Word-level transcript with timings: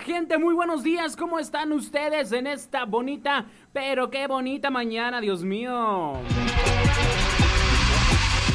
gente, 0.00 0.38
muy 0.38 0.54
buenos 0.54 0.82
días. 0.82 1.14
¿Cómo 1.16 1.38
están 1.38 1.72
ustedes 1.72 2.32
en 2.32 2.46
esta 2.46 2.84
bonita, 2.84 3.46
pero 3.72 4.10
qué 4.10 4.26
bonita 4.26 4.70
mañana, 4.70 5.20
Dios 5.20 5.44
mío? 5.44 6.14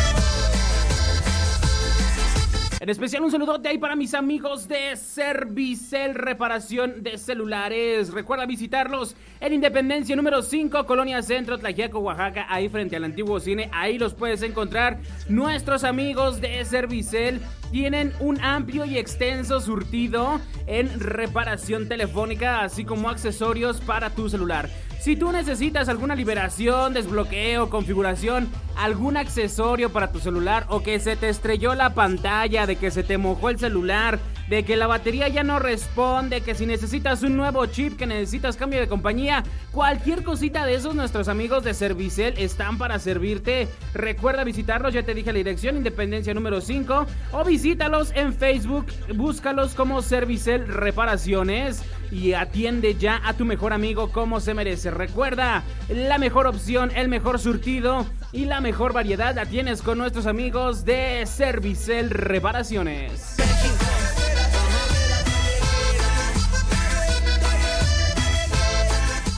En 2.81 2.88
especial 2.88 3.23
un 3.23 3.31
saludote 3.31 3.67
ahí 3.67 3.77
para 3.77 3.97
mis 3.97 4.13
amigos 4.13 4.69
de 4.69 4.95
Servicel 4.95 6.16
Reparación 6.16 7.03
de 7.03 7.17
Celulares. 7.17 8.13
Recuerda 8.13 8.45
visitarlos 8.45 9.17
en 9.41 9.52
Independencia 9.52 10.16
número 10.16 10.41
5, 10.41 10.86
Colonia 10.86 11.21
Centro, 11.21 11.58
Tlajiaco, 11.58 11.99
Oaxaca, 11.99 12.45
ahí 12.47 12.69
frente 12.69 12.95
al 12.95 13.03
antiguo 13.03 13.41
cine. 13.41 13.69
Ahí 13.73 13.99
los 13.99 14.13
puedes 14.13 14.44
encontrar. 14.44 14.97
Nuestros 15.27 15.83
amigos 15.83 16.39
de 16.39 16.63
Servicel 16.63 17.41
tienen 17.69 18.13
un 18.21 18.39
amplio 18.39 18.86
y 18.86 18.97
extenso 18.97 19.59
surtido 19.59 20.39
en 20.66 21.02
reparación 21.02 21.89
telefónica, 21.89 22.61
así 22.61 22.86
como 22.86 23.09
accesorios 23.09 23.81
para 23.81 24.09
tu 24.09 24.30
celular. 24.30 24.69
Si 25.00 25.16
tú 25.16 25.31
necesitas 25.31 25.88
alguna 25.88 26.14
liberación, 26.14 26.94
desbloqueo, 26.94 27.69
configuración, 27.69 28.50
algún 28.75 29.16
accesorio 29.16 29.94
para 29.94 30.11
tu 30.11 30.19
celular 30.19 30.66
o 30.67 30.83
que 30.83 31.00
se 31.00 31.16
te 31.16 31.30
estrelló 31.30 31.73
la 31.73 31.94
pantalla, 31.94 32.67
de 32.67 32.76
que 32.76 32.92
se 32.92 33.04
te 33.04 33.17
mojó 33.17 33.49
el 33.49 33.58
celular, 33.58 34.20
de 34.49 34.65
que 34.65 34.76
la 34.76 34.87
batería 34.87 35.27
ya 35.27 35.43
no 35.43 35.60
responde, 35.60 36.42
que 36.42 36.55
si 36.55 36.65
necesitas 36.65 37.21
un 37.21 37.37
nuevo 37.37 37.65
chip, 37.67 37.98
que 37.98 38.08
necesitas 38.08 38.58
cambio 38.58 38.80
de 38.80 38.87
compañía, 38.87 39.43
cualquier 39.71 40.23
cosita 40.23 40.65
de 40.65 40.76
esos 40.76 40.95
nuestros 40.95 41.27
amigos 41.27 41.64
de 41.64 41.73
Servicel 41.73 42.33
están 42.37 42.77
para 42.77 42.98
servirte. 42.99 43.67
Recuerda 43.93 44.43
visitarlos, 44.43 44.93
ya 44.93 45.04
te 45.04 45.14
dije 45.14 45.32
la 45.32 45.38
dirección, 45.38 45.77
Independencia 45.77 46.33
número 46.33 46.61
5, 46.61 47.05
o 47.32 47.43
visítalos 47.43 48.11
en 48.15 48.33
Facebook, 48.33 48.88
búscalos 49.15 49.76
como 49.76 50.02
Servicel 50.02 50.67
Reparaciones 50.67 51.83
y 52.11 52.33
atiende 52.33 52.95
ya 52.95 53.21
a 53.23 53.33
tu 53.33 53.45
mejor 53.45 53.71
amigo 53.71 54.11
como 54.11 54.39
se 54.39 54.55
merece. 54.55 54.89
Recuerda, 54.89 55.64
la 55.89 56.17
mejor 56.17 56.48
opción, 56.48 56.92
el 56.95 57.08
mejor 57.08 57.39
surtido 57.39 58.05
y 58.32 58.45
la 58.45 58.61
mejor 58.61 58.93
variedad 58.93 59.36
la 59.36 59.45
tienes 59.45 59.82
con 59.82 59.98
nuestros 59.98 60.26
amigos 60.26 60.86
de 60.86 61.26
Servicel 61.26 62.09
Reparaciones. 62.09 63.39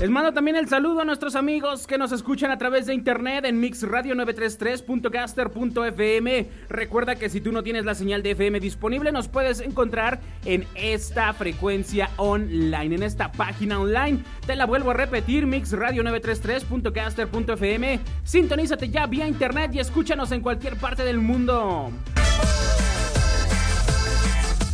Les 0.01 0.09
mando 0.09 0.33
también 0.33 0.57
el 0.57 0.67
saludo 0.67 1.01
a 1.01 1.05
nuestros 1.05 1.35
amigos 1.35 1.85
que 1.85 1.99
nos 1.99 2.11
escuchan 2.11 2.49
a 2.49 2.57
través 2.57 2.87
de 2.87 2.95
internet 2.95 3.45
en 3.45 3.61
mixradio933.caster.fm. 3.61 6.49
Recuerda 6.69 7.17
que 7.17 7.29
si 7.29 7.39
tú 7.39 7.51
no 7.51 7.61
tienes 7.61 7.85
la 7.85 7.93
señal 7.93 8.23
de 8.23 8.31
FM 8.31 8.59
disponible, 8.59 9.11
nos 9.11 9.27
puedes 9.27 9.59
encontrar 9.59 10.19
en 10.43 10.65
esta 10.73 11.31
frecuencia 11.33 12.09
online, 12.17 12.95
en 12.95 13.03
esta 13.03 13.31
página 13.31 13.79
online. 13.79 14.23
Te 14.47 14.55
la 14.55 14.65
vuelvo 14.65 14.89
a 14.89 14.95
repetir, 14.95 15.45
mixradio933.caster.fm. 15.45 17.99
Sintonízate 18.23 18.89
ya 18.89 19.05
vía 19.05 19.27
internet 19.27 19.69
y 19.75 19.81
escúchanos 19.81 20.31
en 20.31 20.41
cualquier 20.41 20.77
parte 20.77 21.03
del 21.03 21.19
mundo. 21.19 21.91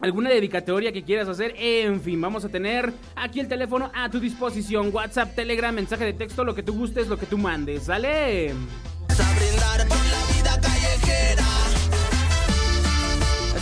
Alguna 0.00 0.28
dedicatoria 0.28 0.92
que 0.92 1.04
quieras 1.04 1.26
hacer, 1.26 1.54
en 1.56 2.02
fin, 2.02 2.20
vamos 2.20 2.44
a 2.44 2.50
tener 2.50 2.92
aquí 3.14 3.40
el 3.40 3.48
teléfono 3.48 3.90
a 3.94 4.10
tu 4.10 4.20
disposición. 4.20 4.90
WhatsApp, 4.92 5.34
Telegram, 5.34 5.74
mensaje 5.74 6.04
de 6.04 6.12
texto, 6.12 6.44
lo 6.44 6.54
que 6.54 6.62
tú 6.62 6.74
gustes, 6.74 7.08
lo 7.08 7.16
que 7.16 7.24
tú 7.24 7.38
mandes. 7.38 7.84
¿Sale? 7.84 8.52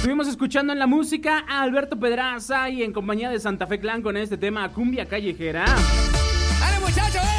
Estuvimos 0.04 0.28
escuchando 0.28 0.72
en 0.74 0.78
la 0.78 0.86
música 0.86 1.46
a 1.48 1.62
Alberto 1.62 1.98
Pedraza 1.98 2.68
y 2.68 2.82
en 2.82 2.92
compañía 2.92 3.30
de 3.30 3.40
Santa 3.40 3.66
Fe 3.66 3.80
Clan 3.80 4.02
con 4.02 4.18
este 4.18 4.36
tema 4.36 4.70
Cumbia 4.70 5.06
Callejera. 5.06 5.64
¡Ale 5.64 6.80
muchachos! 6.80 7.33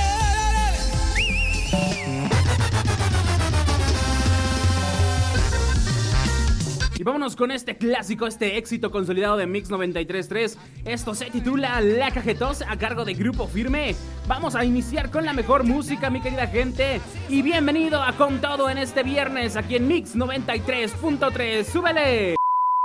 Y 6.97 7.03
vámonos 7.03 7.35
con 7.35 7.51
este 7.51 7.77
clásico, 7.77 8.25
este 8.25 8.57
éxito 8.57 8.89
consolidado 8.89 9.35
de 9.35 9.47
Mix 9.47 9.69
93.3. 9.69 10.55
Esto 10.85 11.13
se 11.13 11.25
titula 11.25 11.81
La 11.81 12.11
Cajetosa 12.11 12.71
a 12.71 12.77
cargo 12.77 13.03
de 13.03 13.13
Grupo 13.13 13.47
Firme. 13.47 13.95
Vamos 14.27 14.55
a 14.55 14.63
iniciar 14.63 15.11
con 15.11 15.25
la 15.25 15.33
mejor 15.33 15.65
música, 15.65 16.09
mi 16.09 16.21
querida 16.21 16.47
gente. 16.47 17.01
Y 17.27 17.41
bienvenido 17.41 18.01
a 18.01 18.13
Con 18.13 18.39
Todo 18.39 18.69
en 18.69 18.77
este 18.77 19.03
viernes 19.03 19.57
aquí 19.57 19.75
en 19.75 19.87
Mix 19.87 20.15
93.3. 20.15 21.65
¡Súbele! 21.65 22.35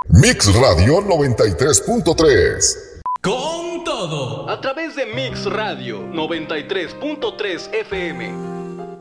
Mix 0.09 0.53
Radio 0.55 1.01
93.3. 1.01 3.01
Con 3.21 3.85
todo. 3.85 4.49
A 4.49 4.59
través 4.59 4.97
de 4.97 5.05
Mix 5.05 5.45
Radio 5.45 6.01
93.3 6.11 7.73
FM. 7.73 8.50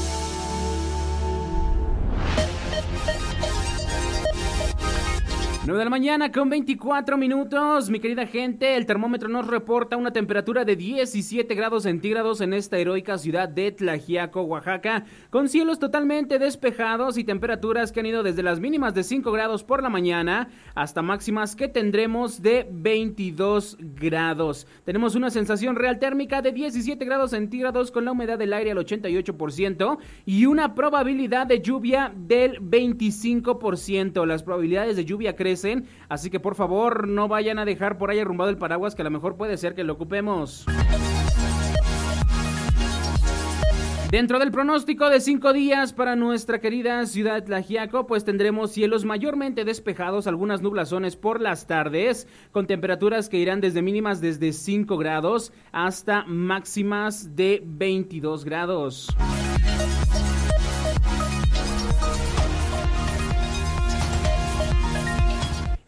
9 5.65 5.79
de 5.79 5.85
la 5.85 5.89
mañana 5.89 6.29
con 6.29 6.49
24 6.49 7.17
minutos. 7.17 7.89
Mi 7.89 8.01
querida 8.01 8.27
gente, 8.27 8.75
el 8.75 8.85
termómetro 8.85 9.29
nos 9.29 9.47
reporta 9.47 9.95
una 9.95 10.11
temperatura 10.11 10.65
de 10.65 10.75
17 10.75 11.55
grados 11.55 11.83
centígrados 11.83 12.41
en 12.41 12.53
esta 12.53 12.77
heroica 12.77 13.17
ciudad 13.17 13.47
de 13.47 13.71
Tlajiaco, 13.71 14.41
Oaxaca, 14.41 15.05
con 15.29 15.47
cielos 15.47 15.79
totalmente 15.79 16.37
despejados 16.37 17.17
y 17.17 17.23
temperaturas 17.23 17.93
que 17.93 18.01
han 18.01 18.07
ido 18.07 18.23
desde 18.23 18.43
las 18.43 18.59
mínimas 18.59 18.93
de 18.93 19.05
5 19.05 19.31
grados 19.31 19.63
por 19.63 19.81
la 19.81 19.87
mañana 19.87 20.49
hasta 20.75 21.01
máximas 21.01 21.55
que 21.55 21.69
tendremos 21.69 22.41
de 22.41 22.67
22 22.69 23.77
grados. 23.79 24.67
Tenemos 24.83 25.15
una 25.15 25.29
sensación 25.29 25.77
real 25.77 25.97
térmica 25.97 26.41
de 26.41 26.51
17 26.51 27.05
grados 27.05 27.31
centígrados 27.31 27.89
con 27.89 28.03
la 28.03 28.11
humedad 28.11 28.37
del 28.37 28.51
aire 28.51 28.71
al 28.71 28.79
88% 28.79 29.97
y 30.25 30.45
una 30.45 30.75
probabilidad 30.75 31.47
de 31.47 31.61
lluvia 31.61 32.11
del 32.13 32.59
25%. 32.59 34.25
Las 34.25 34.43
probabilidades 34.43 34.97
de 34.97 35.05
lluvia 35.05 35.37
crecen 35.37 35.52
así 36.09 36.29
que 36.29 36.39
por 36.39 36.55
favor 36.55 37.07
no 37.07 37.27
vayan 37.27 37.59
a 37.59 37.65
dejar 37.65 37.97
por 37.97 38.09
ahí 38.09 38.19
arrumbado 38.19 38.49
el 38.49 38.57
paraguas 38.57 38.95
que 38.95 39.01
a 39.01 39.05
lo 39.05 39.11
mejor 39.11 39.37
puede 39.37 39.57
ser 39.57 39.75
que 39.75 39.83
lo 39.83 39.93
ocupemos. 39.93 40.65
Dentro 44.13 44.37
del 44.37 44.51
pronóstico 44.51 45.09
de 45.09 45.19
cinco 45.19 45.53
días 45.53 45.91
para 45.91 46.15
nuestra 46.15 46.59
querida 46.59 47.03
ciudad 47.07 47.43
Tlajiaco, 47.43 48.05
pues 48.05 48.23
tendremos 48.23 48.71
cielos 48.71 49.05
mayormente 49.05 49.65
despejados, 49.65 50.27
algunas 50.27 50.61
nublazones 50.61 51.15
por 51.15 51.41
las 51.41 51.65
tardes, 51.65 52.27
con 52.51 52.67
temperaturas 52.67 53.27
que 53.27 53.37
irán 53.39 53.59
desde 53.59 53.81
mínimas 53.81 54.21
desde 54.21 54.53
5 54.53 54.99
grados 54.99 55.51
hasta 55.71 56.25
máximas 56.25 57.35
de 57.35 57.63
22 57.65 58.45
grados. 58.45 59.07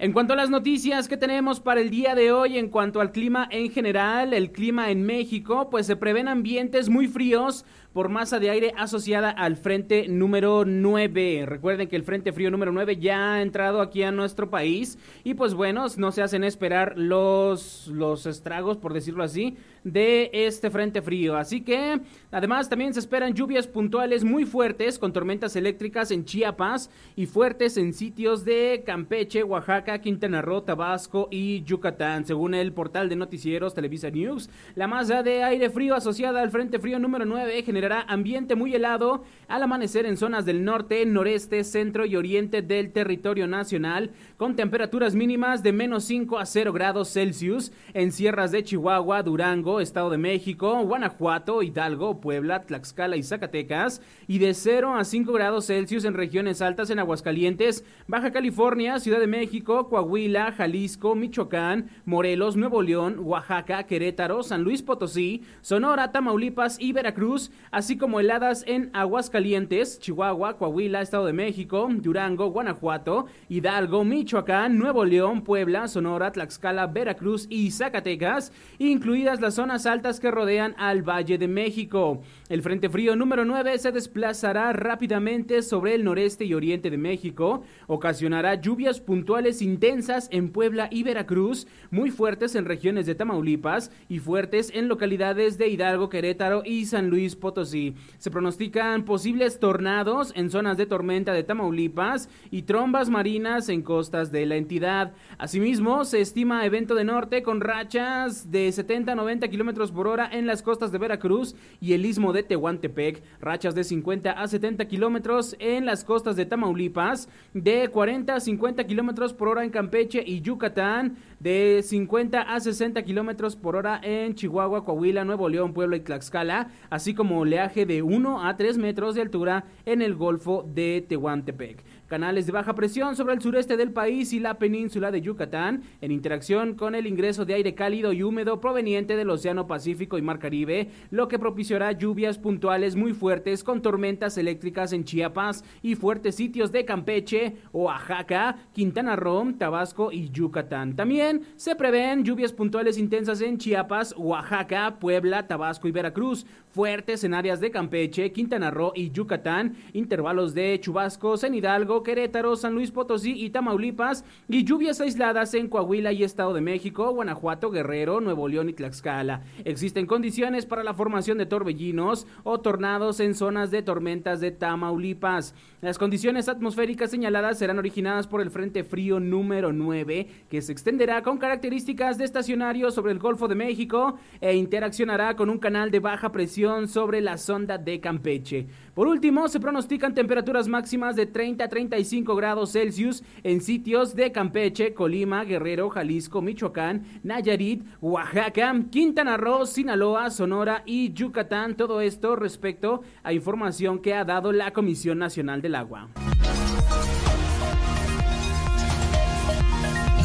En 0.06 0.14
cuanto 0.14 0.34
a 0.34 0.36
las 0.36 0.52
noticias 0.52 1.08
que 1.08 1.18
tenemos 1.18 1.60
para 1.60 1.82
el 1.82 1.90
día 1.90 2.14
de 2.14 2.32
hoy, 2.32 2.60
en 2.60 2.70
cuanto 2.70 3.02
al 3.02 3.12
clima 3.12 3.48
en 3.50 3.72
general, 3.72 4.36
el 4.36 4.52
clima 4.52 4.92
en 4.92 5.04
México, 5.04 5.72
pues 5.72 5.88
se 5.88 5.96
prevén 5.96 6.28
ambientes 6.28 6.90
muy 6.90 7.08
fríos 7.08 7.66
por 7.96 8.10
masa 8.10 8.42
de 8.42 8.50
aire 8.50 8.74
asociada 8.76 9.30
al 9.30 9.56
frente 9.56 10.10
número 10.10 10.66
9. 10.66 11.46
Recuerden 11.46 11.88
que 11.88 11.96
el 11.96 12.04
frente 12.04 12.34
frío 12.34 12.52
número 12.52 12.74
9 12.74 12.98
ya 12.98 13.36
ha 13.36 13.42
entrado 13.42 13.80
aquí 13.80 14.04
a 14.04 14.12
nuestro 14.12 14.50
país 14.50 14.98
y 15.24 15.36
pues 15.36 15.54
bueno, 15.54 15.86
no 15.96 16.12
se 16.12 16.22
hacen 16.22 16.44
esperar 16.44 16.98
los, 16.98 17.88
los 17.88 18.26
estragos, 18.26 18.76
por 18.76 18.92
decirlo 18.92 19.24
así, 19.24 19.56
de 19.86 20.30
este 20.34 20.70
frente 20.70 21.02
frío. 21.02 21.38
Así 21.38 21.62
que 21.62 22.02
además 22.32 22.68
también 22.68 22.94
se 22.94 23.00
esperan 23.00 23.34
lluvias 23.34 23.66
puntuales 23.66 24.26
muy 24.26 24.44
fuertes 24.44 25.00
con 25.00 25.14
tormentas 25.14 25.56
eléctricas 25.56 26.12
en 26.12 26.26
Chiapas 26.26 26.90
y 27.16 27.28
fuertes 27.28 27.78
en 27.78 27.94
sitios 27.94 28.44
de 28.44 28.84
Campeche, 28.86 29.42
Oaxaca, 29.42 30.02
Quintana 30.02 30.42
Roo, 30.42 30.64
Tabasco 30.64 31.30
y 31.32 31.64
Yucatán. 31.64 32.26
Según 32.26 32.56
el 32.56 32.74
portal 32.74 33.08
de 33.08 33.16
noticieros 33.16 33.74
Televisa 33.74 34.10
News, 34.10 34.50
la 34.76 34.88
masa 34.88 35.24
de 35.24 35.44
aire 35.44 35.70
frío 35.70 35.96
asociada 35.96 36.42
al 36.42 36.52
frente 36.52 36.78
frío 36.78 37.00
número 37.00 37.24
9 37.24 37.64
genera 37.64 37.85
ambiente 37.92 38.56
muy 38.56 38.74
helado 38.74 39.24
al 39.48 39.64
amanecer 39.64 40.06
en 40.06 40.18
zonas 40.18 40.46
del 40.46 40.64
norte, 40.64 41.06
noreste, 41.06 41.64
centro 41.64 42.06
y 42.06 42.16
oriente 42.16 42.62
del 42.62 42.92
territorio 42.92 43.48
nacional, 43.48 44.12
con 44.38 44.56
temperaturas 44.56 45.16
mínimas 45.16 45.64
de 45.64 45.72
menos 45.72 46.06
5 46.06 46.40
a 46.40 46.46
0 46.46 46.74
grados 46.74 47.14
Celsius 47.14 47.72
en 47.94 48.12
sierras 48.12 48.52
de 48.52 48.64
Chihuahua, 48.64 49.24
Durango, 49.24 49.80
Estado 49.80 50.10
de 50.10 50.18
México, 50.18 50.84
Guanajuato, 50.84 51.62
Hidalgo, 51.62 52.20
Puebla, 52.22 52.64
Tlaxcala 52.64 53.18
y 53.18 53.24
Zacatecas, 53.24 54.02
y 54.28 54.40
de 54.40 54.54
0 54.54 54.96
a 54.96 55.04
5 55.04 55.32
grados 55.34 55.68
Celsius 55.68 56.06
en 56.06 56.14
regiones 56.14 56.62
altas 56.62 56.90
en 56.90 57.00
Aguascalientes, 57.00 57.84
Baja 58.08 58.32
California, 58.32 59.00
Ciudad 59.00 59.20
de 59.20 59.28
México, 59.28 59.90
Coahuila, 59.90 60.52
Jalisco, 60.52 61.16
Michoacán, 61.16 61.90
Morelos, 62.06 62.56
Nuevo 62.56 62.82
León, 62.82 63.18
Oaxaca, 63.20 63.84
Querétaro, 63.84 64.44
San 64.44 64.64
Luis 64.64 64.82
Potosí, 64.82 65.44
Sonora, 65.62 66.12
Tamaulipas 66.12 66.80
y 66.80 66.94
Veracruz, 66.94 67.52
así 67.76 67.98
como 67.98 68.22
heladas 68.22 68.64
en 68.68 68.90
Aguascalientes, 68.94 70.00
Chihuahua, 70.00 70.58
Coahuila, 70.58 71.02
Estado 71.02 71.26
de 71.26 71.34
México, 71.34 71.90
Durango, 71.92 72.50
Guanajuato, 72.50 73.26
Hidalgo, 73.50 74.06
Michoacán, 74.06 74.78
Nuevo 74.78 75.04
León, 75.04 75.42
Puebla, 75.42 75.90
Sonora, 75.90 76.32
Tlaxcala, 76.32 76.88
Veracruz 76.88 77.48
y 77.50 77.70
Zacatecas, 77.72 78.54
incluidas 78.80 79.42
las 79.42 79.56
zonas 79.56 79.86
altas 79.86 80.22
que 80.22 80.32
rodean 80.32 80.74
al 80.78 81.02
Valle 81.02 81.38
de 81.38 81.50
México. 81.50 82.22
El 82.48 82.62
Frente 82.62 82.88
Frío 82.88 83.18
número 83.18 83.44
9 83.44 83.78
se 83.78 83.92
desplazará 83.92 84.72
rápidamente 84.72 85.62
sobre 85.62 85.96
el 85.96 86.06
noreste 86.06 86.46
y 86.46 86.54
oriente 86.54 86.90
de 86.90 86.98
México, 86.98 87.66
ocasionará 87.88 88.56
lluvias 88.56 89.02
puntuales 89.02 89.62
intensas 89.62 90.30
en 90.32 90.54
Puebla 90.54 90.88
y 90.92 91.04
Veracruz, 91.04 91.68
muy 91.92 92.10
fuertes 92.10 92.56
en 92.56 92.64
regiones 92.64 93.06
de 93.06 93.16
Tamaulipas 93.16 93.92
y 94.08 94.20
fuertes 94.20 94.72
en 94.74 94.88
localidades 94.88 95.58
de 95.58 95.68
Hidalgo, 95.68 96.08
Querétaro 96.08 96.62
y 96.64 96.86
San 96.86 97.10
Luis 97.10 97.36
Potosí. 97.36 97.65
Se 97.66 98.32
pronostican 98.32 99.06
posibles 99.06 99.60
tornados 99.60 100.34
en 100.36 100.50
zonas 100.50 100.78
de 100.78 100.86
tormenta 100.86 101.34
de 101.34 101.44
Tamaulipas 101.44 102.30
y 102.52 102.64
trombas 102.64 103.10
marinas 103.10 103.70
en 103.70 103.82
costas 103.82 104.32
de 104.32 104.46
la 104.46 104.56
entidad. 104.56 105.14
Asimismo, 105.38 106.06
se 106.06 106.22
estima 106.22 106.66
evento 106.66 106.96
de 106.96 107.04
norte 107.04 107.44
con 107.44 107.62
rachas 107.62 108.52
de 108.52 108.72
70 108.72 109.14
a 109.14 109.16
90 109.16 109.48
kilómetros 109.48 109.92
por 109.92 110.08
hora 110.08 110.30
en 110.32 110.48
las 110.48 110.62
costas 110.62 110.92
de 110.92 110.98
Veracruz 110.98 111.56
y 111.80 111.94
el 111.94 112.06
istmo 112.06 112.34
de 112.34 112.44
Tehuantepec, 112.44 113.24
rachas 113.40 113.76
de 113.76 113.84
50 113.84 114.32
a 114.32 114.48
70 114.48 114.86
kilómetros 114.86 115.56
en 115.60 115.86
las 115.86 116.04
costas 116.04 116.36
de 116.36 116.46
Tamaulipas, 116.46 117.30
de 117.54 117.90
40 117.90 118.36
a 118.36 118.40
50 118.40 118.84
kilómetros 118.86 119.34
por 119.34 119.48
hora 119.48 119.64
en 119.64 119.70
Campeche 119.70 120.24
y 120.26 120.42
Yucatán, 120.42 121.18
de 121.40 121.82
50 121.84 122.42
a 122.42 122.60
60 122.60 123.04
kilómetros 123.04 123.56
por 123.56 123.76
hora 123.76 124.00
en 124.04 124.36
Chihuahua, 124.36 124.84
Coahuila, 124.86 125.26
Nuevo 125.26 125.50
León, 125.50 125.74
Puebla 125.74 125.98
y 125.98 126.02
Tlaxcala, 126.02 126.70
así 126.90 127.14
como 127.14 127.46
oleaje 127.56 127.86
de 127.86 128.02
1 128.02 128.46
a 128.46 128.58
3 128.58 128.78
metros 128.78 129.16
de 129.16 129.22
altura 129.22 129.64
en 129.86 130.02
el 130.02 130.16
Golfo 130.16 130.66
de 130.68 131.06
Tehuantepec 131.08 131.84
canales 132.08 132.46
de 132.46 132.52
baja 132.52 132.76
presión 132.76 133.16
sobre 133.16 133.34
el 133.34 133.42
sureste 133.42 133.78
del 133.78 133.92
país 133.92 134.34
y 134.34 134.40
la 134.40 134.58
península 134.58 135.12
de 135.12 135.22
Yucatán, 135.22 135.84
en 136.02 136.12
interacción 136.12 136.76
con 136.76 136.96
el 136.96 137.08
ingreso 137.08 137.46
de 137.46 137.56
aire 137.56 137.76
cálido 137.76 138.14
y 138.14 138.24
húmedo 138.24 138.60
proveniente 138.60 139.16
del 139.16 139.30
Océano 139.30 139.68
Pacífico 139.68 140.18
y 140.18 140.22
Mar 140.22 140.40
Caribe, 140.40 140.90
lo 141.12 141.28
que 141.28 141.40
propiciará 141.40 141.92
lluvias 141.92 142.38
puntuales 142.38 142.96
muy 142.96 143.14
fuertes 143.14 143.64
con 143.64 143.82
tormentas 143.82 144.38
eléctricas 144.38 144.94
en 144.94 145.04
Chiapas 145.04 145.64
y 145.82 145.96
fuertes 145.96 146.36
sitios 146.36 146.72
de 146.72 146.86
Campeche, 146.86 147.58
Oaxaca, 147.74 148.58
Quintana 148.74 149.16
Roo, 149.16 149.54
Tabasco 149.58 150.12
y 150.12 150.30
Yucatán. 150.30 150.96
También 150.96 151.42
se 151.56 151.76
prevén 151.76 152.24
lluvias 152.24 152.54
puntuales 152.54 152.98
intensas 152.98 153.42
en 153.42 153.58
Chiapas, 153.58 154.16
Oaxaca, 154.18 154.98
Puebla, 155.00 155.48
Tabasco 155.48 155.88
y 155.88 155.92
Veracruz, 155.92 156.46
fuertes 156.70 157.24
en 157.24 157.34
áreas 157.34 157.60
de 157.60 157.72
Campeche, 157.72 158.32
Quintana 158.32 158.72
Roo 158.72 158.92
y 158.96 159.12
Yucatán, 159.12 159.76
intervalos 159.94 160.54
de 160.54 160.80
chubascos 160.80 161.44
en 161.44 161.56
Hidalgo, 161.56 162.04
Querétaro, 162.06 162.56
San 162.56 162.74
Luis 162.74 162.92
Potosí 162.92 163.34
y 163.34 163.50
Tamaulipas, 163.50 164.24
y 164.48 164.64
lluvias 164.64 165.02
aisladas 165.02 165.54
en 165.54 165.68
Coahuila 165.68 166.14
y 166.14 166.24
Estado 166.24 166.54
de 166.54 166.62
México, 166.62 167.12
Guanajuato, 167.12 167.70
Guerrero, 167.70 168.22
Nuevo 168.22 168.48
León 168.48 168.70
y 168.70 168.74
Tlaxcala. 168.74 169.42
Existen 169.66 170.06
condiciones 170.06 170.66
para 170.66 170.86
la 170.86 170.94
formación 170.94 171.38
de 171.38 171.46
torbellinos 171.46 172.28
o 172.44 172.62
tornados 172.62 173.20
en 173.20 173.36
zonas 173.36 173.72
de 173.72 173.82
tormentas 173.82 174.40
de 174.40 174.52
Tamaulipas. 174.52 175.54
Las 175.82 175.98
condiciones 175.98 176.48
atmosféricas 176.48 177.12
señaladas 177.12 177.60
serán 177.60 177.78
originadas 177.78 178.28
por 178.28 178.40
el 178.40 178.52
Frente 178.52 178.86
Frío 178.86 179.20
número 179.20 179.74
9, 179.74 180.28
que 180.50 180.62
se 180.62 180.72
extenderá 180.72 181.22
con 181.24 181.38
características 181.38 182.18
de 182.18 182.24
estacionario 182.24 182.92
sobre 182.92 183.12
el 183.12 183.20
Golfo 183.20 183.48
de 183.48 183.56
México 183.56 184.18
e 184.40 184.56
interaccionará 184.56 185.36
con 185.36 185.50
un 185.50 185.58
canal 185.58 185.92
de 185.92 186.00
baja 186.00 186.32
presión 186.32 186.88
sobre 186.88 187.20
la 187.22 187.38
sonda 187.38 187.78
de 187.78 188.00
Campeche. 188.00 188.68
Por 188.94 189.08
último, 189.08 189.48
se 189.50 189.60
pronostican 189.60 190.14
temperaturas 190.14 190.68
máximas 190.68 191.16
de 191.16 191.26
30 191.26 191.66
a 191.66 191.70
35 191.90 192.36
grados 192.36 192.72
Celsius 192.72 193.24
en 193.44 193.62
sitios 193.62 194.16
de 194.16 194.32
Campeche, 194.32 194.94
Colima, 194.94 195.44
Guerrero, 195.44 195.90
Jalisco, 195.90 196.42
Michoacán, 196.42 197.06
Nayarit, 197.24 197.84
Oaxaca, 198.02 198.74
Quintana 198.92 199.38
Roo, 199.38 199.66
Sinaloa, 199.66 200.30
Sonora 200.32 200.84
y 200.86 201.14
Yucatán. 201.14 201.78
Todo 201.78 202.02
esto 202.02 202.36
respecto 202.36 203.02
a 203.24 203.34
información 203.34 204.00
que 204.00 204.14
ha 204.14 204.26
dado 204.26 204.52
la 204.52 204.74
Comisión 204.74 205.20
Nacional 205.20 205.62
del 205.62 205.76
Agua. 205.76 206.10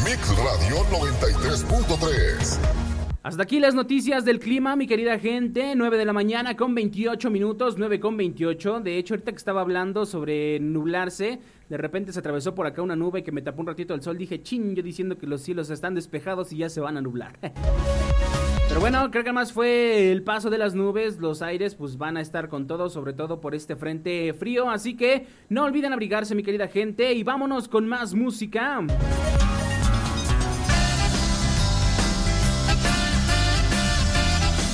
Mix 0.05 0.37
Radio 0.37 0.77
93.3 0.91 2.90
hasta 3.23 3.43
aquí 3.43 3.61
las 3.61 3.75
noticias 3.75 4.25
del 4.25 4.39
clima, 4.39 4.77
mi 4.77 4.87
querida 4.87 5.19
gente. 5.19 5.75
9 5.77 5.99
de 5.99 6.07
la 6.07 6.15
mañana 6.15 6.57
con 6.57 6.75
28 6.75 7.31
minutos, 7.31 7.75
9 7.77 8.01
con 8.01 8.17
28. 8.17 8.81
De 8.81 8.97
hecho, 8.97 9.13
ahorita 9.13 9.33
que 9.33 9.37
estaba 9.37 9.61
hablando 9.61 10.07
sobre 10.07 10.59
nublarse, 10.59 11.39
de 11.69 11.77
repente 11.77 12.15
se 12.15 12.19
atravesó 12.19 12.55
por 12.55 12.67
acá 12.67 12.81
una 12.81 12.97
nube 12.97 13.23
que 13.23 13.31
me 13.31 13.43
tapó 13.43 13.61
un 13.61 13.67
ratito 13.67 13.93
el 13.93 14.01
sol. 14.01 14.17
Dije, 14.17 14.43
ching, 14.43 14.75
yo 14.75 14.83
diciendo 14.83 15.19
que 15.19 15.27
los 15.27 15.43
cielos 15.43 15.69
están 15.69 15.95
despejados 15.95 16.51
y 16.53 16.57
ya 16.57 16.71
se 16.71 16.81
van 16.81 16.97
a 16.97 17.03
nublar. 17.03 17.39
Pero 18.69 18.81
bueno, 18.81 19.11
creo 19.11 19.25
que 19.25 19.33
más 19.33 19.53
fue 19.53 20.13
el 20.13 20.23
paso 20.23 20.49
de 20.49 20.57
las 20.57 20.75
nubes. 20.75 21.19
Los 21.19 21.43
aires 21.43 21.75
pues 21.75 21.99
van 21.99 22.17
a 22.17 22.23
estar 22.23 22.49
con 22.49 22.67
todo, 22.67 22.89
sobre 22.89 23.13
todo 23.13 23.41
por 23.41 23.55
este 23.55 23.77
frente 23.77 24.33
frío. 24.33 24.71
Así 24.71 24.97
que 24.97 25.27
no 25.51 25.65
olviden 25.65 25.93
abrigarse, 25.93 26.35
mi 26.35 26.43
querida 26.43 26.69
gente. 26.69 27.13
Y 27.13 27.23
vámonos 27.23 27.69
con 27.69 27.87
más 27.87 28.15
música. 28.15 28.81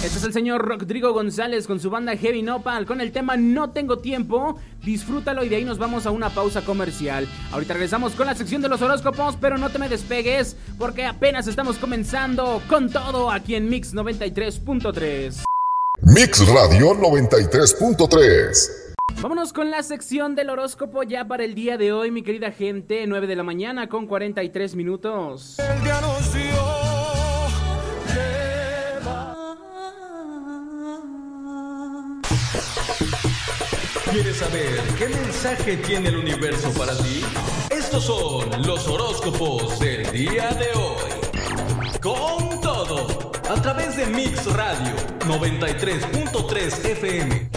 Este 0.07 0.19
es 0.19 0.25
el 0.25 0.33
señor 0.33 0.65
Rodrigo 0.65 1.13
González 1.13 1.67
con 1.67 1.81
su 1.81 1.91
banda 1.91 2.17
Heavy 2.17 2.41
Nopal 2.41 2.87
con 2.87 3.01
el 3.01 3.11
tema 3.11 3.37
No 3.37 3.71
tengo 3.71 3.99
tiempo. 3.99 4.57
Disfrútalo 4.85 5.43
y 5.43 5.49
de 5.49 5.57
ahí 5.57 5.65
nos 5.65 5.79
vamos 5.79 6.07
a 6.07 6.13
una 6.13 6.31
pausa 6.31 6.65
comercial. 6.65 7.27
Ahorita 7.51 7.73
regresamos 7.73 8.13
con 8.13 8.29
la 8.29 8.37
sección 8.37 8.63
de 8.63 8.69
los 8.69 8.81
horóscopos, 8.83 9.35
pero 9.41 9.59
no 9.59 9.69
te 9.69 9.81
me 9.81 9.89
despegues 9.89 10.57
porque 10.79 11.05
apenas 11.05 11.49
estamos 11.49 11.79
comenzando 11.79 12.63
con 12.69 12.89
todo 12.89 13.33
aquí 13.33 13.57
en 13.57 13.69
Mix 13.69 13.95
93.3. 13.95 15.43
Mix 16.03 16.47
Radio 16.47 16.95
93.3. 16.95 18.87
Vámonos 19.21 19.53
con 19.53 19.73
la 19.73 19.83
sección 19.83 20.37
del 20.37 20.51
horóscopo 20.51 21.03
ya 21.03 21.27
para 21.27 21.43
el 21.43 21.57
día 21.57 21.79
de 21.79 21.93
hoy, 21.93 22.13
mi 22.13 22.23
querida 22.23 22.53
gente. 22.53 23.05
9 23.09 23.27
de 23.27 23.35
la 23.35 23.43
mañana 23.43 23.89
con 23.89 24.07
43 24.07 24.77
minutos. 24.77 25.59
El 25.59 25.83
día 25.83 26.01
¿Quieres 34.17 34.39
saber 34.39 34.81
qué 34.97 35.09
mensaje 35.09 35.77
tiene 35.77 36.09
el 36.09 36.17
universo 36.17 36.73
para 36.73 36.97
ti? 36.97 37.23
Estos 37.69 38.05
son 38.05 38.63
los 38.67 38.89
horóscopos 38.89 39.79
del 39.79 40.11
día 40.11 40.55
de 40.55 40.73
hoy. 40.73 42.01
Con 42.01 42.59
todo, 42.63 43.31
a 43.47 43.61
través 43.61 43.95
de 43.99 44.07
Mix 44.07 44.47
Radio 44.47 44.95
93.3 45.27 46.85
FM. 46.93 47.51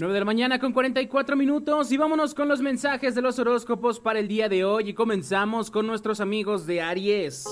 9 0.00 0.12
de 0.12 0.20
la 0.20 0.24
mañana 0.24 0.58
con 0.58 0.72
44 0.72 1.36
minutos 1.36 1.92
y 1.92 1.96
vámonos 1.96 2.34
con 2.34 2.48
los 2.48 2.60
mensajes 2.60 3.14
de 3.14 3.22
los 3.22 3.38
horóscopos 3.38 4.00
para 4.00 4.18
el 4.18 4.28
día 4.28 4.48
de 4.48 4.64
hoy 4.64 4.90
y 4.90 4.94
comenzamos 4.94 5.70
con 5.70 5.86
nuestros 5.86 6.20
amigos 6.20 6.66
de 6.66 6.80
Aries. 6.82 7.44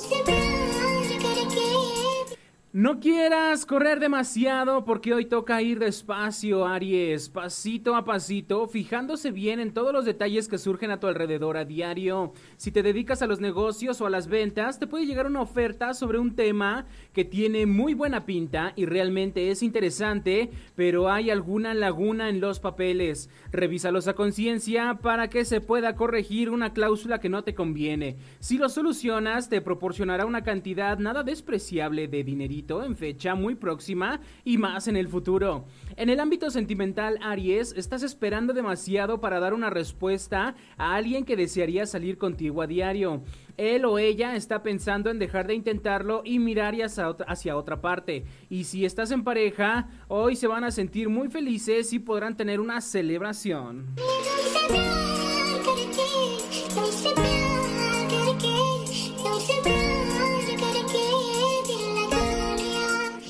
No 2.75 3.00
quieras 3.00 3.67
correr 3.67 4.00
demasiado 4.00 4.87
porque 4.87 5.12
hoy 5.12 5.26
toca 5.26 5.61
ir 5.61 5.79
despacio, 5.79 6.67
Aries, 6.67 7.29
pasito 7.29 7.95
a 7.95 8.07
pasito, 8.07 8.67
fijándose 8.67 9.31
bien 9.31 9.61
en 9.61 9.75
todos 9.75 9.93
los 9.93 10.07
detalles 10.07 10.49
que 10.49 10.57
surgen 10.57 10.91
a 10.91 10.99
tu 10.99 11.07
alrededor 11.07 11.59
a 11.59 11.67
diario. 11.67 12.33
Si 12.57 12.73
te 12.73 12.83
dedicas 12.83 13.21
a 13.21 13.26
los 13.26 13.41
negocios 13.41 14.00
o 14.00 14.07
a 14.07 14.11
las 14.11 14.26
ventas, 14.26 14.79
te 14.79 14.87
puede 14.87 15.05
llegar 15.05 15.26
una 15.26 15.43
oferta 15.43 15.93
sobre 15.93 16.19
un 16.19 16.35
tema 16.35 16.87
que 17.12 17.26
tiene 17.26 17.67
muy 17.67 17.93
buena 17.93 18.25
pinta 18.25 18.73
y 18.75 18.87
realmente 18.87 19.50
es 19.50 19.62
interesante, 19.62 20.49
pero 20.75 21.11
hay 21.11 21.29
alguna 21.29 21.75
laguna 21.75 22.31
en 22.31 22.41
los 22.41 22.59
papeles. 22.59 23.29
Revísalos 23.50 24.09
a 24.09 24.14
conciencia 24.14 24.99
para 25.02 25.29
que 25.29 25.45
se 25.45 25.61
pueda 25.61 25.95
corregir 25.95 26.49
una 26.49 26.73
cláusula 26.73 27.21
que 27.21 27.29
no 27.29 27.45
te 27.45 27.55
conviene. 27.55 28.17
Si 28.41 28.57
lo 28.57 28.71
solucionas, 28.71 29.50
te 29.50 29.61
proporcionará 29.61 30.25
una 30.25 30.43
cantidad 30.43 30.99
nada 30.99 31.23
despreciable 31.23 32.09
de 32.09 32.25
dinerito 32.25 32.62
en 32.69 32.97
fecha 32.97 33.35
muy 33.35 33.54
próxima 33.54 34.21
y 34.45 34.59
más 34.59 34.88
en 34.88 34.97
el 34.97 35.09
futuro. 35.09 35.66
En 35.97 36.09
el 36.09 36.21
ámbito 36.21 36.50
sentimental, 36.50 37.19
Aries, 37.21 37.75
estás 37.76 38.02
esperando 38.02 38.52
demasiado 38.52 39.21
para 39.21 39.40
dar 39.40 39.52
una 39.52 39.69
respuesta 39.71 40.54
a 40.76 40.95
alguien 40.95 41.25
que 41.25 41.37
desearía 41.37 41.85
salir 41.87 42.16
contigo 42.19 42.62
a 42.62 42.66
diario. 42.66 43.23
Él 43.57 43.85
o 43.85 43.99
ella 43.99 44.35
está 44.37 44.62
pensando 44.62 45.11
en 45.11 45.19
dejar 45.19 45.47
de 45.47 45.54
intentarlo 45.54 46.23
y 46.25 46.38
mirar 46.38 46.73
hacia 46.81 47.09
otra, 47.09 47.26
hacia 47.26 47.57
otra 47.57 47.81
parte. 47.81 48.25
Y 48.49 48.64
si 48.64 48.85
estás 48.85 49.11
en 49.11 49.25
pareja, 49.25 49.88
hoy 50.09 50.37
se 50.37 50.47
van 50.47 50.64
a 50.64 50.71
sentir 50.71 51.09
muy 51.09 51.28
felices 51.28 51.92
y 51.92 51.99
podrán 51.99 52.37
tener 52.37 52.61
una 52.61 52.81
celebración. 52.81 53.95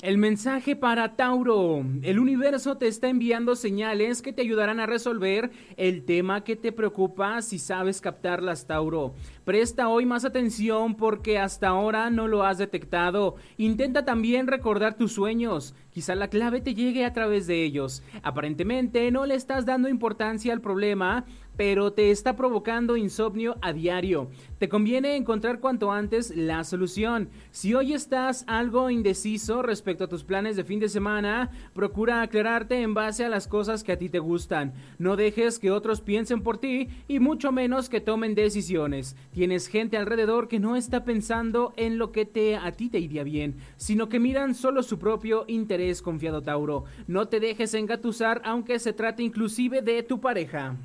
El 0.03 0.19
mensaje 0.19 0.75
para 0.75 1.15
Tauro. 1.15 1.85
El 2.03 2.19
universo 2.19 2.77
te 2.77 2.89
está 2.89 3.09
enviando 3.09 3.55
señales 3.55 4.21
que 4.21 4.33
te 4.33 4.43
ayudarán 4.43 4.81
a 4.81 4.87
resolver 4.87 5.53
el 5.77 6.05
tema 6.05 6.43
que 6.43 6.57
te 6.57 6.73
preocupa 6.73 7.41
si 7.41 7.61
sabes 7.61 8.01
captarlas, 8.01 8.67
Tauro. 8.67 9.15
Presta 9.45 9.87
hoy 9.87 10.05
más 10.05 10.25
atención 10.25 10.97
porque 10.97 11.39
hasta 11.39 11.69
ahora 11.69 12.11
no 12.11 12.27
lo 12.27 12.43
has 12.43 12.59
detectado. 12.59 13.37
Intenta 13.59 14.05
también 14.05 14.49
recordar 14.49 14.97
tus 14.97 15.13
sueños. 15.13 15.73
Quizá 15.93 16.17
la 16.17 16.27
clave 16.27 16.61
te 16.61 16.75
llegue 16.75 17.05
a 17.05 17.13
través 17.13 17.47
de 17.47 17.63
ellos. 17.63 18.03
Aparentemente 18.25 19.09
no 19.13 19.25
le 19.25 19.37
estás 19.37 19.67
dando 19.67 19.89
importancia 19.89 20.53
al 20.53 20.61
problema, 20.61 21.27
pero 21.57 21.93
te 21.93 22.11
está 22.11 22.37
provocando 22.37 22.97
insomnio 22.97 23.57
a 23.61 23.73
diario. 23.73 24.29
Te 24.59 24.69
conviene 24.69 25.17
encontrar 25.17 25.61
cuanto 25.61 25.91
antes 25.91 26.35
la 26.37 26.65
solución. 26.65 27.29
Si 27.51 27.75
hoy 27.75 27.93
estás 27.93 28.45
algo 28.47 28.91
indeciso 28.91 29.63
respecto 29.63 30.05
a 30.05 30.09
tus 30.09 30.25
planes 30.25 30.57
de 30.57 30.65
fin 30.65 30.81
de 30.81 30.89
semana, 30.89 31.51
procura 31.75 32.23
aclararte 32.23 32.81
en 32.81 32.95
base 32.95 33.25
a 33.25 33.29
las 33.29 33.49
cosas 33.49 33.83
que 33.83 33.93
a 33.93 33.99
ti 33.99 34.09
te 34.09 34.19
gustan. 34.19 34.73
No 34.99 35.17
dejes 35.17 35.59
que 35.59 35.71
otros 35.71 36.01
piensen 36.01 36.43
por 36.43 36.59
ti 36.59 36.89
y 37.09 37.19
mucho 37.19 37.53
menos 37.53 37.89
que 37.89 38.01
tomen 38.01 38.35
decisiones. 38.35 39.17
Tienes 39.33 39.67
gente 39.67 39.97
alrededor 39.97 40.49
que 40.49 40.61
no 40.61 40.77
está 40.77 41.05
pensando 41.05 41.73
en 41.77 41.99
lo 41.99 42.13
que 42.13 42.25
te 42.25 42.57
a 42.57 42.73
ti 42.73 42.89
te 42.89 42.99
iría 42.99 43.25
bien, 43.25 43.57
sino 43.77 44.09
que 44.09 44.21
miran 44.21 44.55
solo 44.55 44.83
su 44.83 44.99
propio 44.99 45.45
interés, 45.49 46.03
confiado 46.03 46.43
Tauro. 46.43 46.85
No 47.07 47.29
te 47.29 47.41
dejes 47.41 47.75
engatusar 47.75 48.43
aunque 48.45 48.79
se 48.79 48.93
trate 48.93 49.23
inclusive 49.23 49.83
de 49.83 50.03
tu 50.03 50.21
pareja. 50.21 50.77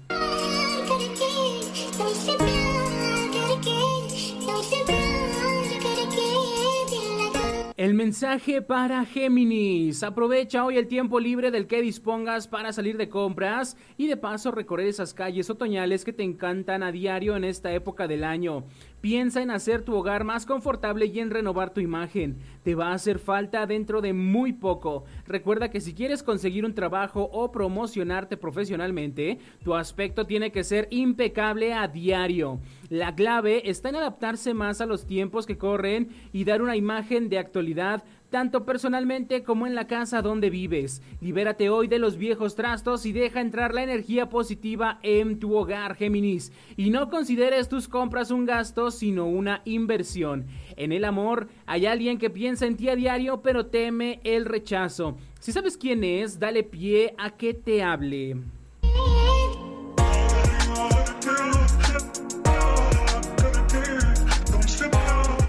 El 7.78 7.94
mensaje 7.94 8.64
para 8.64 9.06
Géminis. 9.06 10.02
Aprovecha 10.02 10.66
hoy 10.66 10.78
el 10.78 10.88
tiempo 10.88 11.20
libre 11.20 11.52
del 11.52 11.68
que 11.68 11.80
dispongas 11.80 12.48
para 12.48 12.74
salir 12.74 12.98
de 12.98 13.08
compras 13.08 13.78
y 13.98 14.08
de 14.08 14.18
paso 14.18 14.50
recorrer 14.50 14.88
esas 14.88 15.14
calles 15.14 15.52
otoñales 15.52 16.04
que 16.04 16.12
te 16.12 16.24
encantan 16.24 16.82
a 16.82 16.92
diario 16.92 17.38
en 17.38 17.44
esta 17.44 17.72
época 17.72 18.08
del 18.08 18.24
año. 18.24 18.64
Piensa 19.02 19.44
en 19.44 19.52
hacer 19.52 19.84
tu 19.84 19.94
hogar 19.96 20.24
más 20.24 20.46
confortable 20.46 21.06
y 21.06 21.20
en 21.20 21.30
renovar 21.30 21.72
tu 21.72 21.80
imagen. 21.82 22.40
Te 22.64 22.74
va 22.74 22.90
a 22.90 22.94
hacer 22.94 23.20
falta 23.20 23.68
dentro 23.68 24.02
de 24.02 24.12
muy 24.12 24.54
poco. 24.54 25.06
Recuerda 25.28 25.70
que 25.70 25.82
si 25.82 25.94
quieres 25.94 26.24
conseguir 26.24 26.66
un 26.66 26.74
trabajo 26.74 27.30
o 27.32 27.52
promocionarte 27.52 28.38
profesionalmente, 28.38 29.38
tu 29.64 29.76
aspecto 29.76 30.26
tiene 30.26 30.52
que 30.52 30.64
ser 30.64 30.88
impecable 30.90 31.74
a 31.74 31.88
diario. 31.88 32.60
La 32.90 33.14
clave 33.14 33.70
está 33.70 33.90
en 33.90 33.98
adaptarse 33.98 34.56
más 34.56 34.82
a 34.82 34.88
los 34.88 35.06
tiempos 35.06 35.46
que 35.46 35.58
corren 35.58 36.10
y 36.34 36.44
dar 36.44 36.62
una 36.64 36.76
imagen 36.76 37.30
de 37.30 37.38
actualidad 37.38 38.04
tanto 38.30 38.66
personalmente 38.66 39.44
como 39.44 39.68
en 39.68 39.76
la 39.76 39.88
casa 39.88 40.22
donde 40.22 40.50
vives. 40.50 41.02
Libérate 41.22 41.70
hoy 41.70 41.88
de 41.88 42.00
los 42.00 42.18
viejos 42.18 42.56
trastos 42.56 43.06
y 43.06 43.12
deja 43.12 43.42
entrar 43.42 43.74
la 43.74 43.84
energía 43.84 44.30
positiva 44.30 45.00
en 45.04 45.40
tu 45.40 45.56
hogar, 45.56 45.96
Géminis. 45.96 46.52
Y 46.76 46.90
no 46.90 47.10
consideres 47.10 47.70
tus 47.70 47.88
compras 47.88 48.32
un 48.32 48.46
gasto, 48.46 48.92
sino 48.92 49.28
una 49.28 49.62
inversión. 49.66 50.48
En 50.76 50.92
el 50.92 51.06
amor 51.06 51.48
hay 51.66 51.86
alguien 51.86 52.18
que 52.18 52.30
piensa 52.30 52.66
en 52.66 52.78
ti 52.78 52.90
a 52.90 52.96
diario, 52.96 53.42
pero 53.42 53.68
teme 53.68 54.20
el 54.24 54.46
rechazo. 54.46 55.18
Si 55.40 55.52
sabes 55.52 55.78
quién 55.78 56.04
es, 56.04 56.40
dale 56.40 56.64
pie 56.64 57.14
a 57.18 57.38
que 57.38 57.54
te 57.54 57.84
hable. 57.84 58.38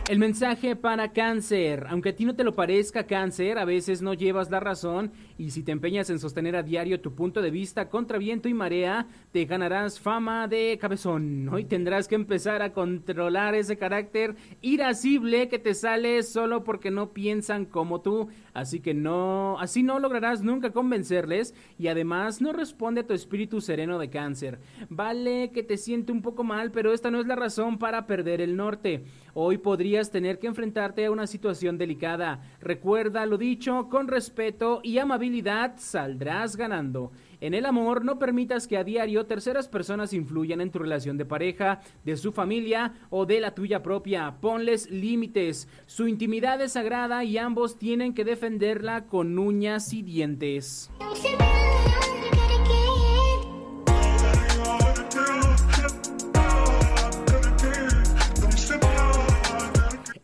El 0.09 0.19
mensaje 0.19 0.75
para 0.75 1.13
cáncer. 1.13 1.85
Aunque 1.91 2.09
a 2.09 2.17
ti 2.17 2.25
no 2.25 2.35
te 2.35 2.43
lo 2.43 2.55
parezca 2.55 3.07
cáncer, 3.07 3.59
a 3.59 3.67
veces 3.67 4.01
no 4.01 4.15
llevas 4.15 4.51
la 4.51 4.59
razón 4.59 5.13
y 5.37 5.51
si 5.51 5.63
te 5.63 5.71
empeñas 5.71 6.09
en 6.09 6.19
sostener 6.19 6.57
a 6.57 6.63
diario 6.63 7.03
tu 7.03 7.15
punto 7.15 7.43
de 7.43 7.51
vista 7.51 7.91
contra 7.91 8.17
viento 8.17 8.49
y 8.49 8.55
marea, 8.55 9.07
te 9.33 9.45
ganarás 9.45 10.01
fama 10.01 10.49
de 10.49 10.79
cabezón. 10.81 11.51
Hoy 11.51 11.65
tendrás 11.65 12.09
que 12.09 12.15
empezar 12.15 12.63
a 12.63 12.73
controlar 12.73 13.55
ese 13.55 13.77
carácter 13.77 14.35
irascible 14.63 15.51
que 15.51 15.59
te 15.59 15.75
sale 15.75 16.23
solo 16.23 16.65
porque 16.65 16.91
no 16.91 17.13
piensan 17.13 17.67
como 17.67 18.01
tú. 18.01 18.29
Así 18.55 18.81
que 18.81 18.95
no, 18.95 19.59
así 19.61 19.83
no 19.83 19.99
lograrás 19.99 20.43
nunca 20.43 20.73
convencerles 20.73 21.55
y 21.79 21.89
además 21.89 22.41
no 22.41 22.55
responde 22.55 23.03
a 23.03 23.07
tu 23.07 23.13
espíritu 23.13 23.61
sereno 23.61 23.99
de 23.99 24.09
cáncer. 24.09 24.59
Vale 24.89 25.51
que 25.53 25.63
te 25.63 25.77
siente 25.77 26.13
un 26.13 26.23
poco 26.23 26.45
mal, 26.45 26.71
pero 26.71 26.95
esta 26.95 27.11
no 27.11 27.21
es 27.21 27.27
la 27.27 27.37
razón 27.37 27.79
para 27.79 28.07
perder 28.07 28.41
el 28.41 28.57
norte. 28.57 29.05
Hoy 29.35 29.59
podrías 29.59 29.98
tener 30.07 30.39
que 30.39 30.47
enfrentarte 30.47 31.05
a 31.05 31.11
una 31.11 31.27
situación 31.27 31.77
delicada. 31.77 32.41
Recuerda 32.61 33.27
lo 33.27 33.37
dicho, 33.37 33.89
con 33.91 34.07
respeto 34.07 34.81
y 34.85 34.99
amabilidad 34.99 35.75
saldrás 35.77 36.57
ganando. 36.57 37.11
En 37.41 37.55
el 37.55 37.67
amor, 37.67 38.05
no 38.05 38.19
permitas 38.19 38.67
que 38.67 38.77
a 38.77 38.85
diario 38.85 39.27
terceras 39.27 39.69
personas 39.69 40.13
influyan 40.13 40.61
en 40.61 40.71
tu 40.71 40.79
relación 40.79 41.19
de 41.19 41.25
pareja, 41.25 41.81
de 42.05 42.17
su 42.17 42.33
familia 42.33 42.95
o 43.11 43.27
de 43.27 43.41
la 43.41 43.55
tuya 43.55 43.83
propia. 43.83 44.37
Ponles 44.41 44.91
límites. 44.91 45.69
Su 45.87 46.09
intimidad 46.09 46.61
es 46.61 46.73
sagrada 46.73 47.25
y 47.25 47.39
ambos 47.39 47.79
tienen 47.79 48.15
que 48.15 48.25
defenderla 48.25 49.07
con 49.07 49.39
uñas 49.39 49.93
y 49.93 50.03
dientes. 50.03 50.91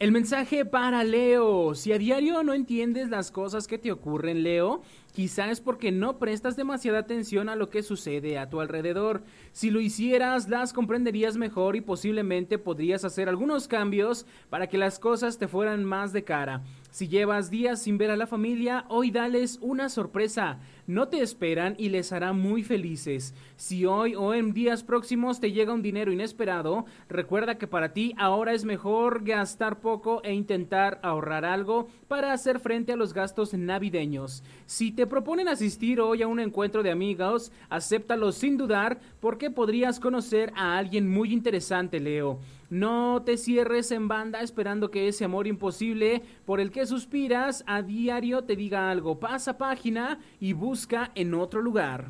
El 0.04 0.12
mensaje 0.12 0.66
para 0.66 1.02
Leo. 1.02 1.75
Si 1.75 1.90
a 1.90 1.96
diario 1.96 2.42
no 2.42 2.52
entiendes 2.52 3.08
las 3.08 3.30
cosas 3.30 3.66
que 3.66 3.78
te 3.78 3.90
ocurren, 3.90 4.42
Leo, 4.42 4.82
quizás 5.14 5.49
es 5.52 5.61
porque 5.61 5.92
no 5.92 6.18
prestas 6.18 6.56
demasiada 6.56 6.99
atención 6.99 7.49
a 7.49 7.54
lo 7.54 7.71
que 7.71 7.83
sucede 7.85 8.37
a 8.37 8.50
tu 8.50 8.61
alrededor. 8.61 9.23
Si 9.52 9.71
lo 9.71 9.80
hicieras, 9.80 10.49
las 10.49 10.73
comprenderías 10.73 11.37
mejor 11.37 11.76
y 11.76 11.80
posiblemente 11.80 12.59
podrías 12.59 13.04
hacer 13.04 13.28
algunos 13.28 13.68
cambios 13.68 14.26
para 14.50 14.66
que 14.66 14.76
las 14.76 14.99
cosas 14.99 15.38
te 15.38 15.47
fueran 15.49 15.85
más 15.85 16.12
de 16.12 16.25
cara. 16.25 16.62
Si 16.90 17.09
llevas 17.09 17.50
días 17.50 17.83
sin 17.83 17.99
ver 17.99 18.11
a 18.11 18.16
la 18.16 18.26
familia, 18.26 18.85
hoy 18.88 19.11
dales 19.11 19.59
una 19.61 19.88
sorpresa. 19.88 20.61
No 20.87 21.09
te 21.09 21.23
esperan 21.23 21.75
y 21.78 21.88
les 21.88 22.12
hará 22.12 22.33
muy 22.33 22.62
felices. 22.62 23.35
Si 23.56 23.85
hoy 23.87 24.14
o 24.14 24.35
en 24.35 24.52
días 24.52 24.85
próximos 24.85 25.40
te 25.40 25.50
llega 25.50 25.73
un 25.73 25.83
dinero 25.83 26.12
inesperado, 26.12 26.85
recuerda 27.09 27.56
que 27.59 27.66
para 27.66 27.92
ti 27.92 28.14
ahora 28.16 28.52
es 28.52 28.64
mejor 28.64 29.25
gastar 29.25 29.80
poco 29.80 30.23
e 30.25 30.35
intentar 30.35 31.00
ahorrar 31.02 31.44
algo 31.44 31.88
para 32.06 32.33
hacer 32.33 32.61
frente 32.61 32.92
a 32.92 32.97
los 32.97 33.12
gastos 33.12 33.54
navideños. 33.54 34.44
Si 34.66 34.92
te 34.92 35.03
proponen 35.06 35.49
asistir 35.49 36.00
hoy 36.00 36.23
a 36.23 36.28
un 36.28 36.40
encuentro 36.40 36.82
de 36.82 36.90
amigos, 36.90 37.52
acéptalo 37.68 38.32
sin 38.32 38.56
dudar 38.56 39.00
porque 39.20 39.50
podrías 39.50 40.00
conocer 40.00 40.52
a 40.56 40.76
alguien 40.76 41.08
muy 41.08 41.32
interesante, 41.32 42.00
Leo. 42.00 42.38
No 42.71 43.23
te 43.25 43.36
cierres 43.36 43.90
en 43.93 44.08
banda 44.08 44.40
esperando 44.40 44.90
que 44.90 45.08
ese 45.08 45.25
amor 45.25 45.47
imposible 45.47 46.23
por 46.45 46.60
el 46.60 46.71
que 46.71 46.86
suspiras 46.86 47.62
a 47.67 47.82
diario 47.82 48.43
te 48.45 48.56
diga 48.56 48.90
algo. 48.90 49.21
Pasa 49.21 49.58
página 49.58 50.19
y 50.40 50.54
busca 50.54 51.12
en 51.14 51.34
otro 51.34 51.62
lugar. 51.62 52.06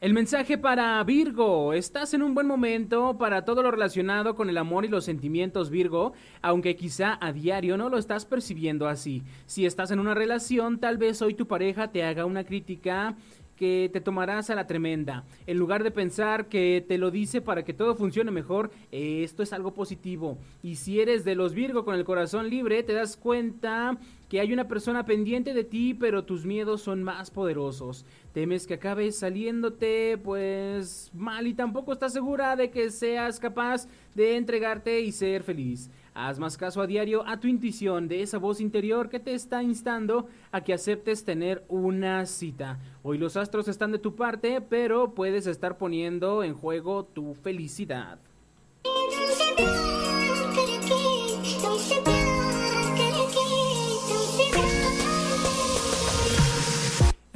El 0.00 0.14
mensaje 0.14 0.56
para 0.58 1.02
Virgo. 1.02 1.72
Estás 1.72 2.14
en 2.14 2.22
un 2.22 2.32
buen 2.32 2.46
momento 2.46 3.18
para 3.18 3.44
todo 3.44 3.64
lo 3.64 3.72
relacionado 3.72 4.36
con 4.36 4.48
el 4.48 4.56
amor 4.56 4.84
y 4.84 4.88
los 4.88 5.04
sentimientos, 5.04 5.70
Virgo, 5.70 6.12
aunque 6.40 6.76
quizá 6.76 7.18
a 7.20 7.32
diario 7.32 7.76
no 7.76 7.88
lo 7.88 7.98
estás 7.98 8.24
percibiendo 8.24 8.86
así. 8.86 9.24
Si 9.46 9.66
estás 9.66 9.90
en 9.90 9.98
una 9.98 10.14
relación, 10.14 10.78
tal 10.78 10.98
vez 10.98 11.20
hoy 11.20 11.34
tu 11.34 11.48
pareja 11.48 11.90
te 11.90 12.04
haga 12.04 12.26
una 12.26 12.44
crítica 12.44 13.16
que 13.58 13.90
te 13.92 14.00
tomarás 14.00 14.50
a 14.50 14.54
la 14.54 14.66
tremenda. 14.66 15.24
En 15.46 15.58
lugar 15.58 15.82
de 15.82 15.90
pensar 15.90 16.48
que 16.48 16.84
te 16.86 16.96
lo 16.96 17.10
dice 17.10 17.40
para 17.40 17.64
que 17.64 17.74
todo 17.74 17.96
funcione 17.96 18.30
mejor, 18.30 18.70
esto 18.92 19.42
es 19.42 19.52
algo 19.52 19.74
positivo. 19.74 20.38
Y 20.62 20.76
si 20.76 21.00
eres 21.00 21.24
de 21.24 21.34
los 21.34 21.54
Virgo 21.54 21.84
con 21.84 21.96
el 21.96 22.04
corazón 22.04 22.48
libre, 22.48 22.82
te 22.82 22.92
das 22.92 23.16
cuenta 23.16 23.98
que 24.28 24.40
hay 24.40 24.52
una 24.52 24.68
persona 24.68 25.06
pendiente 25.06 25.54
de 25.54 25.64
ti, 25.64 25.94
pero 25.94 26.24
tus 26.24 26.44
miedos 26.44 26.82
son 26.82 27.02
más 27.02 27.30
poderosos. 27.30 28.04
Temes 28.32 28.66
que 28.66 28.74
acabes 28.74 29.18
saliéndote 29.18 30.18
pues 30.18 31.10
mal 31.14 31.46
y 31.46 31.54
tampoco 31.54 31.92
estás 31.92 32.12
segura 32.12 32.54
de 32.54 32.70
que 32.70 32.90
seas 32.90 33.40
capaz 33.40 33.88
de 34.14 34.36
entregarte 34.36 35.00
y 35.00 35.12
ser 35.12 35.42
feliz. 35.42 35.90
Haz 36.20 36.40
más 36.40 36.56
caso 36.56 36.82
a 36.82 36.88
diario 36.88 37.24
a 37.28 37.38
tu 37.38 37.46
intuición 37.46 38.08
de 38.08 38.22
esa 38.22 38.38
voz 38.38 38.60
interior 38.60 39.08
que 39.08 39.20
te 39.20 39.34
está 39.34 39.62
instando 39.62 40.26
a 40.50 40.64
que 40.64 40.74
aceptes 40.74 41.24
tener 41.24 41.64
una 41.68 42.26
cita. 42.26 42.80
Hoy 43.04 43.18
los 43.18 43.36
astros 43.36 43.68
están 43.68 43.92
de 43.92 44.00
tu 44.00 44.16
parte, 44.16 44.60
pero 44.60 45.14
puedes 45.14 45.46
estar 45.46 45.78
poniendo 45.78 46.42
en 46.42 46.54
juego 46.54 47.04
tu 47.04 47.34
felicidad. 47.34 48.18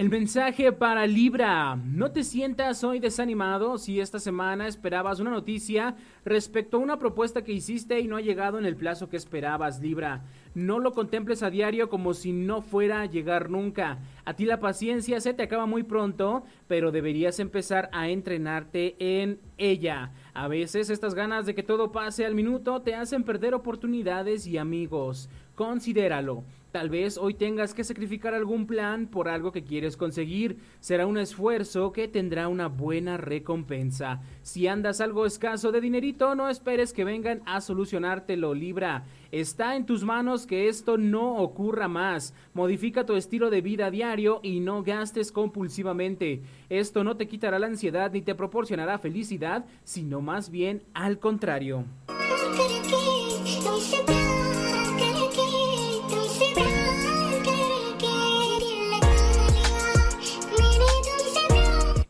El 0.02 0.10
mensaje 0.10 0.72
para 0.72 1.06
Libra. 1.06 1.76
No 1.76 2.10
te 2.10 2.24
sientas 2.24 2.82
hoy 2.82 2.98
desanimado 2.98 3.78
si 3.78 4.00
esta 4.00 4.18
semana 4.18 4.66
esperabas 4.66 5.20
una 5.20 5.30
noticia 5.30 5.94
respecto 6.24 6.76
a 6.76 6.80
una 6.80 6.98
propuesta 6.98 7.44
que 7.44 7.52
hiciste 7.52 8.00
y 8.00 8.08
no 8.08 8.16
ha 8.16 8.20
llegado 8.20 8.58
en 8.58 8.66
el 8.66 8.74
plazo 8.74 9.08
que 9.08 9.16
esperabas, 9.16 9.80
Libra. 9.80 10.24
No 10.56 10.80
lo 10.80 10.90
contemples 10.90 11.44
a 11.44 11.50
diario 11.50 11.88
como 11.88 12.14
si 12.14 12.32
no 12.32 12.62
fuera 12.62 13.02
a 13.02 13.06
llegar 13.06 13.48
nunca. 13.48 14.00
A 14.24 14.34
ti 14.34 14.44
la 14.44 14.58
paciencia 14.58 15.20
se 15.20 15.34
te 15.34 15.44
acaba 15.44 15.66
muy 15.66 15.84
pronto, 15.84 16.42
pero 16.66 16.90
deberías 16.90 17.38
empezar 17.38 17.88
a 17.92 18.08
entrenarte 18.08 18.96
en 18.98 19.38
ella. 19.56 20.10
A 20.34 20.48
veces 20.48 20.90
estas 20.90 21.14
ganas 21.14 21.46
de 21.46 21.54
que 21.54 21.62
todo 21.62 21.92
pase 21.92 22.26
al 22.26 22.34
minuto 22.34 22.82
te 22.82 22.96
hacen 22.96 23.22
perder 23.22 23.54
oportunidades 23.54 24.48
y 24.48 24.58
amigos. 24.58 25.28
Considéralo. 25.54 26.42
Tal 26.72 26.88
vez 26.88 27.18
hoy 27.18 27.34
tengas 27.34 27.74
que 27.74 27.84
sacrificar 27.84 28.32
algún 28.32 28.66
plan 28.66 29.06
por 29.06 29.28
algo 29.28 29.52
que 29.52 29.62
quieres 29.62 29.98
conseguir. 29.98 30.56
Será 30.80 31.06
un 31.06 31.18
esfuerzo 31.18 31.92
que 31.92 32.08
tendrá 32.08 32.48
una 32.48 32.68
buena 32.68 33.18
recompensa. 33.18 34.22
Si 34.40 34.66
andas 34.66 35.02
algo 35.02 35.26
escaso 35.26 35.70
de 35.70 35.82
dinerito, 35.82 36.34
no 36.34 36.48
esperes 36.48 36.94
que 36.94 37.04
vengan 37.04 37.42
a 37.44 37.60
solucionártelo, 37.60 38.54
Libra. 38.54 39.04
Está 39.32 39.76
en 39.76 39.84
tus 39.84 40.02
manos 40.02 40.46
que 40.46 40.68
esto 40.68 40.96
no 40.96 41.36
ocurra 41.36 41.88
más. 41.88 42.34
Modifica 42.54 43.04
tu 43.04 43.16
estilo 43.16 43.50
de 43.50 43.60
vida 43.60 43.90
diario 43.90 44.40
y 44.42 44.60
no 44.60 44.82
gastes 44.82 45.30
compulsivamente. 45.30 46.40
Esto 46.70 47.04
no 47.04 47.18
te 47.18 47.28
quitará 47.28 47.58
la 47.58 47.66
ansiedad 47.66 48.10
ni 48.12 48.22
te 48.22 48.34
proporcionará 48.34 48.98
felicidad, 48.98 49.66
sino 49.84 50.22
más 50.22 50.50
bien 50.50 50.82
al 50.94 51.18
contrario. 51.18 51.84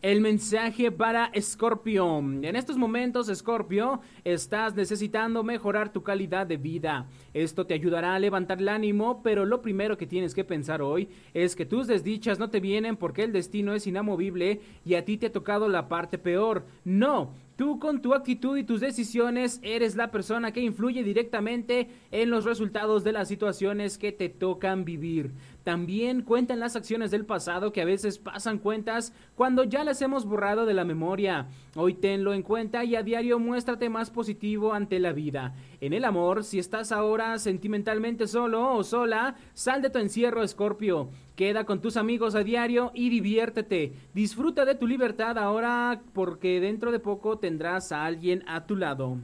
El 0.02 0.20
mensaje 0.20 0.90
para 0.90 1.30
Scorpio. 1.40 2.18
En 2.18 2.56
estos 2.56 2.76
momentos, 2.76 3.30
Scorpio, 3.32 4.00
estás 4.24 4.74
necesitando 4.74 5.44
mejorar 5.44 5.92
tu 5.92 6.02
calidad 6.02 6.44
de 6.44 6.56
vida. 6.56 7.06
Esto 7.32 7.66
te 7.66 7.74
ayudará 7.74 8.16
a 8.16 8.18
levantar 8.18 8.58
el 8.58 8.68
ánimo, 8.68 9.22
pero 9.22 9.44
lo 9.44 9.62
primero 9.62 9.96
que 9.96 10.08
tienes 10.08 10.34
que 10.34 10.42
pensar 10.42 10.82
hoy 10.82 11.08
es 11.34 11.54
que 11.54 11.66
tus 11.66 11.86
desdichas 11.86 12.40
no 12.40 12.50
te 12.50 12.58
vienen 12.58 12.96
porque 12.96 13.22
el 13.22 13.32
destino 13.32 13.74
es 13.74 13.86
inamovible 13.86 14.60
y 14.84 14.94
a 14.94 15.04
ti 15.04 15.18
te 15.18 15.26
ha 15.26 15.32
tocado 15.32 15.68
la 15.68 15.86
parte 15.86 16.18
peor. 16.18 16.66
No, 16.84 17.32
Tú 17.56 17.78
con 17.78 18.00
tu 18.00 18.14
actitud 18.14 18.56
y 18.56 18.64
tus 18.64 18.80
decisiones 18.80 19.60
eres 19.62 19.94
la 19.94 20.10
persona 20.10 20.52
que 20.52 20.62
influye 20.62 21.04
directamente 21.04 21.86
en 22.10 22.30
los 22.30 22.44
resultados 22.44 23.04
de 23.04 23.12
las 23.12 23.28
situaciones 23.28 23.98
que 23.98 24.10
te 24.10 24.30
tocan 24.30 24.84
vivir. 24.84 25.32
También 25.64 26.22
cuentan 26.22 26.58
las 26.58 26.74
acciones 26.74 27.10
del 27.10 27.24
pasado 27.24 27.72
que 27.72 27.82
a 27.82 27.84
veces 27.84 28.18
pasan 28.18 28.58
cuentas 28.58 29.12
cuando 29.36 29.62
ya 29.64 29.84
las 29.84 30.02
hemos 30.02 30.24
borrado 30.24 30.66
de 30.66 30.74
la 30.74 30.84
memoria. 30.84 31.48
Hoy 31.76 31.94
tenlo 31.94 32.34
en 32.34 32.42
cuenta 32.42 32.84
y 32.84 32.96
a 32.96 33.02
diario 33.02 33.38
muéstrate 33.38 33.88
más 33.88 34.10
positivo 34.10 34.72
ante 34.72 34.98
la 34.98 35.12
vida. 35.12 35.54
En 35.80 35.92
el 35.92 36.04
amor, 36.04 36.42
si 36.42 36.58
estás 36.58 36.90
ahora 36.90 37.38
sentimentalmente 37.38 38.26
solo 38.26 38.74
o 38.74 38.82
sola, 38.82 39.36
sal 39.54 39.82
de 39.82 39.90
tu 39.90 39.98
encierro, 39.98 40.42
Escorpio. 40.42 41.10
Queda 41.36 41.64
con 41.64 41.80
tus 41.80 41.96
amigos 41.96 42.34
a 42.34 42.42
diario 42.42 42.90
y 42.94 43.08
diviértete. 43.08 43.92
Disfruta 44.14 44.64
de 44.64 44.74
tu 44.74 44.86
libertad 44.86 45.38
ahora 45.38 46.02
porque 46.12 46.60
dentro 46.60 46.92
de 46.92 46.98
poco 46.98 47.38
tendrás 47.38 47.92
a 47.92 48.04
alguien 48.04 48.44
a 48.46 48.66
tu 48.66 48.76
lado. 48.76 49.18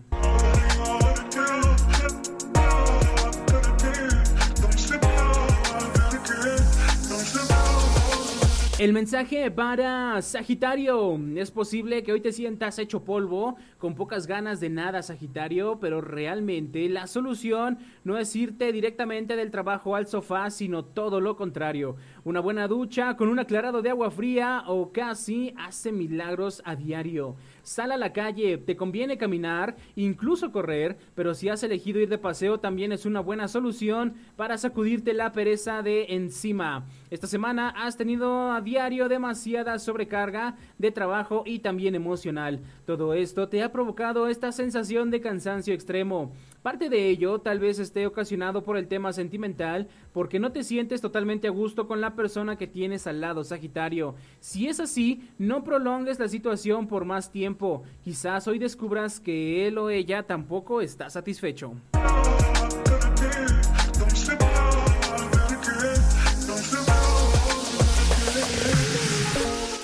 El 8.78 8.92
mensaje 8.92 9.50
para 9.50 10.22
Sagitario. 10.22 11.18
Es 11.34 11.50
posible 11.50 12.04
que 12.04 12.12
hoy 12.12 12.20
te 12.20 12.32
sientas 12.32 12.78
hecho 12.78 13.02
polvo, 13.02 13.56
con 13.78 13.94
pocas 13.94 14.26
ganas 14.26 14.60
de 14.60 14.68
nada, 14.68 15.02
Sagitario, 15.02 15.78
pero 15.80 16.00
realmente 16.00 16.88
la 16.88 17.06
solución 17.06 17.78
no 18.04 18.18
es 18.18 18.34
irte 18.34 18.72
directamente 18.72 19.36
del 19.36 19.50
trabajo 19.50 19.94
al 19.94 20.06
sofá, 20.06 20.50
sino 20.50 20.84
todo 20.84 21.20
lo 21.20 21.36
contrario. 21.36 21.96
Una 22.24 22.40
buena 22.40 22.66
ducha 22.66 23.16
con 23.16 23.28
un 23.28 23.38
aclarado 23.38 23.80
de 23.80 23.90
agua 23.90 24.10
fría 24.10 24.64
o 24.66 24.92
casi 24.92 25.54
hace 25.56 25.92
milagros 25.92 26.60
a 26.64 26.74
diario. 26.74 27.36
Sal 27.62 27.92
a 27.92 27.96
la 27.96 28.12
calle, 28.12 28.58
te 28.58 28.76
conviene 28.76 29.18
caminar, 29.18 29.76
incluso 29.94 30.50
correr, 30.50 30.98
pero 31.14 31.34
si 31.34 31.48
has 31.48 31.62
elegido 31.62 32.00
ir 32.00 32.08
de 32.08 32.18
paseo 32.18 32.58
también 32.58 32.92
es 32.92 33.06
una 33.06 33.20
buena 33.20 33.46
solución 33.46 34.14
para 34.36 34.58
sacudirte 34.58 35.14
la 35.14 35.32
pereza 35.32 35.82
de 35.82 36.06
encima. 36.08 36.86
Esta 37.10 37.26
semana 37.26 37.70
has 37.70 37.96
tenido 37.96 38.50
a 38.50 38.60
diario 38.60 39.08
demasiada 39.08 39.78
sobrecarga 39.78 40.56
de 40.78 40.90
trabajo 40.90 41.42
y 41.46 41.60
también 41.60 41.94
emocional. 41.94 42.60
Todo 42.84 43.14
esto 43.14 43.48
te 43.48 43.62
ha 43.62 43.67
provocado 43.72 44.28
esta 44.28 44.52
sensación 44.52 45.10
de 45.10 45.20
cansancio 45.20 45.74
extremo. 45.74 46.32
Parte 46.62 46.88
de 46.88 47.08
ello 47.08 47.40
tal 47.40 47.60
vez 47.60 47.78
esté 47.78 48.06
ocasionado 48.06 48.62
por 48.62 48.76
el 48.76 48.88
tema 48.88 49.12
sentimental, 49.12 49.88
porque 50.12 50.38
no 50.38 50.52
te 50.52 50.64
sientes 50.64 51.00
totalmente 51.00 51.48
a 51.48 51.50
gusto 51.50 51.86
con 51.86 52.00
la 52.00 52.14
persona 52.14 52.56
que 52.56 52.66
tienes 52.66 53.06
al 53.06 53.20
lado, 53.20 53.44
Sagitario. 53.44 54.14
Si 54.40 54.68
es 54.68 54.80
así, 54.80 55.28
no 55.38 55.64
prolongues 55.64 56.18
la 56.18 56.28
situación 56.28 56.88
por 56.88 57.04
más 57.04 57.30
tiempo. 57.30 57.82
Quizás 58.02 58.48
hoy 58.48 58.58
descubras 58.58 59.20
que 59.20 59.66
él 59.66 59.78
o 59.78 59.90
ella 59.90 60.24
tampoco 60.24 60.80
está 60.80 61.10
satisfecho. 61.10 61.74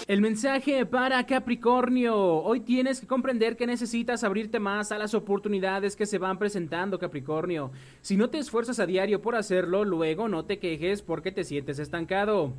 El 0.06 0.20
mensaje 0.20 0.84
para 0.84 1.24
Capricornio. 1.24 2.14
Hoy 2.14 2.60
tienes 2.60 3.00
que 3.00 3.06
comprender 3.06 3.56
que 3.56 3.66
necesitas 3.66 4.22
abrirte 4.22 4.60
más 4.60 4.92
a 4.92 4.98
las 4.98 5.14
oportunidades 5.14 5.96
que 5.96 6.04
se 6.04 6.18
van 6.18 6.38
presentando, 6.38 6.98
Capricornio. 6.98 7.70
Si 8.02 8.18
no 8.18 8.28
te 8.28 8.36
esfuerzas 8.36 8.80
a 8.80 8.86
diario 8.86 9.22
por 9.22 9.34
hacerlo, 9.34 9.82
luego 9.82 10.28
no 10.28 10.44
te 10.44 10.58
quejes 10.58 11.00
porque 11.00 11.32
te 11.32 11.42
sientes 11.42 11.78
estancado. 11.78 12.52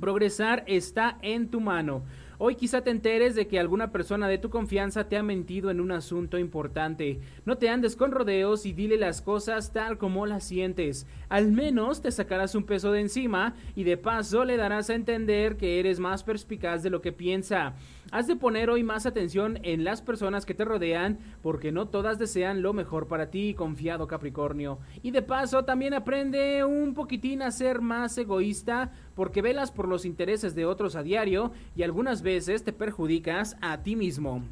Progresar 0.00 0.62
está 0.68 1.18
en 1.20 1.48
tu 1.48 1.60
mano. 1.60 2.04
Hoy 2.46 2.56
quizá 2.56 2.82
te 2.82 2.90
enteres 2.90 3.34
de 3.34 3.46
que 3.46 3.58
alguna 3.58 3.90
persona 3.90 4.28
de 4.28 4.36
tu 4.36 4.50
confianza 4.50 5.08
te 5.08 5.16
ha 5.16 5.22
mentido 5.22 5.70
en 5.70 5.80
un 5.80 5.90
asunto 5.90 6.36
importante. 6.36 7.18
No 7.46 7.56
te 7.56 7.70
andes 7.70 7.96
con 7.96 8.10
rodeos 8.10 8.66
y 8.66 8.74
dile 8.74 8.98
las 8.98 9.22
cosas 9.22 9.72
tal 9.72 9.96
como 9.96 10.26
las 10.26 10.44
sientes. 10.44 11.06
Al 11.30 11.52
menos 11.52 12.02
te 12.02 12.12
sacarás 12.12 12.54
un 12.54 12.64
peso 12.64 12.92
de 12.92 13.00
encima 13.00 13.54
y 13.74 13.84
de 13.84 13.96
paso 13.96 14.44
le 14.44 14.58
darás 14.58 14.90
a 14.90 14.94
entender 14.94 15.56
que 15.56 15.80
eres 15.80 16.00
más 16.00 16.22
perspicaz 16.22 16.82
de 16.82 16.90
lo 16.90 17.00
que 17.00 17.12
piensa. 17.12 17.76
Has 18.14 18.28
de 18.28 18.36
poner 18.36 18.70
hoy 18.70 18.84
más 18.84 19.06
atención 19.06 19.58
en 19.64 19.82
las 19.82 20.00
personas 20.00 20.46
que 20.46 20.54
te 20.54 20.64
rodean 20.64 21.18
porque 21.42 21.72
no 21.72 21.88
todas 21.88 22.16
desean 22.16 22.62
lo 22.62 22.72
mejor 22.72 23.08
para 23.08 23.28
ti, 23.28 23.54
confiado 23.54 24.06
Capricornio. 24.06 24.78
Y 25.02 25.10
de 25.10 25.20
paso 25.20 25.64
también 25.64 25.94
aprende 25.94 26.62
un 26.62 26.94
poquitín 26.94 27.42
a 27.42 27.50
ser 27.50 27.80
más 27.80 28.16
egoísta 28.16 28.92
porque 29.16 29.42
velas 29.42 29.72
por 29.72 29.88
los 29.88 30.04
intereses 30.04 30.54
de 30.54 30.64
otros 30.64 30.94
a 30.94 31.02
diario 31.02 31.50
y 31.74 31.82
algunas 31.82 32.22
veces 32.22 32.62
te 32.62 32.72
perjudicas 32.72 33.56
a 33.60 33.82
ti 33.82 33.96
mismo. 33.96 34.44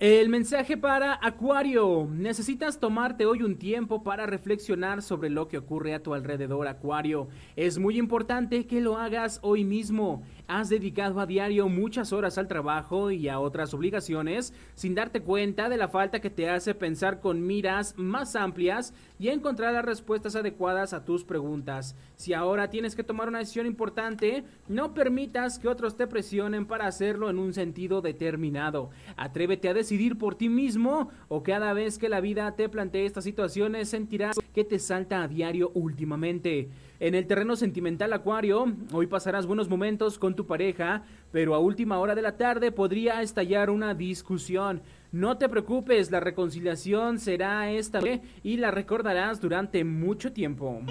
El 0.00 0.28
mensaje 0.28 0.76
para 0.76 1.18
Acuario. 1.20 2.06
Necesitas 2.08 2.78
tomarte 2.78 3.26
hoy 3.26 3.42
un 3.42 3.58
tiempo 3.58 4.04
para 4.04 4.26
reflexionar 4.26 5.02
sobre 5.02 5.28
lo 5.28 5.48
que 5.48 5.58
ocurre 5.58 5.92
a 5.92 6.04
tu 6.04 6.14
alrededor, 6.14 6.68
Acuario. 6.68 7.26
Es 7.56 7.78
muy 7.78 7.98
importante 7.98 8.68
que 8.68 8.80
lo 8.80 8.96
hagas 8.96 9.40
hoy 9.42 9.64
mismo. 9.64 10.22
Has 10.46 10.68
dedicado 10.68 11.18
a 11.18 11.26
diario 11.26 11.68
muchas 11.68 12.12
horas 12.12 12.38
al 12.38 12.46
trabajo 12.46 13.10
y 13.10 13.28
a 13.28 13.40
otras 13.40 13.74
obligaciones 13.74 14.54
sin 14.74 14.94
darte 14.94 15.20
cuenta 15.20 15.68
de 15.68 15.78
la 15.78 15.88
falta 15.88 16.20
que 16.20 16.30
te 16.30 16.48
hace 16.48 16.76
pensar 16.76 17.18
con 17.18 17.44
miras 17.44 17.94
más 17.96 18.36
amplias 18.36 18.94
y 19.18 19.28
encontrar 19.28 19.74
las 19.74 19.84
respuestas 19.84 20.36
adecuadas 20.36 20.92
a 20.92 21.04
tus 21.04 21.24
preguntas. 21.24 21.96
Si 22.16 22.34
ahora 22.34 22.70
tienes 22.70 22.94
que 22.94 23.04
tomar 23.04 23.28
una 23.28 23.38
decisión 23.38 23.66
importante, 23.66 24.44
no 24.68 24.94
permitas 24.94 25.58
que 25.58 25.68
otros 25.68 25.96
te 25.96 26.06
presionen 26.06 26.66
para 26.66 26.86
hacerlo 26.86 27.30
en 27.30 27.38
un 27.38 27.52
sentido 27.52 28.00
determinado. 28.00 28.90
Atrévete 29.16 29.68
a 29.68 29.74
decidir 29.74 30.18
por 30.18 30.34
ti 30.34 30.48
mismo 30.48 31.10
o 31.28 31.42
cada 31.42 31.72
vez 31.72 31.98
que 31.98 32.08
la 32.08 32.20
vida 32.20 32.54
te 32.54 32.68
plantee 32.68 33.06
estas 33.06 33.24
situaciones 33.24 33.88
sentirás 33.88 34.36
que 34.54 34.64
te 34.64 34.78
salta 34.78 35.22
a 35.22 35.28
diario 35.28 35.70
últimamente. 35.74 36.68
En 37.00 37.14
el 37.14 37.28
terreno 37.28 37.54
sentimental 37.54 38.12
Acuario, 38.12 38.72
hoy 38.92 39.06
pasarás 39.06 39.46
buenos 39.46 39.68
momentos 39.68 40.18
con 40.18 40.34
tu 40.34 40.46
pareja, 40.46 41.04
pero 41.30 41.54
a 41.54 41.60
última 41.60 41.98
hora 42.00 42.16
de 42.16 42.22
la 42.22 42.36
tarde 42.36 42.72
podría 42.72 43.22
estallar 43.22 43.70
una 43.70 43.94
discusión. 43.94 44.82
No 45.10 45.38
te 45.38 45.48
preocupes, 45.48 46.10
la 46.10 46.20
reconciliación 46.20 47.18
será 47.18 47.70
esta 47.70 47.98
vez 47.98 48.20
y 48.42 48.58
la 48.58 48.70
recordarás 48.70 49.40
durante 49.40 49.82
mucho 49.82 50.34
tiempo. 50.34 50.82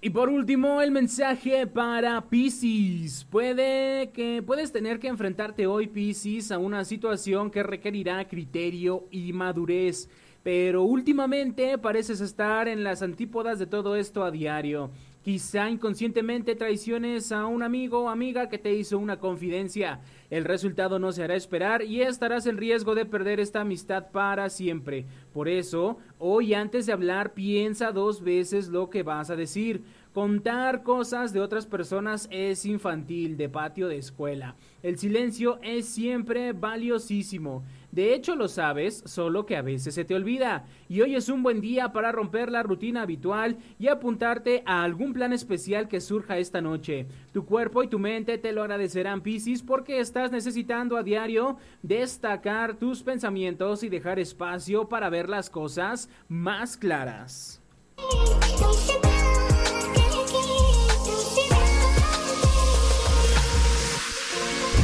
Y 0.00 0.10
por 0.10 0.28
último, 0.28 0.82
el 0.82 0.92
mensaje 0.92 1.66
para 1.66 2.28
Pisces. 2.28 3.24
Puede 3.24 4.10
que 4.12 4.40
puedes 4.40 4.70
tener 4.70 5.00
que 5.00 5.08
enfrentarte 5.08 5.66
hoy, 5.66 5.88
Pisces, 5.88 6.52
a 6.52 6.58
una 6.58 6.84
situación 6.84 7.50
que 7.50 7.64
requerirá 7.64 8.28
criterio 8.28 9.08
y 9.10 9.32
madurez. 9.32 10.08
Pero 10.44 10.82
últimamente 10.82 11.78
pareces 11.78 12.20
estar 12.20 12.68
en 12.68 12.84
las 12.84 13.02
antípodas 13.02 13.58
de 13.58 13.66
todo 13.66 13.96
esto 13.96 14.22
a 14.22 14.30
diario. 14.30 14.90
Quizá 15.24 15.70
inconscientemente 15.70 16.54
traiciones 16.54 17.32
a 17.32 17.46
un 17.46 17.62
amigo 17.62 18.00
o 18.00 18.08
amiga 18.10 18.50
que 18.50 18.58
te 18.58 18.74
hizo 18.74 18.98
una 18.98 19.20
confidencia. 19.20 20.02
El 20.28 20.44
resultado 20.44 20.98
no 20.98 21.12
se 21.12 21.24
hará 21.24 21.34
esperar 21.34 21.82
y 21.82 22.02
estarás 22.02 22.44
en 22.46 22.58
riesgo 22.58 22.94
de 22.94 23.06
perder 23.06 23.40
esta 23.40 23.62
amistad 23.62 24.10
para 24.10 24.50
siempre. 24.50 25.06
Por 25.32 25.48
eso, 25.48 25.96
hoy 26.18 26.52
antes 26.52 26.84
de 26.84 26.92
hablar 26.92 27.32
piensa 27.32 27.90
dos 27.90 28.22
veces 28.22 28.68
lo 28.68 28.90
que 28.90 29.02
vas 29.02 29.30
a 29.30 29.36
decir. 29.36 29.82
Contar 30.12 30.82
cosas 30.82 31.32
de 31.32 31.40
otras 31.40 31.66
personas 31.66 32.28
es 32.30 32.66
infantil, 32.66 33.38
de 33.38 33.48
patio 33.48 33.88
de 33.88 33.96
escuela. 33.96 34.56
El 34.82 34.98
silencio 34.98 35.58
es 35.62 35.86
siempre 35.86 36.52
valiosísimo. 36.52 37.64
De 37.94 38.12
hecho 38.12 38.34
lo 38.34 38.48
sabes, 38.48 39.04
solo 39.06 39.46
que 39.46 39.56
a 39.56 39.62
veces 39.62 39.94
se 39.94 40.04
te 40.04 40.16
olvida. 40.16 40.64
Y 40.88 41.00
hoy 41.00 41.14
es 41.14 41.28
un 41.28 41.44
buen 41.44 41.60
día 41.60 41.92
para 41.92 42.10
romper 42.10 42.50
la 42.50 42.64
rutina 42.64 43.02
habitual 43.02 43.58
y 43.78 43.86
apuntarte 43.86 44.64
a 44.66 44.82
algún 44.82 45.12
plan 45.12 45.32
especial 45.32 45.86
que 45.86 46.00
surja 46.00 46.38
esta 46.38 46.60
noche. 46.60 47.06
Tu 47.32 47.46
cuerpo 47.46 47.84
y 47.84 47.88
tu 47.88 48.00
mente 48.00 48.36
te 48.36 48.50
lo 48.50 48.62
agradecerán, 48.62 49.20
Piscis, 49.20 49.62
porque 49.62 50.00
estás 50.00 50.32
necesitando 50.32 50.96
a 50.96 51.04
diario 51.04 51.56
destacar 51.82 52.78
tus 52.78 53.04
pensamientos 53.04 53.84
y 53.84 53.88
dejar 53.88 54.18
espacio 54.18 54.88
para 54.88 55.08
ver 55.08 55.28
las 55.28 55.48
cosas 55.48 56.08
más 56.26 56.76
claras. 56.76 57.62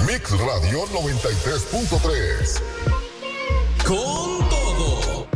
Mix 0.06 0.30
Radio 0.30 0.86
93.3. 0.86 2.99
Con 3.90 4.38
todo. 4.48 5.26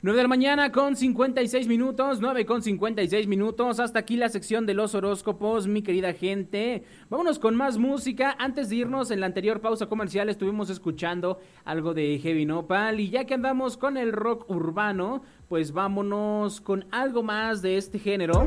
9 0.00 0.16
de 0.16 0.22
la 0.22 0.28
mañana 0.28 0.70
con 0.70 0.94
56 0.94 1.66
minutos, 1.66 2.20
9 2.20 2.46
con 2.46 2.62
56 2.62 3.26
minutos. 3.26 3.80
Hasta 3.80 3.98
aquí 3.98 4.16
la 4.16 4.28
sección 4.28 4.64
de 4.64 4.74
los 4.74 4.94
horóscopos, 4.94 5.66
mi 5.66 5.82
querida 5.82 6.12
gente. 6.12 6.84
Vámonos 7.08 7.40
con 7.40 7.56
más 7.56 7.78
música. 7.78 8.36
Antes 8.38 8.68
de 8.68 8.76
irnos, 8.76 9.10
en 9.10 9.18
la 9.18 9.26
anterior 9.26 9.60
pausa 9.60 9.86
comercial 9.86 10.28
estuvimos 10.28 10.70
escuchando 10.70 11.40
algo 11.64 11.94
de 11.94 12.20
Heavy 12.22 12.46
Nopal. 12.46 13.00
Y 13.00 13.10
ya 13.10 13.24
que 13.24 13.34
andamos 13.34 13.76
con 13.76 13.96
el 13.96 14.12
rock 14.12 14.48
urbano, 14.48 15.24
pues 15.48 15.72
vámonos 15.72 16.60
con 16.60 16.86
algo 16.92 17.24
más 17.24 17.60
de 17.60 17.76
este 17.76 17.98
género. 17.98 18.46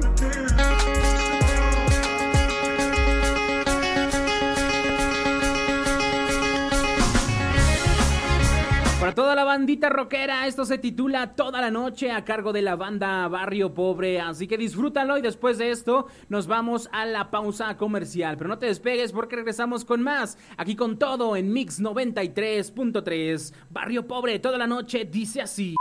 Para 9.13 9.25
toda 9.25 9.35
la 9.35 9.43
bandita 9.43 9.89
rockera, 9.89 10.47
esto 10.47 10.65
se 10.65 10.79
titula 10.79 11.35
Toda 11.35 11.61
la 11.61 11.69
noche 11.69 12.09
a 12.09 12.25
cargo 12.25 12.51
de 12.51 12.63
la 12.63 12.75
banda 12.75 13.27
Barrio 13.27 13.75
Pobre, 13.75 14.19
así 14.19 14.47
que 14.47 14.57
disfrútalo 14.57 15.19
y 15.19 15.21
después 15.21 15.59
de 15.59 15.69
esto 15.69 16.07
nos 16.29 16.47
vamos 16.47 16.89
a 16.91 17.05
la 17.05 17.29
pausa 17.29 17.77
comercial. 17.77 18.37
Pero 18.37 18.47
no 18.47 18.57
te 18.57 18.65
despegues 18.65 19.11
porque 19.11 19.35
regresamos 19.35 19.85
con 19.85 20.01
más, 20.01 20.39
aquí 20.57 20.75
con 20.75 20.97
todo 20.97 21.35
en 21.35 21.53
Mix 21.53 21.79
93.3. 21.79 23.53
Barrio 23.69 24.07
Pobre, 24.07 24.39
toda 24.39 24.57
la 24.57 24.65
noche 24.65 25.05
dice 25.05 25.43
así. 25.43 25.75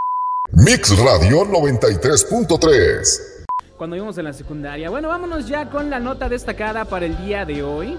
Mix 0.52 0.94
Radio 0.98 1.46
93.3. 1.46 3.46
Cuando 3.78 3.96
íbamos 3.96 4.18
en 4.18 4.24
la 4.24 4.34
secundaria. 4.34 4.90
Bueno, 4.90 5.08
vámonos 5.08 5.48
ya 5.48 5.70
con 5.70 5.88
la 5.88 6.00
nota 6.00 6.28
destacada 6.28 6.84
para 6.84 7.06
el 7.06 7.16
día 7.24 7.46
de 7.46 7.62
hoy. 7.62 7.96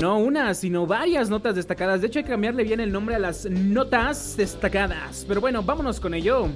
No 0.00 0.18
una, 0.18 0.54
sino 0.54 0.86
varias 0.86 1.30
notas 1.30 1.54
destacadas. 1.54 2.00
De 2.00 2.08
hecho, 2.08 2.18
hay 2.18 2.24
que 2.24 2.30
cambiarle 2.30 2.64
bien 2.64 2.80
el 2.80 2.90
nombre 2.90 3.14
a 3.14 3.18
las 3.18 3.44
notas 3.44 4.36
destacadas. 4.36 5.24
Pero 5.26 5.40
bueno, 5.40 5.62
vámonos 5.62 6.00
con 6.00 6.14
ello. 6.14 6.48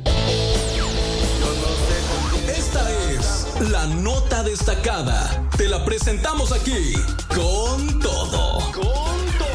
Esta 2.49 2.91
es 3.11 3.71
la 3.71 3.87
nota 3.87 4.43
destacada. 4.43 5.49
Te 5.57 5.69
la 5.69 5.85
presentamos 5.85 6.53
aquí 6.53 6.95
con 7.29 8.01
todo. 8.01 8.59
Con 8.73 8.83
todo. 9.39 9.47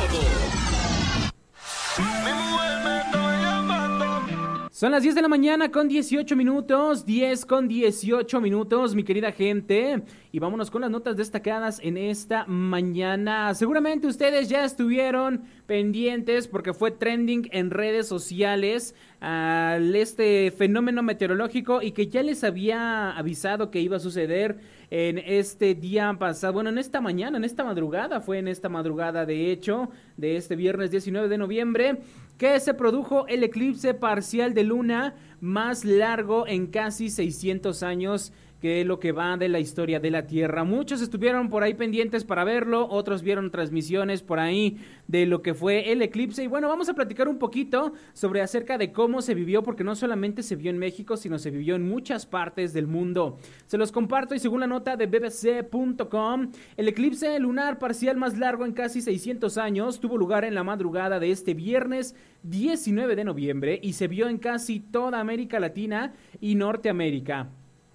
Son 4.82 4.92
las 4.92 5.04
10 5.04 5.14
de 5.14 5.22
la 5.22 5.28
mañana 5.28 5.70
con 5.70 5.88
18 5.88 6.36
minutos, 6.36 7.06
10 7.06 7.46
con 7.46 7.68
18 7.68 8.42
minutos, 8.42 8.96
mi 8.96 9.04
querida 9.04 9.32
gente. 9.32 10.02
Y 10.32 10.40
vámonos 10.40 10.72
con 10.72 10.82
las 10.82 10.90
notas 10.90 11.16
destacadas 11.18 11.80
en 11.84 11.98
esta 11.98 12.48
mañana. 12.48 13.54
Seguramente 13.54 14.08
ustedes 14.08 14.50
ya 14.50 14.66
estuvieron 14.66 15.44
pendientes 15.68 16.48
porque 16.48 16.74
fue 16.74 16.90
trending 16.90 17.48
en 17.52 17.70
redes 17.70 18.08
sociales 18.08 18.96
al 19.20 19.96
este 19.96 20.50
fenómeno 20.50 21.04
meteorológico 21.04 21.84
y 21.84 21.92
que 21.92 22.08
ya 22.08 22.24
les 22.24 22.44
había 22.44 23.12
avisado 23.12 23.70
que 23.70 23.82
iba 23.82 23.98
a 23.98 24.00
suceder 24.00 24.58
en 24.90 25.20
este 25.20 25.76
día 25.76 26.14
pasado, 26.18 26.54
bueno, 26.54 26.72
en 26.72 26.80
esta 26.80 27.02
mañana, 27.02 27.38
en 27.38 27.44
esta 27.44 27.64
madrugada, 27.64 28.20
fue 28.20 28.40
en 28.40 28.48
esta 28.48 28.68
madrugada 28.68 29.28
de 29.28 29.52
hecho, 29.52 29.90
de 30.18 30.38
este 30.38 30.56
viernes 30.56 30.90
19 30.90 31.30
de 31.30 31.38
noviembre 31.38 32.00
que 32.42 32.60
se 32.60 32.74
produjo 32.74 33.28
el 33.28 33.44
eclipse 33.44 33.94
parcial 33.94 34.56
de 34.56 34.64
luna 34.64 35.14
más 35.42 35.86
largo 35.86 36.48
en 36.48 36.66
casi 36.66 37.12
600 37.12 37.84
años 37.84 38.34
que 38.62 38.82
es 38.82 38.88
lo 38.88 39.00
que 39.00 39.12
va 39.12 39.36
de 39.38 39.50
la 39.50 39.60
historia 39.60 40.00
de 40.00 40.12
la 40.12 40.28
Tierra. 40.28 40.64
Muchos 40.64 41.02
estuvieron 41.02 41.50
por 41.50 41.64
ahí 41.64 41.74
pendientes 41.74 42.24
para 42.24 42.44
verlo, 42.44 42.88
otros 42.88 43.24
vieron 43.24 43.50
transmisiones 43.50 44.22
por 44.22 44.40
ahí 44.40 44.78
de 45.08 45.26
lo 45.26 45.42
que 45.42 45.54
fue 45.54 45.92
el 45.92 46.02
eclipse. 46.02 46.44
Y 46.44 46.48
bueno, 46.48 46.70
vamos 46.70 46.88
a 46.88 46.94
platicar 46.94 47.28
un 47.28 47.40
poquito 47.40 47.94
sobre 48.14 48.42
acerca 48.42 48.78
de 48.78 48.92
cómo 48.92 49.22
se 49.22 49.34
vivió, 49.34 49.64
porque 49.64 49.84
no 49.84 49.96
solamente 49.96 50.44
se 50.44 50.56
vio 50.56 50.70
en 50.70 50.78
México, 50.78 51.18
sino 51.18 51.40
se 51.40 51.50
vivió 51.50 51.76
en 51.76 51.90
muchas 51.90 52.26
partes 52.28 52.72
del 52.72 52.86
mundo. 52.86 53.40
Se 53.66 53.80
los 53.80 53.92
comparto 53.92 54.36
y 54.36 54.40
según 54.40 54.60
la 54.60 54.68
nota 54.68 54.96
de 54.96 55.08
bbc.com, 55.08 56.52
el 56.78 56.88
eclipse 56.88 57.40
lunar 57.40 57.80
parcial 57.80 58.16
más 58.18 58.38
largo 58.38 58.66
en 58.66 58.74
casi 58.74 59.02
600 59.02 59.58
años 59.58 60.00
tuvo 60.00 60.18
lugar 60.18 60.46
en 60.46 60.54
la 60.54 60.64
madrugada 60.64 61.20
de 61.20 61.32
este 61.32 61.56
viernes 61.56 62.16
19 62.44 63.16
de 63.16 63.24
noviembre 63.24 63.80
y 63.82 63.94
se 63.94 64.08
vio 64.08 64.28
en 64.28 64.38
casi 64.38 64.80
toda 64.80 65.20
América 65.20 65.60
Latina 65.60 66.14
y 66.40 66.56
Norteamérica. 66.56 67.50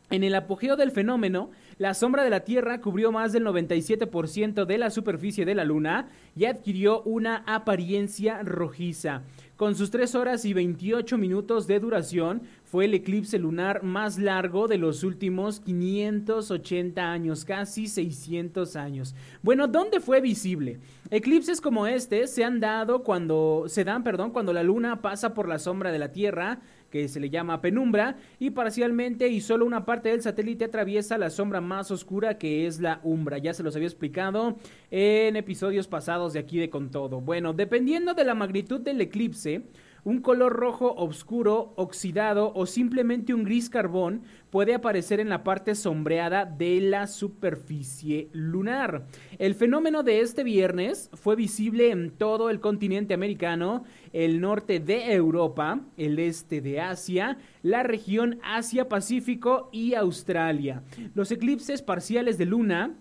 En 0.09 0.23
el 0.23 0.37
apogeo 0.37 0.77
del 0.77 0.93
fenómeno, 0.93 1.51
la 1.79 1.93
sombra 1.93 2.23
de 2.23 2.31
la 2.31 2.41
Tierra 2.41 2.81
cubrió 2.81 3.11
más 3.11 3.33
del 3.33 3.45
97% 3.45 4.65
de 4.65 4.79
la 4.79 4.91
superficie 4.91 5.45
de 5.45 5.57
la 5.57 5.65
Luna 5.65 6.09
y 6.37 6.45
adquirió 6.45 7.03
una 7.03 7.43
apariencia 7.47 8.41
rojiza. 8.45 9.23
Con 9.57 9.75
sus 9.75 9.91
3 9.91 10.15
horas 10.15 10.45
y 10.45 10.53
28 10.53 11.19
minutos 11.19 11.67
de 11.67 11.81
duración, 11.81 12.43
fue 12.65 12.85
el 12.85 12.95
eclipse 12.95 13.39
lunar 13.39 13.83
más 13.83 14.19
largo 14.19 14.69
de 14.69 14.79
los 14.79 15.03
últimos 15.03 15.61
580 15.61 17.03
años, 17.03 17.45
casi 17.45 17.89
600 17.89 18.77
años. 18.77 19.15
Bueno, 19.43 19.67
¿dónde 19.67 19.99
fue 20.01 20.21
visible? 20.21 20.79
Eclipses 21.11 21.61
como 21.61 21.87
este 21.87 22.27
se 22.27 22.45
han 22.45 22.61
dado 22.61 23.03
cuando 23.03 23.65
se 23.69 23.83
dan, 23.83 24.05
perdón, 24.05 24.31
cuando 24.31 24.53
la 24.53 24.63
luna 24.63 25.01
pasa 25.01 25.35
por 25.35 25.49
la 25.49 25.59
sombra 25.59 25.91
de 25.91 25.99
la 25.99 26.13
Tierra, 26.13 26.61
que 26.91 27.09
se 27.09 27.21
le 27.21 27.31
llama 27.31 27.61
penumbra, 27.61 28.17
y 28.39 28.51
parcialmente 28.51 29.29
y 29.29 29.41
solo 29.41 29.67
una 29.67 29.85
parte 29.85 30.11
del 30.11 30.23
satélite 30.23 30.67
atraviesa 30.67 31.19
la 31.19 31.31
sombra 31.31 31.61
más 31.61 31.91
oscura 31.91 32.39
que 32.39 32.67
es 32.67 32.81
la 32.81 33.01
umbra. 33.03 33.39
Ya 33.39 33.55
se 33.55 33.63
los 33.63 33.75
había 33.77 33.89
explicado 33.89 34.57
en 34.91 35.37
episodios 35.37 35.89
pasados 35.89 36.33
de 36.33 36.41
aquí 36.41 36.59
de 36.59 36.71
Con 36.71 36.91
Todo. 36.91 37.21
Bueno, 37.21 37.53
dependiendo 37.53 38.15
de 38.15 38.25
la 38.25 38.35
magnitud 38.35 38.81
del 38.81 39.01
eclipse, 39.01 39.63
un 40.07 40.21
color 40.21 40.53
rojo 40.53 40.95
oscuro, 40.95 41.73
oxidado 41.75 42.53
o 42.55 42.65
simplemente 42.67 43.35
un 43.35 43.43
gris 43.43 43.69
carbón 43.69 44.23
puede 44.51 44.73
aparecer 44.73 45.19
en 45.19 45.29
la 45.29 45.43
parte 45.43 45.75
sombreada 45.75 46.45
de 46.45 46.81
la 46.81 47.09
superficie 47.09 48.29
lunar. 48.33 49.09
El 49.41 49.57
fenómeno 49.57 50.05
de 50.05 50.21
este 50.21 50.45
viernes 50.45 51.11
fue 51.13 51.35
visible 51.35 51.91
en 51.91 52.13
todo 52.13 52.51
el 52.51 52.61
continente 52.61 53.15
americano, 53.15 53.83
el 54.13 54.41
norte 54.41 54.79
de 54.79 55.13
Europa, 55.13 55.81
el 55.97 56.21
este 56.21 56.61
de 56.61 56.81
Asia, 56.81 57.39
la 57.63 57.83
región 57.83 58.39
Asia-Pacífico 58.45 59.71
y 59.73 59.95
Australia. 59.95 60.85
Los 61.17 61.33
eclipses 61.33 61.83
parciales 61.83 62.39
de 62.39 62.47
luna 62.47 62.95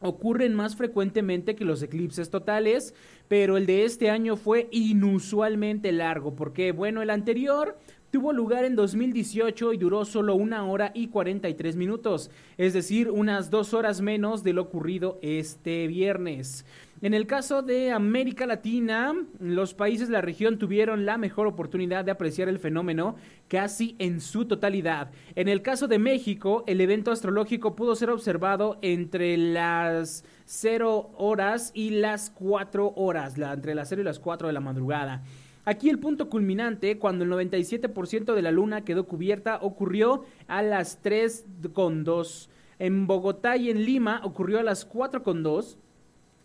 ocurren 0.00 0.54
más 0.54 0.76
frecuentemente 0.76 1.54
que 1.54 1.64
los 1.64 1.82
eclipses 1.82 2.30
totales, 2.30 2.94
pero 3.28 3.56
el 3.56 3.66
de 3.66 3.84
este 3.84 4.10
año 4.10 4.36
fue 4.36 4.68
inusualmente 4.70 5.92
largo, 5.92 6.34
porque 6.34 6.72
bueno, 6.72 7.02
el 7.02 7.10
anterior 7.10 7.76
tuvo 8.10 8.32
lugar 8.32 8.64
en 8.64 8.76
2018 8.76 9.72
y 9.72 9.76
duró 9.76 10.04
solo 10.04 10.34
una 10.36 10.64
hora 10.64 10.90
y 10.94 11.08
43 11.08 11.76
minutos, 11.76 12.30
es 12.56 12.72
decir, 12.72 13.10
unas 13.10 13.50
dos 13.50 13.74
horas 13.74 14.00
menos 14.00 14.42
de 14.42 14.52
lo 14.52 14.62
ocurrido 14.62 15.18
este 15.22 15.86
viernes. 15.86 16.64
En 17.02 17.12
el 17.12 17.26
caso 17.26 17.60
de 17.60 17.92
América 17.92 18.46
Latina, 18.46 19.14
los 19.38 19.74
países 19.74 20.08
de 20.08 20.14
la 20.14 20.22
región 20.22 20.58
tuvieron 20.58 21.04
la 21.04 21.18
mejor 21.18 21.46
oportunidad 21.46 22.06
de 22.06 22.10
apreciar 22.10 22.48
el 22.48 22.58
fenómeno 22.58 23.16
casi 23.48 23.96
en 23.98 24.18
su 24.18 24.46
totalidad. 24.46 25.10
En 25.34 25.48
el 25.48 25.60
caso 25.60 25.88
de 25.88 25.98
México, 25.98 26.64
el 26.66 26.80
evento 26.80 27.12
astrológico 27.12 27.76
pudo 27.76 27.94
ser 27.96 28.08
observado 28.08 28.78
entre 28.80 29.36
las 29.36 30.24
0 30.46 31.10
horas 31.18 31.70
y 31.74 31.90
las 31.90 32.30
4 32.30 32.94
horas, 32.96 33.36
la, 33.36 33.52
entre 33.52 33.74
las 33.74 33.90
0 33.90 34.00
y 34.00 34.04
las 34.04 34.18
4 34.18 34.46
de 34.46 34.54
la 34.54 34.60
madrugada. 34.60 35.22
Aquí 35.66 35.90
el 35.90 35.98
punto 35.98 36.30
culminante, 36.30 36.98
cuando 36.98 37.24
el 37.24 37.30
97% 37.30 38.34
de 38.34 38.42
la 38.42 38.52
luna 38.52 38.86
quedó 38.86 39.04
cubierta, 39.04 39.58
ocurrió 39.60 40.24
a 40.46 40.62
las 40.62 41.02
3.2. 41.02 42.48
En 42.78 43.06
Bogotá 43.06 43.58
y 43.58 43.68
en 43.68 43.84
Lima 43.84 44.22
ocurrió 44.24 44.60
a 44.60 44.62
las 44.62 44.88
4.2 44.88 45.76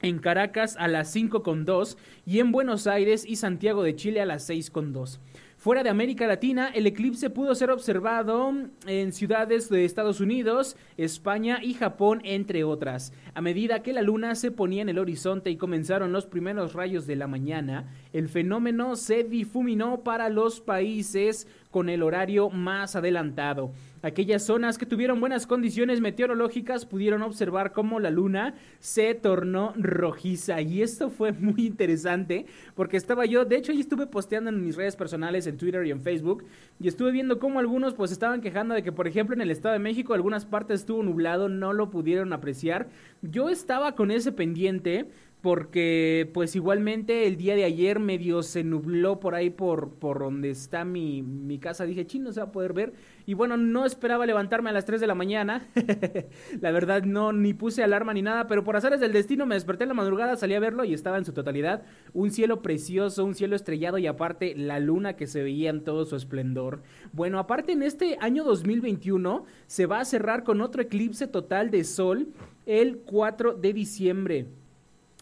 en 0.01 0.19
Caracas 0.19 0.75
a 0.79 0.87
las 0.87 1.15
5.2 1.15 1.97
y 2.25 2.39
en 2.39 2.51
Buenos 2.51 2.87
Aires 2.87 3.25
y 3.27 3.35
Santiago 3.35 3.83
de 3.83 3.95
Chile 3.95 4.21
a 4.21 4.25
las 4.25 4.49
6.2. 4.49 5.19
Fuera 5.61 5.83
de 5.83 5.91
América 5.91 6.25
Latina, 6.25 6.71
el 6.73 6.87
eclipse 6.87 7.29
pudo 7.29 7.53
ser 7.53 7.69
observado 7.69 8.51
en 8.87 9.13
ciudades 9.13 9.69
de 9.69 9.85
Estados 9.85 10.19
Unidos, 10.19 10.75
España 10.97 11.59
y 11.61 11.75
Japón, 11.75 12.19
entre 12.23 12.63
otras. 12.63 13.13
A 13.35 13.41
medida 13.41 13.83
que 13.83 13.93
la 13.93 14.01
luna 14.01 14.33
se 14.33 14.49
ponía 14.49 14.81
en 14.81 14.89
el 14.89 14.97
horizonte 14.97 15.51
y 15.51 15.57
comenzaron 15.57 16.13
los 16.13 16.25
primeros 16.25 16.73
rayos 16.73 17.05
de 17.05 17.15
la 17.15 17.27
mañana, 17.27 17.93
el 18.11 18.27
fenómeno 18.27 18.95
se 18.95 19.23
difuminó 19.23 20.01
para 20.01 20.29
los 20.29 20.61
países 20.61 21.47
con 21.69 21.89
el 21.89 22.01
horario 22.01 22.49
más 22.49 22.95
adelantado. 22.95 23.71
Aquellas 24.03 24.43
zonas 24.43 24.77
que 24.77 24.85
tuvieron 24.85 25.19
buenas 25.19 25.45
condiciones 25.45 26.01
meteorológicas 26.01 26.85
pudieron 26.85 27.21
observar 27.21 27.71
cómo 27.71 27.99
la 27.99 28.09
luna 28.09 28.55
se 28.79 29.13
tornó 29.13 29.73
rojiza. 29.77 30.61
Y 30.61 30.81
esto 30.81 31.09
fue 31.09 31.31
muy 31.33 31.67
interesante 31.67 32.45
porque 32.75 32.97
estaba 32.97 33.25
yo, 33.25 33.45
de 33.45 33.57
hecho, 33.57 33.73
yo 33.73 33.79
estuve 33.79 34.07
posteando 34.07 34.49
en 34.49 34.63
mis 34.63 34.75
redes 34.75 34.95
personales, 34.95 35.45
en 35.45 35.57
Twitter 35.57 35.85
y 35.85 35.91
en 35.91 36.01
Facebook, 36.01 36.43
y 36.79 36.87
estuve 36.87 37.11
viendo 37.11 37.37
cómo 37.37 37.59
algunos 37.59 37.93
pues 37.93 38.11
estaban 38.11 38.41
quejando 38.41 38.73
de 38.73 38.81
que, 38.81 38.91
por 38.91 39.07
ejemplo, 39.07 39.35
en 39.35 39.41
el 39.41 39.51
Estado 39.51 39.73
de 39.73 39.79
México 39.79 40.13
algunas 40.13 40.45
partes 40.45 40.81
estuvo 40.81 41.03
nublado, 41.03 41.47
no 41.47 41.73
lo 41.73 41.89
pudieron 41.89 42.33
apreciar. 42.33 42.89
Yo 43.21 43.49
estaba 43.49 43.95
con 43.95 44.09
ese 44.09 44.31
pendiente 44.31 45.09
porque 45.41 46.30
pues 46.34 46.56
igualmente 46.56 47.25
el 47.25 47.36
día 47.36 47.56
de 47.56 47.63
ayer 47.63 47.99
medio 47.99 48.43
se 48.43 48.63
nubló 48.63 49.19
por 49.19 49.34
ahí 49.34 49.49
por, 49.49 49.95
por 49.95 50.19
donde 50.19 50.51
está 50.51 50.86
mi, 50.86 51.23
mi 51.23 51.58
casa. 51.58 51.86
Dije, 51.86 52.06
chino, 52.06 52.25
no 52.25 52.32
se 52.32 52.39
va 52.39 52.47
a 52.47 52.51
poder 52.51 52.73
ver. 52.73 52.93
Y 53.25 53.34
bueno, 53.34 53.58
no 53.58 53.86
esperaba 53.86 54.25
levantarme 54.25 54.69
a 54.69 54.73
las 54.73 54.86
3 54.86 55.01
de 55.01 55.08
la 55.08 55.15
mañana. 55.15 55.67
la 56.62 56.71
verdad, 56.71 57.04
no, 57.04 57.34
ni 57.34 57.54
puse 57.54 57.84
alarma 57.84 58.13
ni 58.13 58.21
nada, 58.21 58.45
pero 58.45 58.63
por 58.63 58.75
azares 58.75 58.99
del 58.99 59.13
destino 59.13 59.47
me 59.47 59.56
desperté 59.56 59.84
en 59.84 59.89
la 59.89 59.95
madrugada, 59.95 60.36
salí 60.36 60.54
a 60.54 60.60
verlo 60.60 60.84
y 60.84 60.93
estaba 60.93 61.17
en 61.17 61.25
su 61.25 61.34
totalidad. 61.34 61.84
Un 62.13 62.30
cielo 62.30 62.62
precioso, 62.62 63.25
un 63.25 63.34
cielo 63.34 63.56
estrellado 63.56 63.97
y 63.97 64.06
aparte 64.06 64.54
la 64.56 64.80
luna 64.80 65.15
que 65.15 65.25
se 65.25 65.41
veía 65.41 65.71
en 65.71 65.84
todo 65.84 66.06
su 66.06 66.15
esplendor. 66.15 66.84
Bueno, 67.13 67.39
aparte 67.39 67.71
en 67.71 67.82
este 67.82 68.17
año 68.21 68.43
2021 68.43 69.45
se 69.65 69.88
va 69.88 70.01
a 70.01 70.06
cerrar 70.06 70.43
con 70.43 70.62
otro 70.62 70.84
eclipse 70.84 71.25
total 71.25 71.71
de 71.71 71.84
sol 71.84 72.27
el 72.67 72.99
4 72.99 73.54
de 73.54 73.73
diciembre. 73.73 74.47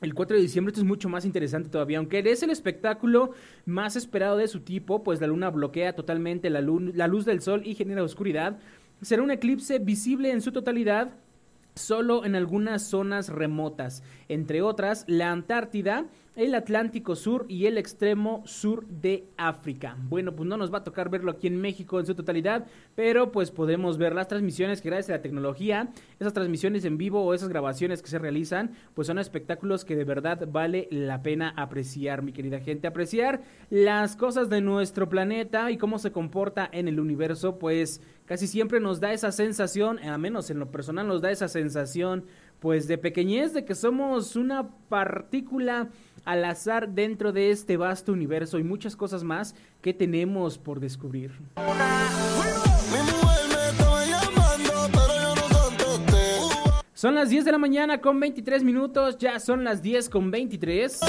El 0.01 0.13
4 0.13 0.37
de 0.37 0.41
diciembre 0.41 0.71
esto 0.71 0.81
es 0.81 0.87
mucho 0.87 1.09
más 1.09 1.25
interesante 1.25 1.69
todavía, 1.69 1.97
aunque 1.97 2.19
es 2.19 2.41
el 2.41 2.51
espectáculo 2.51 3.31
más 3.65 3.97
esperado 3.97 4.37
de 4.37 4.47
su 4.47 4.61
tipo, 4.61 5.03
pues 5.03 5.19
la 5.19 5.27
luna 5.27 5.49
bloquea 5.49 5.93
totalmente 5.93 6.49
la, 6.49 6.61
la 6.61 7.07
luz 7.07 7.25
del 7.25 7.41
sol 7.41 7.63
y 7.65 7.75
genera 7.75 8.03
oscuridad. 8.03 8.59
Será 9.01 9.23
un 9.23 9.31
eclipse 9.31 9.79
visible 9.79 10.31
en 10.31 10.41
su 10.41 10.51
totalidad 10.51 11.13
solo 11.75 12.25
en 12.25 12.35
algunas 12.35 12.83
zonas 12.83 13.29
remotas, 13.29 14.03
entre 14.27 14.61
otras 14.61 15.05
la 15.07 15.31
Antártida, 15.31 16.05
el 16.39 16.55
Atlántico 16.55 17.17
Sur 17.17 17.45
y 17.49 17.65
el 17.65 17.77
extremo 17.77 18.43
sur 18.45 18.87
de 18.87 19.27
África. 19.35 19.97
Bueno, 20.03 20.37
pues 20.37 20.47
no 20.47 20.55
nos 20.55 20.73
va 20.73 20.77
a 20.77 20.83
tocar 20.85 21.09
verlo 21.09 21.31
aquí 21.31 21.47
en 21.47 21.59
México 21.59 21.99
en 21.99 22.05
su 22.05 22.15
totalidad, 22.15 22.65
pero 22.95 23.33
pues 23.33 23.51
podemos 23.51 23.97
ver 23.97 24.15
las 24.15 24.29
transmisiones 24.29 24.81
que 24.81 24.87
gracias 24.87 25.09
a 25.09 25.17
la 25.17 25.21
tecnología, 25.21 25.89
esas 26.17 26.31
transmisiones 26.31 26.85
en 26.85 26.97
vivo 26.97 27.21
o 27.25 27.33
esas 27.33 27.49
grabaciones 27.49 28.01
que 28.01 28.07
se 28.07 28.19
realizan, 28.19 28.71
pues 28.93 29.07
son 29.07 29.19
espectáculos 29.19 29.83
que 29.83 29.97
de 29.97 30.05
verdad 30.05 30.47
vale 30.49 30.87
la 30.91 31.21
pena 31.21 31.53
apreciar, 31.57 32.21
mi 32.21 32.31
querida 32.31 32.61
gente, 32.61 32.87
apreciar 32.87 33.41
las 33.69 34.15
cosas 34.15 34.49
de 34.49 34.61
nuestro 34.61 35.09
planeta 35.09 35.71
y 35.71 35.77
cómo 35.77 35.99
se 35.99 36.13
comporta 36.13 36.69
en 36.71 36.87
el 36.87 37.01
universo, 37.01 37.59
pues 37.59 38.01
casi 38.25 38.47
siempre 38.47 38.79
nos 38.79 39.01
da 39.01 39.11
esa 39.11 39.33
sensación, 39.33 39.99
a 39.99 40.17
menos 40.17 40.49
en 40.49 40.59
lo 40.59 40.71
personal 40.71 41.05
nos 41.05 41.21
da 41.21 41.31
esa 41.31 41.49
sensación 41.49 42.23
pues 42.59 42.87
de 42.87 42.97
pequeñez, 42.97 43.53
de 43.53 43.65
que 43.65 43.75
somos 43.75 44.35
una 44.35 44.69
partícula 44.89 45.89
al 46.25 46.45
azar 46.45 46.89
dentro 46.89 47.31
de 47.31 47.51
este 47.51 47.77
vasto 47.77 48.11
universo 48.11 48.59
y 48.59 48.63
muchas 48.63 48.95
cosas 48.95 49.23
más 49.23 49.55
que 49.81 49.93
tenemos 49.93 50.57
por 50.57 50.79
descubrir. 50.79 51.31
Son 56.93 57.15
las 57.15 57.29
10 57.29 57.45
de 57.45 57.51
la 57.53 57.57
mañana 57.57 58.01
con 58.01 58.19
23 58.19 58.63
minutos, 58.63 59.17
ya 59.17 59.39
son 59.39 59.63
las 59.63 59.81
10 59.81 60.09
con 60.09 60.31
23. 60.31 60.99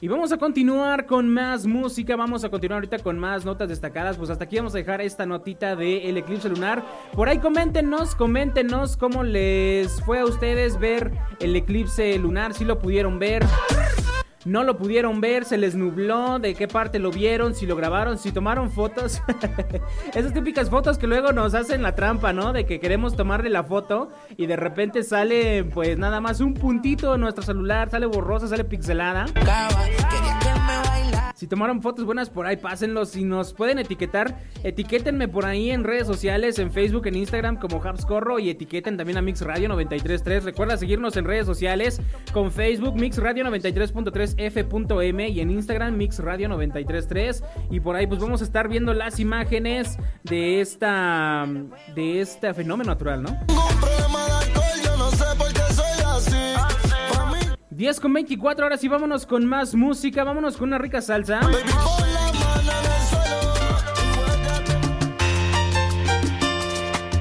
Y 0.00 0.06
vamos 0.06 0.30
a 0.30 0.38
continuar 0.38 1.06
con 1.06 1.28
más 1.28 1.66
música, 1.66 2.14
vamos 2.14 2.44
a 2.44 2.50
continuar 2.50 2.76
ahorita 2.76 3.00
con 3.00 3.18
más 3.18 3.44
notas 3.44 3.68
destacadas. 3.68 4.16
Pues 4.16 4.30
hasta 4.30 4.44
aquí 4.44 4.56
vamos 4.56 4.72
a 4.76 4.78
dejar 4.78 5.00
esta 5.00 5.26
notita 5.26 5.74
del 5.74 6.16
eclipse 6.16 6.48
lunar. 6.48 6.84
Por 7.14 7.28
ahí 7.28 7.38
coméntenos, 7.38 8.14
coméntenos 8.14 8.96
cómo 8.96 9.24
les 9.24 10.00
fue 10.02 10.20
a 10.20 10.24
ustedes 10.24 10.78
ver 10.78 11.10
el 11.40 11.56
eclipse 11.56 12.16
lunar, 12.16 12.54
si 12.54 12.64
lo 12.64 12.78
pudieron 12.78 13.18
ver 13.18 13.44
no 14.44 14.64
lo 14.64 14.76
pudieron 14.76 15.20
ver, 15.20 15.44
se 15.44 15.58
les 15.58 15.74
nubló, 15.74 16.38
de 16.38 16.54
qué 16.54 16.68
parte 16.68 16.98
lo 16.98 17.10
vieron, 17.10 17.54
si 17.54 17.66
lo 17.66 17.76
grabaron, 17.76 18.18
si 18.18 18.32
tomaron 18.32 18.70
fotos. 18.70 19.20
Esas 20.14 20.32
típicas 20.32 20.70
fotos 20.70 20.98
que 20.98 21.06
luego 21.06 21.32
nos 21.32 21.54
hacen 21.54 21.82
la 21.82 21.94
trampa, 21.94 22.32
¿no? 22.32 22.52
De 22.52 22.66
que 22.66 22.80
queremos 22.80 23.16
tomarle 23.16 23.50
la 23.50 23.64
foto 23.64 24.10
y 24.36 24.46
de 24.46 24.56
repente 24.56 25.02
sale 25.02 25.64
pues 25.64 25.98
nada 25.98 26.20
más 26.20 26.40
un 26.40 26.54
puntito 26.54 27.14
en 27.14 27.20
nuestro 27.20 27.42
celular, 27.42 27.90
sale 27.90 28.06
borrosa, 28.06 28.48
sale 28.48 28.64
pixelada. 28.64 29.26
Si 31.38 31.46
tomaron 31.46 31.82
fotos 31.82 32.04
buenas 32.04 32.30
por 32.30 32.46
ahí, 32.46 32.56
pásenlos. 32.56 33.10
Si 33.10 33.22
nos 33.22 33.54
pueden 33.54 33.78
etiquetar, 33.78 34.40
etiquétenme 34.64 35.28
por 35.28 35.46
ahí 35.46 35.70
en 35.70 35.84
redes 35.84 36.04
sociales, 36.04 36.58
en 36.58 36.72
Facebook, 36.72 37.06
en 37.06 37.14
Instagram 37.14 37.58
como 37.60 37.80
Habscorro 37.80 38.40
y 38.40 38.50
etiqueten 38.50 38.96
también 38.96 39.18
a 39.18 39.22
Mix 39.22 39.42
Radio 39.42 39.68
933. 39.68 40.42
Recuerda 40.42 40.76
seguirnos 40.76 41.16
en 41.16 41.26
redes 41.26 41.46
sociales 41.46 42.02
con 42.32 42.50
Facebook 42.50 42.96
Mix 42.96 43.18
Radio 43.18 43.44
93.3 43.44 44.34
f.m 44.36 45.28
y 45.28 45.40
en 45.40 45.50
Instagram 45.52 45.96
Mix 45.96 46.18
Radio 46.18 46.48
933 46.48 47.44
y 47.70 47.78
por 47.78 47.94
ahí 47.94 48.08
pues 48.08 48.18
vamos 48.18 48.40
a 48.40 48.44
estar 48.44 48.66
viendo 48.66 48.92
las 48.92 49.20
imágenes 49.20 49.96
de 50.24 50.60
esta 50.60 51.46
de 51.94 52.20
este 52.20 52.52
fenómeno 52.52 52.90
natural, 52.90 53.22
¿no? 53.22 53.97
10 57.78 58.00
con 58.00 58.12
24, 58.12 58.64
ahora 58.64 58.76
sí 58.76 58.88
vámonos 58.88 59.24
con 59.24 59.46
más 59.46 59.76
música, 59.76 60.24
vámonos 60.24 60.56
con 60.56 60.70
una 60.70 60.78
rica 60.78 61.00
salsa. 61.00 61.38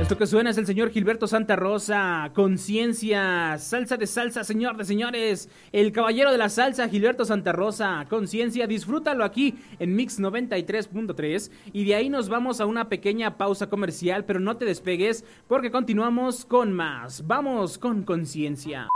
Esto 0.02 0.18
que 0.18 0.26
suena 0.26 0.50
es 0.50 0.58
el 0.58 0.66
señor 0.66 0.90
Gilberto 0.90 1.28
Santa 1.28 1.56
Rosa, 1.56 2.32
conciencia, 2.34 3.60
salsa 3.60 3.98
de 3.98 4.08
salsa, 4.08 4.44
señor 4.44 4.78
de 4.78 4.86
señores, 4.86 5.48
el 5.72 5.92
caballero 5.92 6.32
de 6.32 6.40
la 6.40 6.50
salsa, 6.50 6.90
Gilberto 6.90 7.24
Santa 7.24 7.52
Rosa, 7.52 8.08
conciencia, 8.10 8.66
disfrútalo 8.66 9.24
aquí 9.24 9.60
en 9.78 9.96
Mix 9.96 10.20
93.3 10.20 11.52
y 11.72 11.86
de 11.86 11.94
ahí 11.94 12.10
nos 12.10 12.30
vamos 12.30 12.62
a 12.62 12.66
una 12.66 12.90
pequeña 12.90 13.38
pausa 13.38 13.70
comercial, 13.70 14.26
pero 14.26 14.40
no 14.40 14.58
te 14.58 14.66
despegues 14.66 15.24
porque 15.48 15.70
continuamos 15.70 16.46
con 16.46 16.74
más, 16.74 17.28
vamos 17.28 17.78
con 17.78 18.02
conciencia. 18.02 18.88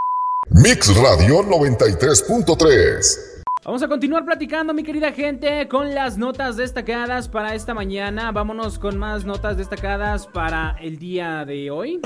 Mix 0.50 0.94
Radio 0.98 1.44
93.3. 1.44 3.44
Vamos 3.64 3.84
a 3.84 3.88
continuar 3.88 4.26
platicando, 4.26 4.74
mi 4.74 4.84
querida 4.84 5.14
gente, 5.14 5.68
con 5.68 5.94
las 5.94 6.18
notas 6.18 6.58
destacadas 6.58 7.30
para 7.30 7.54
esta 7.54 7.76
mañana. 7.76 8.32
Vámonos 8.32 8.80
con 8.80 8.98
más 8.98 9.24
notas 9.24 9.58
destacadas 9.58 10.26
para 10.26 10.76
el 10.82 10.98
día 10.98 11.46
de 11.46 11.70
hoy. 11.70 12.02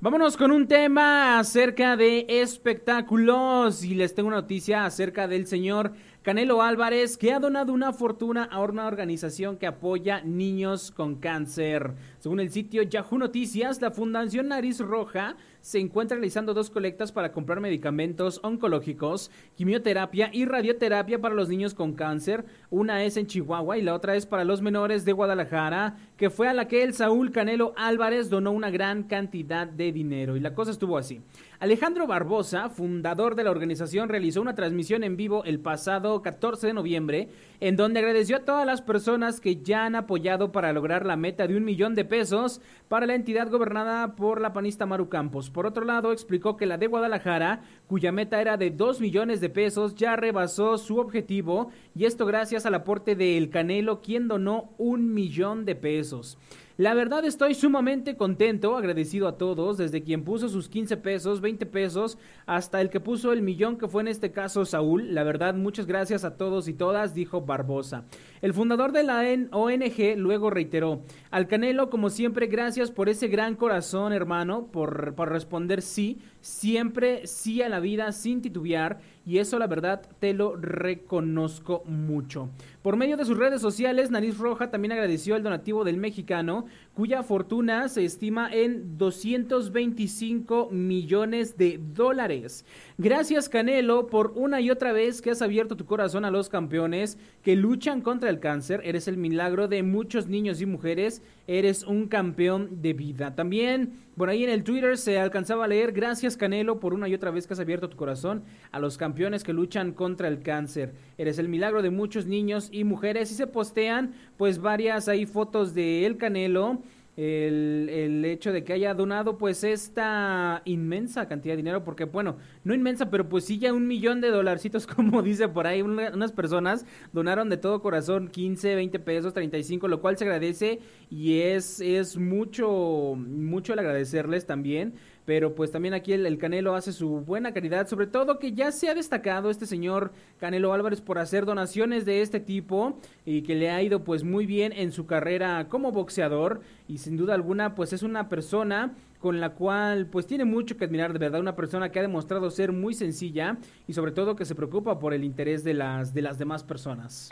Vámonos 0.00 0.36
con 0.36 0.50
un 0.50 0.66
tema 0.66 1.40
acerca 1.40 1.96
de 1.96 2.26
espectáculos 2.28 3.84
y 3.84 3.94
les 3.94 4.14
tengo 4.14 4.28
una 4.28 4.40
noticia 4.40 4.86
acerca 4.86 5.28
del 5.28 5.46
señor 5.46 5.92
Canelo 6.22 6.60
Álvarez, 6.60 7.16
que 7.16 7.32
ha 7.32 7.40
donado 7.40 7.72
una 7.72 7.94
fortuna 7.94 8.44
a 8.44 8.60
una 8.60 8.86
organización 8.86 9.56
que 9.56 9.66
apoya 9.66 10.20
niños 10.20 10.90
con 10.90 11.14
cáncer. 11.14 11.94
Según 12.18 12.40
el 12.40 12.50
sitio 12.50 12.82
Yahoo 12.82 13.16
Noticias, 13.16 13.80
la 13.80 13.90
Fundación 13.90 14.48
Nariz 14.48 14.80
Roja 14.80 15.36
se 15.62 15.78
encuentra 15.78 16.16
realizando 16.16 16.52
dos 16.52 16.68
colectas 16.68 17.10
para 17.10 17.32
comprar 17.32 17.60
medicamentos 17.60 18.38
oncológicos, 18.42 19.30
quimioterapia 19.54 20.28
y 20.30 20.44
radioterapia 20.44 21.22
para 21.22 21.34
los 21.34 21.48
niños 21.48 21.72
con 21.72 21.94
cáncer. 21.94 22.44
Una 22.68 23.02
es 23.02 23.16
en 23.16 23.26
Chihuahua 23.26 23.78
y 23.78 23.82
la 23.82 23.94
otra 23.94 24.14
es 24.14 24.26
para 24.26 24.44
los 24.44 24.60
menores 24.60 25.06
de 25.06 25.12
Guadalajara, 25.12 25.96
que 26.18 26.28
fue 26.28 26.48
a 26.48 26.54
la 26.54 26.68
que 26.68 26.82
el 26.82 26.92
Saúl 26.92 27.30
Canelo 27.30 27.72
Álvarez 27.78 28.28
donó 28.28 28.52
una 28.52 28.68
gran 28.68 29.04
cantidad 29.04 29.66
de 29.66 29.90
dinero. 29.90 30.36
Y 30.36 30.40
la 30.40 30.54
cosa 30.54 30.70
estuvo 30.70 30.98
así. 30.98 31.22
Alejandro 31.60 32.06
Barbosa, 32.06 32.70
fundador 32.70 33.34
de 33.34 33.44
la 33.44 33.50
organización, 33.50 34.08
realizó 34.08 34.40
una 34.40 34.54
transmisión 34.54 35.04
en 35.04 35.18
vivo 35.18 35.44
el 35.44 35.60
pasado 35.60 36.22
14 36.22 36.68
de 36.68 36.72
noviembre, 36.72 37.28
en 37.60 37.76
donde 37.76 38.00
agradeció 38.00 38.38
a 38.38 38.44
todas 38.46 38.64
las 38.64 38.80
personas 38.80 39.42
que 39.42 39.56
ya 39.56 39.84
han 39.84 39.94
apoyado 39.94 40.52
para 40.52 40.72
lograr 40.72 41.04
la 41.04 41.16
meta 41.16 41.46
de 41.46 41.58
un 41.58 41.66
millón 41.66 41.94
de 41.94 42.06
pesos 42.06 42.62
para 42.88 43.04
la 43.04 43.14
entidad 43.14 43.50
gobernada 43.50 44.16
por 44.16 44.40
la 44.40 44.54
panista 44.54 44.86
Maru 44.86 45.10
Campos. 45.10 45.50
Por 45.50 45.66
otro 45.66 45.84
lado, 45.84 46.12
explicó 46.12 46.56
que 46.56 46.64
la 46.64 46.78
de 46.78 46.86
Guadalajara, 46.86 47.60
cuya 47.86 48.10
meta 48.10 48.40
era 48.40 48.56
de 48.56 48.70
dos 48.70 49.02
millones 49.02 49.42
de 49.42 49.50
pesos, 49.50 49.94
ya 49.94 50.16
rebasó 50.16 50.78
su 50.78 50.96
objetivo, 50.96 51.72
y 51.94 52.06
esto 52.06 52.24
gracias 52.24 52.64
al 52.64 52.74
aporte 52.74 53.16
de 53.16 53.36
El 53.36 53.50
Canelo, 53.50 54.00
quien 54.00 54.28
donó 54.28 54.70
un 54.78 55.12
millón 55.12 55.66
de 55.66 55.74
pesos. 55.74 56.38
La 56.80 56.94
verdad 56.94 57.26
estoy 57.26 57.52
sumamente 57.52 58.16
contento, 58.16 58.74
agradecido 58.74 59.28
a 59.28 59.36
todos, 59.36 59.76
desde 59.76 60.02
quien 60.02 60.24
puso 60.24 60.48
sus 60.48 60.70
15 60.70 60.96
pesos, 60.96 61.42
20 61.42 61.66
pesos, 61.66 62.16
hasta 62.46 62.80
el 62.80 62.88
que 62.88 63.00
puso 63.00 63.34
el 63.34 63.42
millón 63.42 63.76
que 63.76 63.86
fue 63.86 64.00
en 64.00 64.08
este 64.08 64.32
caso 64.32 64.64
Saúl. 64.64 65.14
La 65.14 65.22
verdad, 65.22 65.54
muchas 65.54 65.84
gracias 65.84 66.24
a 66.24 66.38
todos 66.38 66.68
y 66.68 66.72
todas, 66.72 67.12
dijo 67.12 67.42
Barbosa. 67.42 68.06
El 68.40 68.54
fundador 68.54 68.92
de 68.92 69.02
la 69.02 69.20
ONG 69.50 70.16
luego 70.16 70.48
reiteró, 70.48 71.02
al 71.30 71.48
Canelo, 71.48 71.90
como 71.90 72.08
siempre, 72.08 72.46
gracias 72.46 72.90
por 72.90 73.10
ese 73.10 73.28
gran 73.28 73.56
corazón, 73.56 74.14
hermano, 74.14 74.68
por, 74.72 75.14
por 75.14 75.28
responder 75.28 75.82
sí, 75.82 76.18
siempre 76.40 77.26
sí 77.26 77.60
a 77.60 77.68
la 77.68 77.80
vida 77.80 78.10
sin 78.12 78.40
titubear 78.40 79.00
y 79.26 79.38
eso 79.38 79.58
la 79.58 79.66
verdad 79.66 80.02
te 80.18 80.32
lo 80.32 80.56
reconozco 80.56 81.82
mucho. 81.86 82.48
Por 82.82 82.96
medio 82.96 83.16
de 83.16 83.24
sus 83.24 83.36
redes 83.36 83.60
sociales, 83.60 84.10
Nariz 84.10 84.38
Roja 84.38 84.70
también 84.70 84.92
agradeció 84.92 85.36
el 85.36 85.42
donativo 85.42 85.84
del 85.84 85.98
mexicano 85.98 86.64
cuya 86.94 87.22
fortuna 87.22 87.88
se 87.88 88.04
estima 88.04 88.50
en 88.52 88.98
225 88.98 90.70
millones 90.70 91.56
de 91.56 91.78
dólares. 91.78 92.64
Gracias 92.98 93.48
Canelo 93.48 94.06
por 94.06 94.32
una 94.34 94.60
y 94.60 94.70
otra 94.70 94.92
vez 94.92 95.22
que 95.22 95.30
has 95.30 95.42
abierto 95.42 95.76
tu 95.76 95.86
corazón 95.86 96.24
a 96.24 96.30
los 96.30 96.48
campeones 96.48 97.18
que 97.42 97.56
luchan 97.56 98.00
contra 98.00 98.30
el 98.30 98.40
cáncer. 98.40 98.80
Eres 98.84 99.08
el 99.08 99.16
milagro 99.16 99.68
de 99.68 99.82
muchos 99.82 100.26
niños 100.26 100.60
y 100.60 100.66
mujeres. 100.66 101.22
Eres 101.46 101.84
un 101.84 102.08
campeón 102.08 102.82
de 102.82 102.92
vida. 102.92 103.34
También 103.34 103.92
por 104.20 104.28
ahí 104.28 104.44
en 104.44 104.50
el 104.50 104.64
Twitter 104.64 104.98
se 104.98 105.18
alcanzaba 105.18 105.64
a 105.64 105.68
leer 105.68 105.92
gracias 105.92 106.36
Canelo 106.36 106.78
por 106.78 106.92
una 106.92 107.08
y 107.08 107.14
otra 107.14 107.30
vez 107.30 107.46
que 107.46 107.54
has 107.54 107.60
abierto 107.60 107.88
tu 107.88 107.96
corazón 107.96 108.44
a 108.70 108.78
los 108.78 108.98
campeones 108.98 109.42
que 109.42 109.54
luchan 109.54 109.92
contra 109.92 110.28
el 110.28 110.42
cáncer. 110.42 110.92
Eres 111.16 111.38
el 111.38 111.48
milagro 111.48 111.80
de 111.80 111.88
muchos 111.88 112.26
niños 112.26 112.68
y 112.70 112.84
mujeres 112.84 113.30
y 113.30 113.34
se 113.34 113.46
postean 113.46 114.12
pues 114.36 114.58
varias 114.58 115.08
ahí 115.08 115.24
fotos 115.24 115.72
de 115.72 116.04
el 116.04 116.18
Canelo 116.18 116.82
el, 117.20 118.24
hecho 118.24 118.52
de 118.52 118.64
que 118.64 118.72
haya 118.72 118.94
donado 118.94 119.36
pues 119.36 119.62
esta 119.62 120.62
inmensa 120.64 121.28
cantidad 121.28 121.52
de 121.52 121.58
dinero, 121.58 121.84
porque 121.84 122.04
bueno, 122.04 122.36
no 122.64 122.74
inmensa, 122.74 123.10
pero 123.10 123.28
pues 123.28 123.44
sí 123.44 123.58
ya 123.58 123.74
un 123.74 123.86
millón 123.86 124.20
de 124.20 124.30
dolarcitos, 124.30 124.86
como 124.86 125.22
dice 125.22 125.48
por 125.48 125.66
ahí, 125.66 125.82
unas 125.82 126.32
personas 126.32 126.86
donaron 127.12 127.50
de 127.50 127.58
todo 127.58 127.82
corazón 127.82 128.28
15, 128.28 128.74
20 128.74 128.98
pesos, 129.00 129.34
35, 129.34 129.88
lo 129.88 130.00
cual 130.00 130.16
se 130.16 130.24
agradece 130.24 130.80
y 131.10 131.40
es, 131.40 131.80
es 131.80 132.16
mucho, 132.16 133.16
mucho 133.16 133.74
el 133.74 133.80
agradecerles 133.80 134.46
también 134.46 134.94
pero 135.30 135.54
pues 135.54 135.70
también 135.70 135.94
aquí 135.94 136.12
el, 136.12 136.38
Canelo 136.38 136.74
hace 136.74 136.92
su 136.92 137.20
buena 137.20 137.52
caridad, 137.52 137.86
sobre 137.86 138.08
todo 138.08 138.40
que 138.40 138.50
ya 138.50 138.72
se 138.72 138.88
ha 138.88 138.94
destacado 138.94 139.48
este 139.48 139.64
señor 139.64 140.10
Canelo 140.40 140.72
Álvarez 140.72 141.00
por 141.00 141.20
hacer 141.20 141.46
donaciones 141.46 142.04
de 142.04 142.20
este 142.20 142.40
tipo 142.40 142.98
y 143.24 143.42
que 143.42 143.54
le 143.54 143.70
ha 143.70 143.80
ido 143.80 144.02
pues 144.02 144.24
muy 144.24 144.44
bien 144.44 144.72
en 144.72 144.90
su 144.90 145.06
carrera 145.06 145.68
como 145.68 145.92
boxeador 145.92 146.62
y 146.88 146.98
sin 146.98 147.16
duda 147.16 147.34
alguna 147.34 147.76
pues 147.76 147.92
es 147.92 148.02
una 148.02 148.28
persona 148.28 148.92
con 149.20 149.38
la 149.38 149.50
cual 149.50 150.06
pues 150.06 150.26
tiene 150.26 150.44
mucho 150.44 150.76
que 150.76 150.84
admirar 150.86 151.12
de 151.12 151.18
verdad, 151.18 151.40
una 151.40 151.54
persona 151.54 151.90
que 151.90 151.98
ha 151.98 152.02
demostrado 152.02 152.50
ser 152.50 152.72
muy 152.72 152.94
sencilla 152.94 153.58
y 153.86 153.92
sobre 153.92 154.12
todo 154.12 154.34
que 154.34 154.44
se 154.44 154.54
preocupa 154.54 154.98
por 154.98 155.14
el 155.14 155.22
interés 155.22 155.62
de 155.62 155.74
las 155.74 156.12
de 156.14 156.22
las 156.22 156.38
demás 156.38 156.64
personas. 156.64 157.30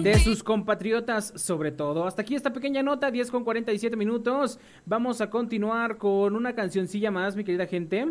De 0.00 0.18
sus 0.18 0.42
compatriotas 0.42 1.32
sobre 1.36 1.72
todo. 1.72 2.06
Hasta 2.06 2.22
aquí 2.22 2.34
esta 2.34 2.52
pequeña 2.52 2.82
nota, 2.82 3.10
10 3.10 3.30
con 3.30 3.44
47 3.44 3.96
minutos. 3.96 4.58
Vamos 4.86 5.20
a 5.20 5.28
continuar 5.28 5.98
con 5.98 6.34
una 6.34 6.54
cancioncilla 6.54 7.10
más, 7.10 7.36
mi 7.36 7.44
querida 7.44 7.66
gente. 7.66 8.06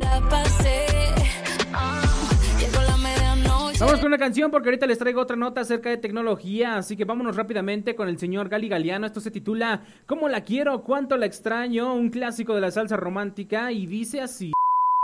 Vamos 3.86 4.00
con 4.00 4.08
una 4.08 4.18
canción 4.18 4.50
porque 4.50 4.70
ahorita 4.70 4.88
les 4.88 4.98
traigo 4.98 5.20
otra 5.20 5.36
nota 5.36 5.60
acerca 5.60 5.90
de 5.90 5.98
tecnología, 5.98 6.78
así 6.78 6.96
que 6.96 7.04
vámonos 7.04 7.36
rápidamente 7.36 7.96
con 7.96 8.08
el 8.08 8.18
señor 8.18 8.48
Gali 8.48 8.70
Galeano. 8.70 9.06
Esto 9.06 9.20
se 9.20 9.30
titula 9.30 9.82
¿Cómo 10.06 10.30
la 10.30 10.46
quiero? 10.46 10.84
¿Cuánto 10.84 11.18
la 11.18 11.26
extraño? 11.26 11.94
Un 11.94 12.10
clásico 12.10 12.56
de 12.56 12.62
la 12.62 12.72
salsa 12.72 12.96
romántica 12.96 13.74
y 13.74 13.86
dice 13.86 14.22
así. 14.22 14.54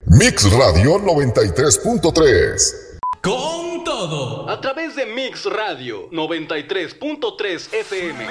Mix 0.06 0.50
Radio 0.54 0.98
93.3 0.98 2.90
con 3.22 3.84
todo. 3.84 4.50
A 4.50 4.62
través 4.62 4.96
de 4.96 5.06
Mix 5.06 5.46
Radio 5.46 6.10
93.3 6.12 7.74
FM. 7.74 8.28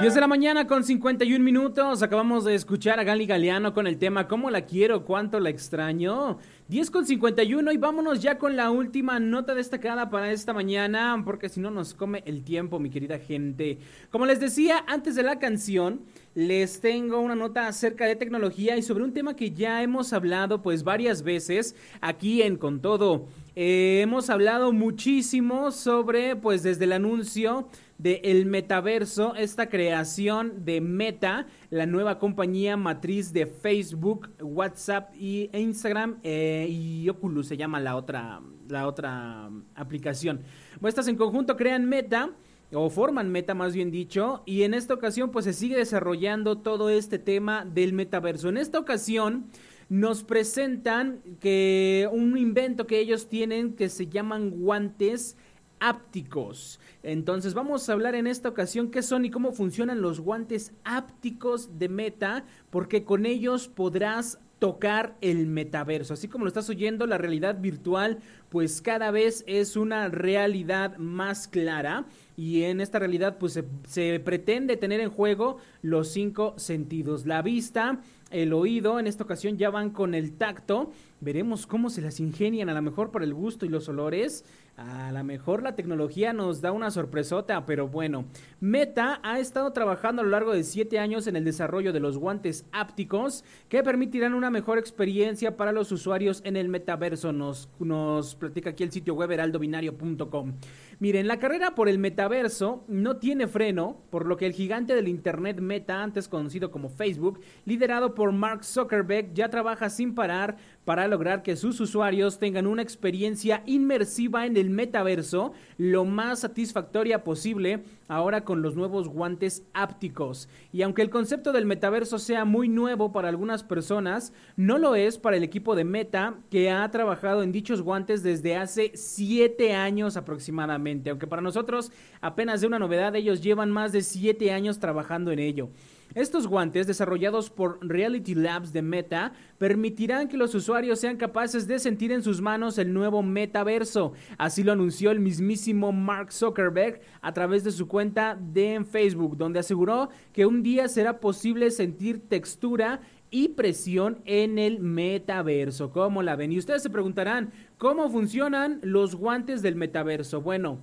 10 0.00 0.14
de 0.14 0.20
la 0.20 0.28
mañana 0.28 0.68
con 0.68 0.84
51 0.84 1.44
minutos. 1.44 2.02
Acabamos 2.02 2.44
de 2.44 2.54
escuchar 2.54 3.00
a 3.00 3.04
Gali 3.04 3.26
Galeano 3.26 3.74
con 3.74 3.88
el 3.88 3.98
tema 3.98 4.28
¿Cómo 4.28 4.50
la 4.50 4.66
quiero? 4.66 5.04
¿Cuánto 5.04 5.40
la 5.40 5.50
extraño? 5.50 6.38
10 6.70 6.92
con 6.92 7.04
51 7.04 7.72
y 7.72 7.76
vámonos 7.78 8.22
ya 8.22 8.38
con 8.38 8.54
la 8.54 8.70
última 8.70 9.18
nota 9.18 9.56
destacada 9.56 10.08
para 10.08 10.30
esta 10.30 10.52
mañana, 10.52 11.20
porque 11.24 11.48
si 11.48 11.58
no 11.58 11.72
nos 11.72 11.94
come 11.94 12.22
el 12.26 12.44
tiempo, 12.44 12.78
mi 12.78 12.90
querida 12.90 13.18
gente. 13.18 13.80
Como 14.08 14.24
les 14.24 14.38
decía 14.38 14.84
antes 14.86 15.16
de 15.16 15.24
la 15.24 15.40
canción, 15.40 16.02
les 16.36 16.80
tengo 16.80 17.18
una 17.18 17.34
nota 17.34 17.66
acerca 17.66 18.06
de 18.06 18.14
tecnología 18.14 18.76
y 18.76 18.82
sobre 18.82 19.02
un 19.02 19.12
tema 19.12 19.34
que 19.34 19.50
ya 19.50 19.82
hemos 19.82 20.12
hablado 20.12 20.62
pues 20.62 20.84
varias 20.84 21.24
veces 21.24 21.74
aquí 22.00 22.40
en 22.42 22.56
Con 22.56 22.80
Todo. 22.80 23.26
Eh, 23.56 24.02
hemos 24.02 24.30
hablado 24.30 24.72
muchísimo 24.72 25.72
sobre 25.72 26.36
pues 26.36 26.62
desde 26.62 26.84
el 26.84 26.92
anuncio 26.92 27.66
de 28.02 28.22
el 28.24 28.46
metaverso, 28.46 29.34
esta 29.34 29.68
creación 29.68 30.64
de 30.64 30.80
Meta, 30.80 31.46
la 31.68 31.84
nueva 31.84 32.18
compañía 32.18 32.78
matriz 32.78 33.34
de 33.34 33.44
Facebook, 33.44 34.30
WhatsApp 34.40 35.14
y 35.14 35.50
Instagram 35.52 36.18
eh, 36.22 36.66
y 36.70 37.06
Oculus 37.10 37.48
se 37.48 37.58
llama 37.58 37.78
la 37.78 37.96
otra, 37.96 38.40
la 38.68 38.86
otra 38.86 39.50
aplicación. 39.74 40.40
Estas 40.82 41.08
en 41.08 41.16
conjunto 41.16 41.58
crean 41.58 41.84
Meta 41.84 42.30
o 42.72 42.88
forman 42.88 43.30
Meta 43.30 43.52
más 43.52 43.74
bien 43.74 43.90
dicho, 43.90 44.42
y 44.46 44.62
en 44.62 44.72
esta 44.72 44.94
ocasión 44.94 45.30
pues 45.30 45.44
se 45.44 45.52
sigue 45.52 45.76
desarrollando 45.76 46.56
todo 46.56 46.88
este 46.88 47.18
tema 47.18 47.66
del 47.66 47.92
metaverso. 47.92 48.48
En 48.48 48.56
esta 48.56 48.78
ocasión 48.78 49.50
nos 49.90 50.22
presentan 50.22 51.20
que 51.40 52.08
un 52.12 52.38
invento 52.38 52.86
que 52.86 53.00
ellos 53.00 53.28
tienen 53.28 53.74
que 53.74 53.90
se 53.90 54.06
llaman 54.06 54.50
guantes 54.50 55.36
ápticos. 55.80 56.78
Entonces 57.02 57.54
vamos 57.54 57.88
a 57.88 57.92
hablar 57.92 58.14
en 58.14 58.26
esta 58.26 58.48
ocasión 58.48 58.90
qué 58.90 59.02
son 59.02 59.24
y 59.24 59.30
cómo 59.30 59.52
funcionan 59.52 60.00
los 60.00 60.20
guantes 60.20 60.72
ápticos 60.84 61.78
de 61.78 61.88
Meta, 61.88 62.44
porque 62.70 63.04
con 63.04 63.26
ellos 63.26 63.68
podrás 63.68 64.38
tocar 64.60 65.16
el 65.22 65.46
metaverso. 65.46 66.14
Así 66.14 66.28
como 66.28 66.44
lo 66.44 66.48
estás 66.48 66.68
oyendo, 66.68 67.06
la 67.06 67.18
realidad 67.18 67.60
virtual 67.60 68.18
pues 68.50 68.82
cada 68.82 69.10
vez 69.10 69.42
es 69.46 69.76
una 69.76 70.08
realidad 70.08 70.96
más 70.98 71.48
clara 71.48 72.04
y 72.36 72.64
en 72.64 72.80
esta 72.80 72.98
realidad 72.98 73.38
pues 73.38 73.54
se, 73.54 73.64
se 73.86 74.20
pretende 74.20 74.76
tener 74.76 75.00
en 75.00 75.10
juego 75.10 75.58
los 75.82 76.08
cinco 76.08 76.54
sentidos, 76.58 77.26
la 77.26 77.42
vista, 77.42 78.00
el 78.30 78.52
oído, 78.52 79.00
en 79.00 79.06
esta 79.06 79.24
ocasión 79.24 79.56
ya 79.56 79.70
van 79.70 79.90
con 79.90 80.14
el 80.14 80.32
tacto, 80.32 80.92
veremos 81.20 81.66
cómo 81.66 81.90
se 81.90 82.00
las 82.00 82.20
ingenian 82.20 82.68
a 82.68 82.74
lo 82.74 82.82
mejor 82.82 83.10
por 83.10 83.22
el 83.22 83.34
gusto 83.34 83.66
y 83.66 83.68
los 83.68 83.88
olores, 83.88 84.44
a 84.80 85.12
lo 85.12 85.22
mejor 85.24 85.62
la 85.62 85.76
tecnología 85.76 86.32
nos 86.32 86.62
da 86.62 86.72
una 86.72 86.90
sorpresota, 86.90 87.66
pero 87.66 87.88
bueno, 87.88 88.24
Meta 88.60 89.20
ha 89.22 89.38
estado 89.38 89.72
trabajando 89.72 90.22
a 90.22 90.24
lo 90.24 90.30
largo 90.30 90.54
de 90.54 90.64
siete 90.64 90.98
años 90.98 91.26
en 91.26 91.36
el 91.36 91.44
desarrollo 91.44 91.92
de 91.92 92.00
los 92.00 92.16
guantes 92.16 92.64
ápticos 92.72 93.44
que 93.68 93.82
permitirán 93.82 94.32
una 94.32 94.50
mejor 94.50 94.78
experiencia 94.78 95.56
para 95.56 95.72
los 95.72 95.92
usuarios 95.92 96.40
en 96.44 96.56
el 96.56 96.68
metaverso, 96.68 97.30
nos, 97.32 97.68
nos 97.78 98.34
platica 98.36 98.70
aquí 98.70 98.82
el 98.82 98.90
sitio 98.90 99.14
web 99.14 99.30
heraldobinario.com. 99.30 100.54
Miren, 101.00 101.28
la 101.28 101.38
carrera 101.38 101.74
por 101.74 101.88
el 101.88 101.98
metaverso 101.98 102.84
no 102.86 103.16
tiene 103.16 103.46
freno, 103.46 104.02
por 104.10 104.26
lo 104.26 104.36
que 104.36 104.44
el 104.44 104.52
gigante 104.52 104.94
del 104.94 105.08
Internet 105.08 105.58
Meta, 105.58 106.02
antes 106.02 106.28
conocido 106.28 106.70
como 106.70 106.90
Facebook, 106.90 107.40
liderado 107.64 108.14
por 108.14 108.32
Mark 108.32 108.64
Zuckerberg, 108.66 109.32
ya 109.32 109.48
trabaja 109.48 109.88
sin 109.88 110.14
parar 110.14 110.58
para 110.84 111.08
lograr 111.08 111.42
que 111.42 111.56
sus 111.56 111.80
usuarios 111.80 112.38
tengan 112.38 112.66
una 112.66 112.82
experiencia 112.82 113.62
inmersiva 113.64 114.44
en 114.44 114.58
el 114.58 114.68
metaverso 114.68 115.54
lo 115.78 116.04
más 116.04 116.40
satisfactoria 116.40 117.24
posible 117.24 117.82
ahora 118.06 118.44
con 118.44 118.60
los 118.60 118.76
nuevos 118.76 119.08
guantes 119.08 119.64
ápticos. 119.72 120.50
Y 120.70 120.82
aunque 120.82 121.00
el 121.00 121.08
concepto 121.08 121.52
del 121.52 121.64
metaverso 121.64 122.18
sea 122.18 122.44
muy 122.44 122.68
nuevo 122.68 123.10
para 123.10 123.30
algunas 123.30 123.62
personas, 123.64 124.34
no 124.56 124.76
lo 124.76 124.96
es 124.96 125.16
para 125.16 125.38
el 125.38 125.44
equipo 125.44 125.76
de 125.76 125.84
Meta 125.84 126.34
que 126.50 126.70
ha 126.70 126.90
trabajado 126.90 127.42
en 127.42 127.52
dichos 127.52 127.80
guantes 127.80 128.22
desde 128.22 128.56
hace 128.56 128.90
siete 128.94 129.72
años 129.74 130.18
aproximadamente 130.18 130.89
aunque 131.06 131.26
para 131.26 131.42
nosotros 131.42 131.92
apenas 132.20 132.60
de 132.60 132.66
una 132.66 132.78
novedad, 132.78 133.14
ellos 133.16 133.42
llevan 133.42 133.70
más 133.70 133.92
de 133.92 134.02
siete 134.02 134.52
años 134.52 134.78
trabajando 134.78 135.30
en 135.32 135.38
ello. 135.38 135.70
Estos 136.14 136.48
guantes, 136.48 136.88
desarrollados 136.88 137.50
por 137.50 137.78
Reality 137.86 138.34
Labs 138.34 138.72
de 138.72 138.82
Meta, 138.82 139.32
permitirán 139.58 140.26
que 140.26 140.36
los 140.36 140.52
usuarios 140.56 140.98
sean 140.98 141.16
capaces 141.16 141.68
de 141.68 141.78
sentir 141.78 142.10
en 142.10 142.24
sus 142.24 142.40
manos 142.40 142.78
el 142.78 142.92
nuevo 142.92 143.22
metaverso. 143.22 144.12
Así 144.36 144.64
lo 144.64 144.72
anunció 144.72 145.12
el 145.12 145.20
mismísimo 145.20 145.92
Mark 145.92 146.32
Zuckerberg 146.32 147.00
a 147.20 147.32
través 147.32 147.62
de 147.62 147.70
su 147.70 147.86
cuenta 147.86 148.36
de 148.40 148.84
Facebook, 148.90 149.36
donde 149.36 149.60
aseguró 149.60 150.08
que 150.32 150.46
un 150.46 150.64
día 150.64 150.88
será 150.88 151.20
posible 151.20 151.70
sentir 151.70 152.28
textura 152.28 153.00
y 153.30 153.48
presión 153.48 154.20
en 154.24 154.58
el 154.58 154.80
metaverso. 154.80 155.90
¿Cómo 155.90 156.22
la 156.22 156.36
ven? 156.36 156.52
Y 156.52 156.58
ustedes 156.58 156.82
se 156.82 156.90
preguntarán, 156.90 157.52
¿cómo 157.78 158.08
funcionan 158.10 158.80
los 158.82 159.14
guantes 159.14 159.62
del 159.62 159.76
metaverso? 159.76 160.40
Bueno, 160.40 160.78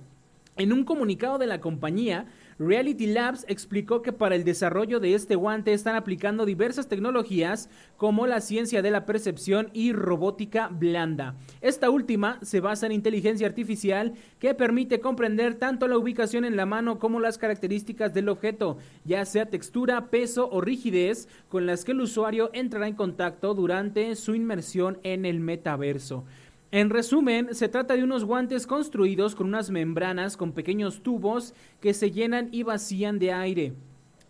en 0.56 0.72
un 0.72 0.84
comunicado 0.84 1.38
de 1.38 1.46
la 1.46 1.60
compañía, 1.60 2.26
Reality 2.58 3.06
Labs 3.06 3.44
explicó 3.46 4.02
que 4.02 4.12
para 4.12 4.34
el 4.34 4.42
desarrollo 4.42 4.98
de 4.98 5.14
este 5.14 5.36
guante 5.36 5.72
están 5.72 5.94
aplicando 5.94 6.44
diversas 6.44 6.88
tecnologías 6.88 7.70
como 7.96 8.26
la 8.26 8.40
ciencia 8.40 8.82
de 8.82 8.90
la 8.90 9.06
percepción 9.06 9.70
y 9.72 9.92
robótica 9.92 10.66
blanda. 10.66 11.36
Esta 11.60 11.88
última 11.88 12.40
se 12.42 12.58
basa 12.58 12.86
en 12.86 12.92
inteligencia 12.92 13.46
artificial 13.46 14.14
que 14.40 14.54
permite 14.54 14.98
comprender 14.98 15.54
tanto 15.54 15.86
la 15.86 15.98
ubicación 15.98 16.44
en 16.44 16.56
la 16.56 16.66
mano 16.66 16.98
como 16.98 17.20
las 17.20 17.38
características 17.38 18.12
del 18.12 18.28
objeto, 18.28 18.78
ya 19.04 19.24
sea 19.24 19.46
textura, 19.46 20.10
peso 20.10 20.48
o 20.50 20.60
rigidez, 20.60 21.28
con 21.48 21.64
las 21.64 21.84
que 21.84 21.92
el 21.92 22.00
usuario 22.00 22.50
entrará 22.54 22.88
en 22.88 22.96
contacto 22.96 23.54
durante 23.54 24.16
su 24.16 24.34
inmersión 24.34 24.98
en 25.04 25.26
el 25.26 25.38
metaverso. 25.38 26.24
En 26.70 26.90
resumen, 26.90 27.54
se 27.54 27.68
trata 27.68 27.94
de 27.94 28.04
unos 28.04 28.24
guantes 28.24 28.66
construidos 28.66 29.34
con 29.34 29.46
unas 29.46 29.70
membranas 29.70 30.36
con 30.36 30.52
pequeños 30.52 31.02
tubos 31.02 31.54
que 31.80 31.94
se 31.94 32.10
llenan 32.10 32.50
y 32.52 32.62
vacían 32.62 33.18
de 33.18 33.32
aire. 33.32 33.72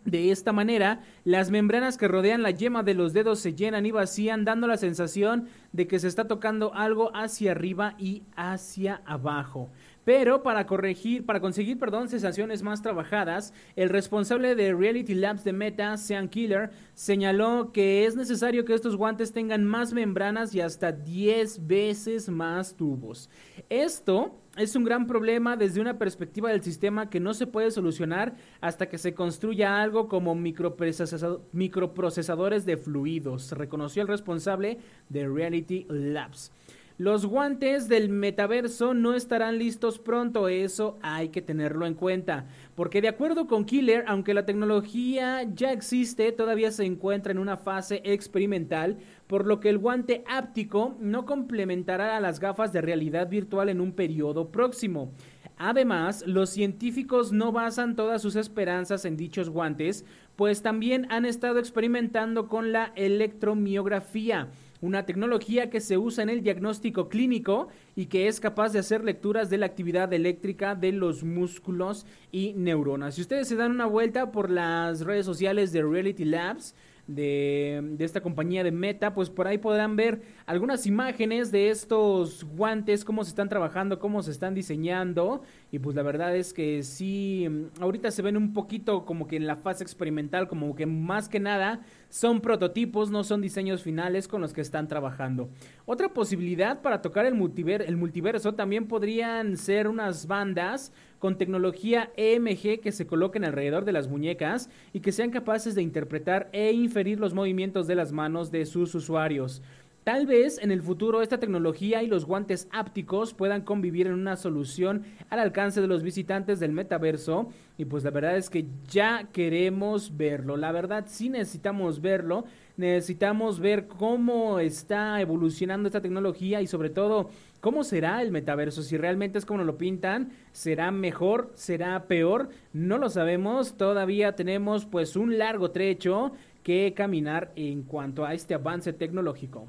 De 0.04 0.30
esta 0.30 0.52
manera, 0.52 1.00
las 1.24 1.50
membranas 1.50 1.98
que 1.98 2.06
rodean 2.06 2.42
la 2.42 2.52
yema 2.52 2.84
de 2.84 2.94
los 2.94 3.12
dedos 3.12 3.40
se 3.40 3.54
llenan 3.54 3.86
y 3.86 3.90
vacían, 3.90 4.44
dando 4.44 4.68
la 4.68 4.76
sensación 4.76 5.48
de 5.72 5.88
que 5.88 5.98
se 5.98 6.06
está 6.06 6.28
tocando 6.28 6.72
algo 6.74 7.10
hacia 7.12 7.50
arriba 7.50 7.94
y 7.98 8.22
hacia 8.36 9.02
abajo. 9.04 9.68
Pero 10.08 10.42
para 10.42 10.66
corregir, 10.66 11.26
para 11.26 11.38
conseguir, 11.38 11.78
perdón, 11.78 12.08
sensaciones 12.08 12.62
más 12.62 12.80
trabajadas, 12.80 13.52
el 13.76 13.90
responsable 13.90 14.54
de 14.54 14.72
Reality 14.72 15.14
Labs 15.14 15.44
de 15.44 15.52
Meta, 15.52 15.94
Sean 15.98 16.30
Killer, 16.30 16.70
señaló 16.94 17.72
que 17.74 18.06
es 18.06 18.16
necesario 18.16 18.64
que 18.64 18.72
estos 18.72 18.96
guantes 18.96 19.34
tengan 19.34 19.66
más 19.66 19.92
membranas 19.92 20.54
y 20.54 20.62
hasta 20.62 20.92
10 20.92 21.66
veces 21.66 22.30
más 22.30 22.74
tubos. 22.74 23.28
Esto 23.68 24.34
es 24.56 24.74
un 24.76 24.84
gran 24.84 25.06
problema 25.06 25.58
desde 25.58 25.82
una 25.82 25.98
perspectiva 25.98 26.48
del 26.48 26.62
sistema 26.62 27.10
que 27.10 27.20
no 27.20 27.34
se 27.34 27.46
puede 27.46 27.70
solucionar 27.70 28.34
hasta 28.62 28.88
que 28.88 28.96
se 28.96 29.12
construya 29.12 29.82
algo 29.82 30.08
como 30.08 30.34
microprocesadores 30.34 32.64
de 32.64 32.78
fluidos, 32.78 33.52
reconoció 33.52 34.00
el 34.00 34.08
responsable 34.08 34.78
de 35.10 35.28
Reality 35.28 35.84
Labs. 35.90 36.50
Los 36.98 37.26
guantes 37.26 37.86
del 37.86 38.08
metaverso 38.08 38.92
no 38.92 39.14
estarán 39.14 39.56
listos 39.56 40.00
pronto, 40.00 40.48
eso 40.48 40.98
hay 41.00 41.28
que 41.28 41.40
tenerlo 41.40 41.86
en 41.86 41.94
cuenta, 41.94 42.46
porque 42.74 43.00
de 43.00 43.06
acuerdo 43.06 43.46
con 43.46 43.66
Killer, 43.66 44.02
aunque 44.08 44.34
la 44.34 44.44
tecnología 44.44 45.44
ya 45.44 45.70
existe, 45.70 46.32
todavía 46.32 46.72
se 46.72 46.84
encuentra 46.84 47.30
en 47.30 47.38
una 47.38 47.56
fase 47.56 48.02
experimental, 48.02 48.98
por 49.28 49.46
lo 49.46 49.60
que 49.60 49.68
el 49.68 49.78
guante 49.78 50.24
áptico 50.26 50.96
no 50.98 51.24
complementará 51.24 52.16
a 52.16 52.20
las 52.20 52.40
gafas 52.40 52.72
de 52.72 52.80
realidad 52.80 53.28
virtual 53.28 53.68
en 53.68 53.80
un 53.80 53.92
periodo 53.92 54.50
próximo. 54.50 55.12
Además, 55.56 56.24
los 56.26 56.50
científicos 56.50 57.30
no 57.30 57.52
basan 57.52 57.94
todas 57.94 58.20
sus 58.20 58.34
esperanzas 58.34 59.04
en 59.04 59.16
dichos 59.16 59.50
guantes, 59.50 60.04
pues 60.34 60.62
también 60.62 61.06
han 61.10 61.26
estado 61.26 61.60
experimentando 61.60 62.48
con 62.48 62.72
la 62.72 62.92
electromiografía 62.96 64.48
una 64.80 65.06
tecnología 65.06 65.70
que 65.70 65.80
se 65.80 65.98
usa 65.98 66.22
en 66.22 66.30
el 66.30 66.42
diagnóstico 66.42 67.08
clínico 67.08 67.68
y 67.96 68.06
que 68.06 68.28
es 68.28 68.40
capaz 68.40 68.72
de 68.72 68.78
hacer 68.78 69.04
lecturas 69.04 69.50
de 69.50 69.58
la 69.58 69.66
actividad 69.66 70.12
eléctrica 70.12 70.74
de 70.74 70.92
los 70.92 71.24
músculos 71.24 72.06
y 72.30 72.52
neuronas. 72.54 73.14
Si 73.16 73.22
ustedes 73.22 73.48
se 73.48 73.56
dan 73.56 73.72
una 73.72 73.86
vuelta 73.86 74.30
por 74.30 74.50
las 74.50 75.00
redes 75.00 75.26
sociales 75.26 75.72
de 75.72 75.82
Reality 75.82 76.24
Labs, 76.24 76.74
de, 77.08 77.96
esta 77.98 78.20
compañía 78.20 78.62
de 78.62 78.70
Meta, 78.70 79.14
pues 79.14 79.30
por 79.30 79.48
ahí 79.48 79.58
podrán 79.58 79.96
ver 79.96 80.20
algunas 80.46 80.86
imágenes 80.86 81.50
de 81.50 81.70
estos 81.70 82.44
guantes, 82.44 83.04
cómo 83.04 83.24
se 83.24 83.30
están 83.30 83.48
trabajando, 83.48 83.98
cómo 83.98 84.22
se 84.22 84.30
están 84.30 84.54
diseñando. 84.54 85.42
Y 85.72 85.78
pues 85.78 85.96
la 85.96 86.02
verdad 86.02 86.36
es 86.36 86.52
que 86.52 86.82
sí, 86.82 87.48
ahorita 87.80 88.10
se 88.10 88.22
ven 88.22 88.36
un 88.36 88.52
poquito 88.52 89.06
como 89.06 89.26
que 89.26 89.36
en 89.36 89.46
la 89.46 89.56
fase 89.56 89.82
experimental, 89.82 90.48
como 90.48 90.74
que 90.76 90.86
más 90.86 91.28
que 91.28 91.40
nada 91.40 91.80
son 92.08 92.40
prototipos, 92.40 93.10
no 93.10 93.24
son 93.24 93.40
diseños 93.40 93.82
finales 93.82 94.28
con 94.28 94.40
los 94.40 94.52
que 94.52 94.60
están 94.60 94.88
trabajando. 94.88 95.48
Otra 95.84 96.12
posibilidad 96.14 96.80
para 96.80 97.02
tocar 97.02 97.26
el, 97.26 97.34
el 97.34 97.96
multiverso 97.96 98.54
también 98.54 98.86
podrían 98.88 99.56
ser 99.56 99.88
unas 99.88 100.26
bandas 100.26 100.92
con 101.18 101.36
tecnología 101.36 102.10
EMG 102.16 102.80
que 102.80 102.92
se 102.92 103.06
coloquen 103.06 103.44
alrededor 103.44 103.84
de 103.84 103.92
las 103.92 104.08
muñecas 104.08 104.70
y 104.92 105.00
que 105.00 105.12
sean 105.12 105.30
capaces 105.30 105.74
de 105.74 105.82
interpretar 105.82 106.48
e 106.52 106.72
inferir 106.72 107.18
los 107.18 107.34
movimientos 107.34 107.86
de 107.86 107.96
las 107.96 108.12
manos 108.12 108.50
de 108.50 108.66
sus 108.66 108.94
usuarios. 108.94 109.62
Tal 110.08 110.24
vez 110.24 110.58
en 110.62 110.70
el 110.70 110.80
futuro 110.80 111.20
esta 111.20 111.38
tecnología 111.38 112.02
y 112.02 112.06
los 112.06 112.24
guantes 112.24 112.66
ápticos 112.72 113.34
puedan 113.34 113.60
convivir 113.60 114.06
en 114.06 114.14
una 114.14 114.36
solución 114.36 115.02
al 115.28 115.38
alcance 115.38 115.82
de 115.82 115.86
los 115.86 116.02
visitantes 116.02 116.58
del 116.60 116.72
metaverso 116.72 117.50
y 117.76 117.84
pues 117.84 118.04
la 118.04 118.10
verdad 118.10 118.38
es 118.38 118.48
que 118.48 118.64
ya 118.88 119.28
queremos 119.34 120.16
verlo, 120.16 120.56
la 120.56 120.72
verdad 120.72 121.04
sí 121.08 121.28
necesitamos 121.28 122.00
verlo, 122.00 122.46
necesitamos 122.78 123.60
ver 123.60 123.86
cómo 123.86 124.60
está 124.60 125.20
evolucionando 125.20 125.88
esta 125.88 126.00
tecnología 126.00 126.62
y 126.62 126.66
sobre 126.66 126.88
todo 126.88 127.28
cómo 127.60 127.84
será 127.84 128.22
el 128.22 128.32
metaverso, 128.32 128.80
si 128.80 128.96
realmente 128.96 129.36
es 129.36 129.44
como 129.44 129.62
lo 129.62 129.76
pintan, 129.76 130.30
será 130.52 130.90
mejor, 130.90 131.52
será 131.54 132.04
peor, 132.04 132.48
no 132.72 132.96
lo 132.96 133.10
sabemos, 133.10 133.76
todavía 133.76 134.34
tenemos 134.36 134.86
pues 134.86 135.16
un 135.16 135.36
largo 135.36 135.70
trecho 135.70 136.32
que 136.62 136.94
caminar 136.96 137.52
en 137.56 137.82
cuanto 137.82 138.24
a 138.24 138.32
este 138.32 138.54
avance 138.54 138.94
tecnológico. 138.94 139.68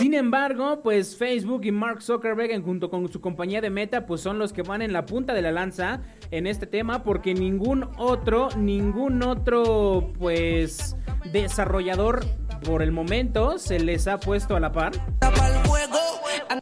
Sin 0.00 0.14
embargo, 0.14 0.80
pues 0.82 1.14
Facebook 1.14 1.60
y 1.64 1.72
Mark 1.72 2.00
Zuckerberg 2.00 2.62
junto 2.64 2.88
con 2.88 3.12
su 3.12 3.20
compañía 3.20 3.60
de 3.60 3.68
Meta 3.68 4.06
pues 4.06 4.22
son 4.22 4.38
los 4.38 4.54
que 4.54 4.62
van 4.62 4.80
en 4.80 4.94
la 4.94 5.04
punta 5.04 5.34
de 5.34 5.42
la 5.42 5.52
lanza 5.52 6.00
en 6.30 6.46
este 6.46 6.66
tema 6.66 7.02
porque 7.02 7.34
ningún 7.34 7.86
otro, 7.98 8.48
ningún 8.56 9.22
otro 9.22 10.10
pues 10.18 10.96
desarrollador 11.30 12.24
por 12.64 12.80
el 12.80 12.92
momento 12.92 13.58
se 13.58 13.78
les 13.78 14.08
ha 14.08 14.18
puesto 14.18 14.56
a 14.56 14.60
la 14.60 14.72
par. 14.72 14.92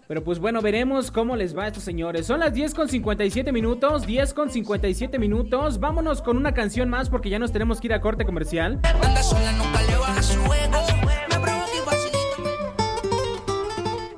Pero 0.08 0.24
pues 0.24 0.40
bueno, 0.40 0.60
veremos 0.60 1.12
cómo 1.12 1.36
les 1.36 1.56
va 1.56 1.62
a 1.62 1.68
estos 1.68 1.84
señores. 1.84 2.26
Son 2.26 2.40
las 2.40 2.52
10 2.52 2.74
con 2.74 2.88
57 2.88 3.52
minutos, 3.52 4.04
10 4.04 4.34
con 4.34 4.50
57 4.50 5.16
minutos. 5.16 5.78
Vámonos 5.78 6.22
con 6.22 6.36
una 6.36 6.54
canción 6.54 6.90
más 6.90 7.08
porque 7.08 7.30
ya 7.30 7.38
nos 7.38 7.52
tenemos 7.52 7.80
que 7.80 7.86
ir 7.86 7.92
a 7.94 8.00
corte 8.00 8.24
comercial. 8.24 8.80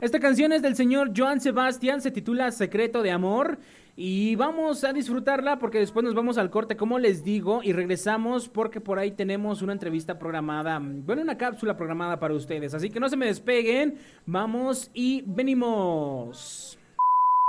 Esta 0.00 0.18
canción 0.18 0.52
es 0.52 0.62
del 0.62 0.76
señor 0.76 1.12
Joan 1.14 1.42
Sebastián, 1.42 2.00
se 2.00 2.10
titula 2.10 2.50
Secreto 2.52 3.02
de 3.02 3.10
Amor 3.10 3.58
y 3.96 4.34
vamos 4.34 4.82
a 4.82 4.94
disfrutarla 4.94 5.58
porque 5.58 5.78
después 5.78 6.04
nos 6.04 6.14
vamos 6.14 6.38
al 6.38 6.48
corte, 6.48 6.74
como 6.74 6.98
les 6.98 7.22
digo, 7.22 7.60
y 7.62 7.74
regresamos 7.74 8.48
porque 8.48 8.80
por 8.80 8.98
ahí 8.98 9.10
tenemos 9.10 9.60
una 9.60 9.74
entrevista 9.74 10.18
programada, 10.18 10.80
bueno, 10.80 11.20
una 11.20 11.36
cápsula 11.36 11.76
programada 11.76 12.18
para 12.18 12.32
ustedes, 12.32 12.72
así 12.72 12.88
que 12.88 12.98
no 12.98 13.10
se 13.10 13.18
me 13.18 13.26
despeguen, 13.26 13.98
vamos 14.24 14.90
y 14.94 15.22
venimos. 15.26 16.78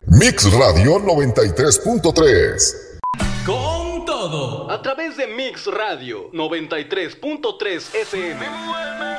Mix 0.08 0.52
Radio 0.52 1.00
93.3 1.00 3.00
Con 3.46 4.04
todo, 4.04 4.70
a 4.70 4.82
través 4.82 5.16
de 5.16 5.28
Mix 5.28 5.68
Radio 5.68 6.30
93.3 6.34 7.96
FM. 7.96 9.11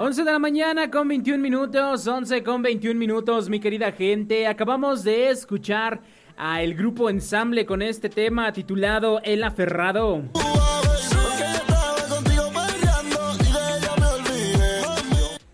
11 0.00 0.22
de 0.22 0.30
la 0.30 0.38
mañana 0.38 0.92
con 0.92 1.08
21 1.08 1.42
minutos, 1.42 2.06
11 2.06 2.44
con 2.44 2.62
21 2.62 2.96
minutos, 2.96 3.48
mi 3.48 3.58
querida 3.58 3.90
gente. 3.90 4.46
Acabamos 4.46 5.02
de 5.02 5.28
escuchar 5.28 6.00
a 6.36 6.62
el 6.62 6.76
grupo 6.76 7.10
Ensamble 7.10 7.66
con 7.66 7.82
este 7.82 8.08
tema 8.08 8.52
titulado 8.52 9.20
El 9.24 9.42
Aferrado. 9.42 10.22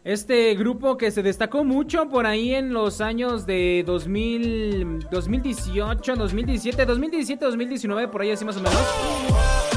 Este 0.05 0.55
grupo 0.57 0.99
que 0.99 1.11
se 1.11 1.23
destacó 1.23 1.65
mucho 1.65 2.11
por 2.11 2.27
ahí 2.27 2.55
en 2.55 2.75
los 2.75 3.01
años 3.01 3.47
de 3.47 3.83
2000, 3.87 5.07
2018, 5.11 6.17
2017, 6.17 6.85
2017, 6.85 7.45
2019, 7.47 8.09
por 8.09 8.21
ahí 8.21 8.33
así 8.33 8.45
más 8.45 8.59
o 8.59 8.61
menos. 8.61 9.74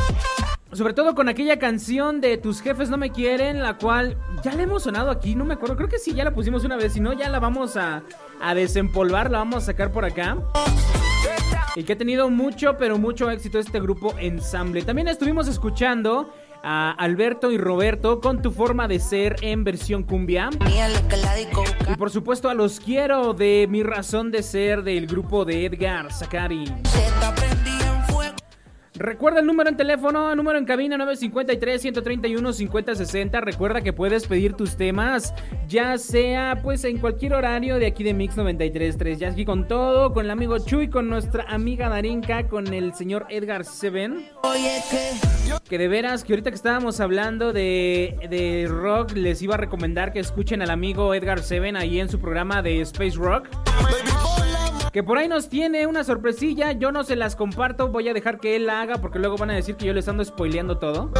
Sobre 0.77 0.93
todo 0.93 1.15
con 1.15 1.27
aquella 1.27 1.57
canción 1.57 2.21
de 2.21 2.37
Tus 2.37 2.61
jefes 2.61 2.91
no 2.91 2.97
me 2.97 3.11
quieren, 3.11 3.63
la 3.63 3.79
cual 3.79 4.15
ya 4.43 4.53
la 4.53 4.61
hemos 4.61 4.83
sonado 4.83 5.09
aquí, 5.09 5.33
no 5.33 5.43
me 5.43 5.55
acuerdo, 5.55 5.75
creo 5.75 5.89
que 5.89 5.97
sí, 5.97 6.13
ya 6.13 6.23
la 6.23 6.35
pusimos 6.35 6.63
una 6.65 6.77
vez, 6.77 6.93
si 6.93 6.99
no 6.99 7.13
ya 7.13 7.29
la 7.29 7.39
vamos 7.39 7.75
a, 7.77 8.03
a 8.39 8.53
desempolvar, 8.53 9.31
la 9.31 9.39
vamos 9.39 9.63
a 9.63 9.65
sacar 9.65 9.91
por 9.91 10.05
acá. 10.05 10.37
Y 11.75 11.81
que 11.81 11.93
ha 11.93 11.97
tenido 11.97 12.29
mucho, 12.29 12.77
pero 12.77 12.99
mucho 12.99 13.31
éxito 13.31 13.57
este 13.57 13.79
grupo 13.79 14.13
ensamble. 14.19 14.83
También 14.83 15.07
estuvimos 15.07 15.47
escuchando 15.47 16.31
a 16.61 16.91
Alberto 16.91 17.51
y 17.51 17.57
Roberto 17.57 18.21
con 18.21 18.43
tu 18.43 18.51
forma 18.51 18.87
de 18.87 18.99
ser 18.99 19.37
en 19.41 19.63
versión 19.63 20.03
cumbia. 20.03 20.51
Y 21.91 21.95
por 21.95 22.11
supuesto 22.11 22.51
a 22.51 22.53
los 22.53 22.79
quiero 22.79 23.33
de 23.33 23.65
mi 23.67 23.81
razón 23.81 24.29
de 24.29 24.43
ser 24.43 24.83
del 24.83 25.07
grupo 25.07 25.43
de 25.43 25.65
Edgar 25.65 26.13
Zakari. 26.13 26.65
Recuerda 28.97 29.41
el 29.41 29.45
número 29.45 29.69
en 29.69 29.77
teléfono, 29.77 30.33
número 30.35 30.57
en 30.57 30.65
cabina 30.65 30.97
953-131-5060. 30.97 33.41
Recuerda 33.41 33.81
que 33.81 33.93
puedes 33.93 34.25
pedir 34.27 34.53
tus 34.53 34.75
temas, 34.75 35.35
ya 35.67 35.99
sea 35.99 36.61
pues 36.63 36.83
en 36.83 36.97
cualquier 36.97 37.35
horario 37.35 37.77
de 37.77 37.85
aquí 37.85 38.03
de 38.03 38.15
Mix 38.15 38.35
93.3. 38.35 39.17
Ya 39.17 39.29
aquí 39.29 39.45
con 39.45 39.67
todo, 39.67 40.13
con 40.13 40.25
el 40.25 40.31
amigo 40.31 40.57
Chuy, 40.57 40.89
con 40.89 41.09
nuestra 41.09 41.45
amiga 41.47 41.89
Darinka, 41.89 42.47
con 42.47 42.73
el 42.73 42.95
señor 42.95 43.27
Edgar 43.29 43.65
Seven. 43.65 44.25
Que 45.69 45.77
de 45.77 45.87
veras, 45.87 46.23
que 46.23 46.33
ahorita 46.33 46.49
que 46.49 46.55
estábamos 46.55 46.99
hablando 46.99 47.53
de, 47.53 48.17
de 48.29 48.65
rock, 48.67 49.11
les 49.11 49.43
iba 49.43 49.53
a 49.53 49.57
recomendar 49.57 50.11
que 50.11 50.17
escuchen 50.19 50.63
al 50.63 50.71
amigo 50.71 51.13
Edgar 51.13 51.43
Seven 51.43 51.75
ahí 51.75 51.99
en 51.99 52.09
su 52.09 52.19
programa 52.19 52.63
de 52.63 52.81
Space 52.81 53.17
Rock 53.17 53.47
que 54.97 55.03
por 55.03 55.19
ahí 55.19 55.27
nos 55.27 55.47
tiene 55.47 55.85
una 55.85 56.03
sorpresilla. 56.03 56.71
Yo 56.71 56.91
no 56.91 57.03
se 57.03 57.15
las 57.15 57.35
comparto, 57.35 57.89
voy 57.89 58.09
a 58.09 58.15
dejar 58.15 58.39
que 58.39 58.55
él 58.55 58.65
la 58.65 58.81
haga 58.81 58.95
porque 58.95 59.19
luego 59.19 59.37
van 59.37 59.51
a 59.51 59.53
decir 59.53 59.75
que 59.75 59.85
yo 59.85 59.93
les 59.93 60.07
ando 60.07 60.25
spoileando 60.25 60.79
todo. 60.79 61.11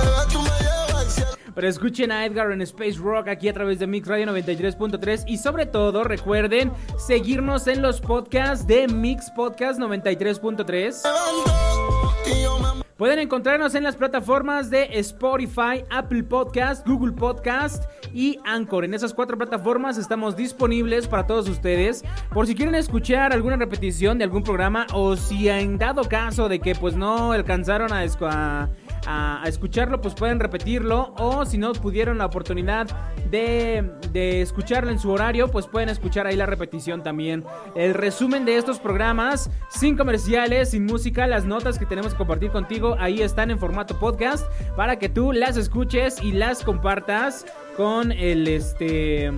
Pero 1.54 1.68
escuchen 1.68 2.12
a 2.12 2.26
Edgar 2.26 2.52
en 2.52 2.64
Space 2.64 2.98
Rock 2.98 3.28
aquí 3.28 3.48
a 3.50 3.54
través 3.54 3.78
de 3.78 3.86
Mix 3.86 4.08
Radio 4.08 4.26
93.3 4.26 5.26
y 5.28 5.38
sobre 5.38 5.68
todo 5.68 6.04
recuerden 6.04 6.72
seguirnos 6.98 7.68
en 7.68 7.84
los 7.84 8.02
podcasts 8.02 8.66
de 8.66 8.88
Mix 8.88 9.30
Podcast 9.30 9.80
93.3. 9.80 11.04
Pueden 12.98 13.20
encontrarnos 13.20 13.76
en 13.76 13.84
las 13.84 13.96
plataformas 13.96 14.72
de 14.72 14.90
Spotify, 14.94 15.86
Apple 15.92 16.24
Podcast, 16.24 16.84
Google 16.88 17.12
Podcast 17.12 17.84
y 18.14 18.40
Anchor. 18.44 18.86
En 18.86 18.94
esas 18.94 19.14
cuatro 19.14 19.38
plataformas 19.38 19.98
estamos 19.98 20.36
disponibles 20.36 21.08
para 21.08 21.28
todos 21.28 21.48
ustedes. 21.50 22.04
Por 22.34 22.48
si 22.48 22.56
quieren 22.56 22.76
escuchar 22.76 23.34
alguna 23.34 23.58
repetición 23.58 24.18
de 24.18 24.24
algún 24.24 24.44
programa 24.44 24.88
o 24.94 25.16
si 25.16 25.50
en 25.50 25.78
dado 25.78 26.04
caso 26.04 26.50
de 26.50 26.60
que 26.60 26.76
pues 26.76 26.96
no 26.96 27.32
alcanzaron 27.32 27.94
a, 27.94 28.04
a 28.04 28.70
a, 29.08 29.44
escucharlo, 29.46 30.02
pues 30.02 30.14
pueden 30.14 30.40
repetirlo. 30.40 31.14
O 31.18 31.46
si 31.46 31.58
no 31.58 31.72
pudieron 31.74 32.18
la 32.18 32.26
oportunidad 32.26 32.88
de, 33.32 33.90
de 34.12 34.42
escucharlo 34.42 34.92
en 34.92 35.00
su 35.00 35.10
horario, 35.10 35.48
pues 35.48 35.66
pueden 35.68 35.90
escuchar 35.90 36.28
ahí 36.28 36.36
la 36.36 36.46
repetición 36.46 37.04
también. 37.04 37.44
El 37.76 37.94
resumen 37.94 38.46
de 38.46 38.58
estos 38.58 38.80
programas, 38.80 39.50
sin 39.70 39.98
comerciales, 39.98 40.72
sin 40.72 40.86
música, 40.86 41.26
las 41.28 41.46
notas 41.46 41.80
que 41.80 41.86
tenemos 41.86 42.12
que 42.12 42.18
compartir 42.18 42.52
contigo, 42.52 42.96
ahí 43.00 43.22
están 43.22 43.50
en 43.52 43.60
formato 43.60 43.98
podcast 44.00 44.46
para 44.76 45.00
que 45.00 45.10
tú 45.10 45.32
las 45.32 45.58
escuches 45.58 46.22
y 46.22 46.34
las 46.34 46.64
compartas 46.64 47.46
con 47.78 48.12
el 48.12 48.48
este 48.48 49.32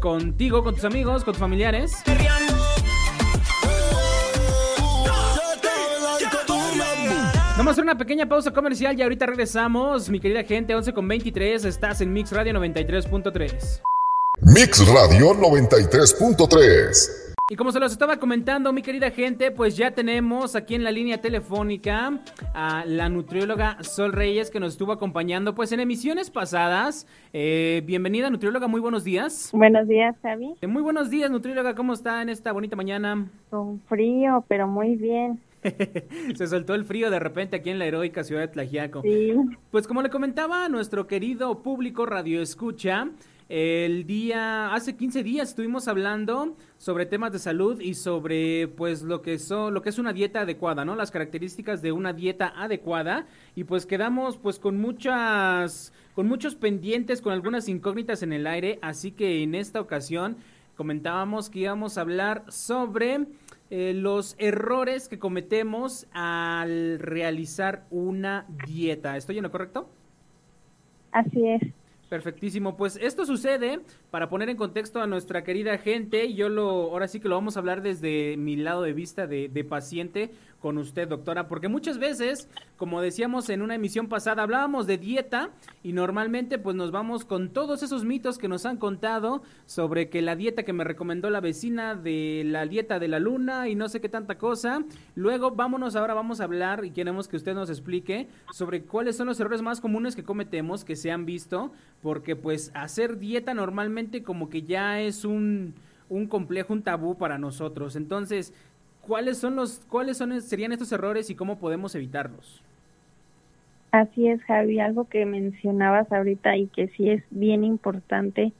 contigo, 0.00 0.62
con 0.62 0.74
tus 0.74 0.84
amigos, 0.84 1.24
con 1.24 1.32
tus 1.32 1.40
familiares. 1.40 2.02
Vamos 7.56 7.68
a 7.68 7.72
hacer 7.74 7.84
una 7.84 7.96
pequeña 7.96 8.26
pausa 8.26 8.52
comercial 8.52 8.98
y 8.98 9.02
ahorita 9.02 9.26
regresamos. 9.26 10.10
Mi 10.10 10.18
querida 10.18 10.42
gente, 10.42 10.74
11 10.74 10.92
con 10.92 11.06
23, 11.06 11.64
estás 11.64 12.00
en 12.00 12.12
Mix 12.12 12.32
Radio 12.32 12.52
93.3. 12.52 13.80
Mix 14.40 14.88
Radio 14.88 15.34
93.3. 15.34 17.34
Y 17.48 17.54
como 17.54 17.70
se 17.70 17.78
los 17.78 17.92
estaba 17.92 18.16
comentando, 18.16 18.72
mi 18.72 18.82
querida 18.82 19.12
gente, 19.12 19.52
pues 19.52 19.76
ya 19.76 19.92
tenemos 19.92 20.56
aquí 20.56 20.74
en 20.74 20.82
la 20.82 20.90
línea 20.90 21.20
telefónica 21.20 22.18
a 22.54 22.84
la 22.86 23.08
nutrióloga 23.08 23.80
Sol 23.84 24.12
Reyes 24.12 24.50
que 24.50 24.58
nos 24.58 24.72
estuvo 24.72 24.90
acompañando 24.90 25.54
pues 25.54 25.70
en 25.70 25.78
emisiones 25.78 26.30
pasadas. 26.30 27.06
Eh, 27.32 27.84
bienvenida, 27.86 28.30
nutrióloga, 28.30 28.66
muy 28.66 28.80
buenos 28.80 29.04
días. 29.04 29.50
Buenos 29.52 29.86
días, 29.86 30.16
Javi. 30.22 30.56
Eh, 30.60 30.66
muy 30.66 30.82
buenos 30.82 31.08
días, 31.08 31.30
nutrióloga, 31.30 31.76
¿cómo 31.76 31.92
está 31.92 32.20
en 32.20 32.30
esta 32.30 32.50
bonita 32.50 32.74
mañana? 32.74 33.28
Con 33.50 33.80
frío, 33.82 34.44
pero 34.48 34.66
muy 34.66 34.96
bien. 34.96 35.38
Se 36.34 36.46
soltó 36.46 36.74
el 36.74 36.84
frío 36.84 37.10
de 37.10 37.18
repente 37.18 37.56
aquí 37.56 37.70
en 37.70 37.78
la 37.78 37.86
heroica 37.86 38.24
ciudad 38.24 38.42
de 38.42 38.48
Tlajiaco. 38.48 39.02
Sí. 39.02 39.34
Pues 39.70 39.86
como 39.86 40.02
le 40.02 40.10
comentaba 40.10 40.64
a 40.64 40.68
nuestro 40.68 41.06
querido 41.06 41.62
público 41.62 42.06
Radio 42.06 42.42
Escucha, 42.42 43.08
el 43.50 44.06
día, 44.06 44.72
hace 44.72 44.96
15 44.96 45.22
días 45.22 45.50
estuvimos 45.50 45.86
hablando 45.86 46.56
sobre 46.78 47.04
temas 47.04 47.30
de 47.30 47.38
salud 47.38 47.78
y 47.78 47.92
sobre 47.92 48.68
pues 48.68 49.02
lo 49.02 49.20
que 49.20 49.38
son, 49.38 49.74
lo 49.74 49.82
que 49.82 49.90
es 49.90 49.98
una 49.98 50.14
dieta 50.14 50.40
adecuada, 50.40 50.86
¿no? 50.86 50.96
Las 50.96 51.10
características 51.10 51.82
de 51.82 51.92
una 51.92 52.14
dieta 52.14 52.54
adecuada 52.56 53.26
y 53.54 53.64
pues 53.64 53.84
quedamos 53.84 54.38
pues 54.38 54.58
con 54.58 54.80
muchas 54.80 55.92
con 56.14 56.26
muchos 56.26 56.54
pendientes, 56.54 57.20
con 57.20 57.32
algunas 57.32 57.68
incógnitas 57.68 58.22
en 58.22 58.32
el 58.32 58.46
aire, 58.46 58.78
así 58.80 59.10
que 59.10 59.42
en 59.42 59.54
esta 59.54 59.80
ocasión 59.80 60.36
comentábamos 60.74 61.50
que 61.50 61.60
íbamos 61.60 61.98
a 61.98 62.02
hablar 62.02 62.44
sobre 62.48 63.26
eh, 63.70 63.92
los 63.94 64.36
errores 64.38 65.08
que 65.08 65.18
cometemos 65.18 66.06
al 66.12 66.98
realizar 66.98 67.86
una 67.90 68.46
dieta. 68.66 69.16
¿Estoy 69.16 69.38
en 69.38 69.44
lo 69.44 69.50
correcto? 69.50 69.88
Así 71.12 71.46
es. 71.46 71.62
Perfectísimo. 72.08 72.76
Pues 72.76 72.96
esto 73.00 73.24
sucede, 73.24 73.80
para 74.10 74.28
poner 74.28 74.48
en 74.48 74.56
contexto 74.56 75.00
a 75.00 75.06
nuestra 75.06 75.42
querida 75.42 75.78
gente, 75.78 76.34
yo 76.34 76.48
lo, 76.48 76.92
ahora 76.92 77.08
sí 77.08 77.18
que 77.18 77.28
lo 77.28 77.34
vamos 77.34 77.56
a 77.56 77.60
hablar 77.60 77.82
desde 77.82 78.36
mi 78.36 78.56
lado 78.56 78.82
de 78.82 78.92
vista 78.92 79.26
de, 79.26 79.48
de 79.48 79.64
paciente, 79.64 80.30
con 80.64 80.78
usted, 80.78 81.06
doctora, 81.06 81.46
porque 81.46 81.68
muchas 81.68 81.98
veces, 81.98 82.48
como 82.78 83.02
decíamos 83.02 83.50
en 83.50 83.60
una 83.60 83.74
emisión 83.74 84.08
pasada, 84.08 84.44
hablábamos 84.44 84.86
de 84.86 84.96
dieta 84.96 85.50
y 85.82 85.92
normalmente 85.92 86.58
pues 86.58 86.74
nos 86.74 86.90
vamos 86.90 87.26
con 87.26 87.50
todos 87.50 87.82
esos 87.82 88.06
mitos 88.06 88.38
que 88.38 88.48
nos 88.48 88.64
han 88.64 88.78
contado 88.78 89.42
sobre 89.66 90.08
que 90.08 90.22
la 90.22 90.36
dieta 90.36 90.62
que 90.62 90.72
me 90.72 90.82
recomendó 90.82 91.28
la 91.28 91.42
vecina 91.42 91.94
de 91.94 92.44
la 92.46 92.64
dieta 92.64 92.98
de 92.98 93.08
la 93.08 93.18
luna 93.18 93.68
y 93.68 93.74
no 93.74 93.90
sé 93.90 94.00
qué 94.00 94.08
tanta 94.08 94.38
cosa. 94.38 94.82
Luego 95.14 95.50
vámonos 95.50 95.96
ahora 95.96 96.14
vamos 96.14 96.40
a 96.40 96.44
hablar 96.44 96.86
y 96.86 96.92
queremos 96.92 97.28
que 97.28 97.36
usted 97.36 97.52
nos 97.52 97.68
explique 97.68 98.28
sobre 98.50 98.84
cuáles 98.84 99.18
son 99.18 99.26
los 99.26 99.38
errores 99.40 99.60
más 99.60 99.82
comunes 99.82 100.16
que 100.16 100.24
cometemos 100.24 100.82
que 100.82 100.96
se 100.96 101.10
han 101.10 101.26
visto, 101.26 101.72
porque 102.00 102.36
pues 102.36 102.70
hacer 102.72 103.18
dieta 103.18 103.52
normalmente 103.52 104.22
como 104.22 104.48
que 104.48 104.62
ya 104.62 104.98
es 104.98 105.26
un 105.26 105.74
un 106.08 106.26
complejo, 106.26 106.72
un 106.72 106.82
tabú 106.82 107.16
para 107.16 107.38
nosotros. 107.38 107.96
Entonces, 107.96 108.52
¿cuáles 109.06 109.38
son 109.38 109.56
los, 109.56 109.80
cuáles 109.88 110.16
son, 110.16 110.40
serían 110.42 110.72
estos 110.72 110.92
errores 110.92 111.30
y 111.30 111.34
cómo 111.34 111.58
podemos 111.58 111.94
evitarlos? 111.94 112.62
Así 113.90 114.28
es, 114.28 114.42
Javi, 114.42 114.80
algo 114.80 115.08
que 115.08 115.24
mencionabas 115.24 116.10
ahorita 116.10 116.56
y 116.56 116.66
que 116.66 116.88
sí 116.88 117.10
es 117.10 117.22
bien 117.30 117.62
importante 117.62 118.52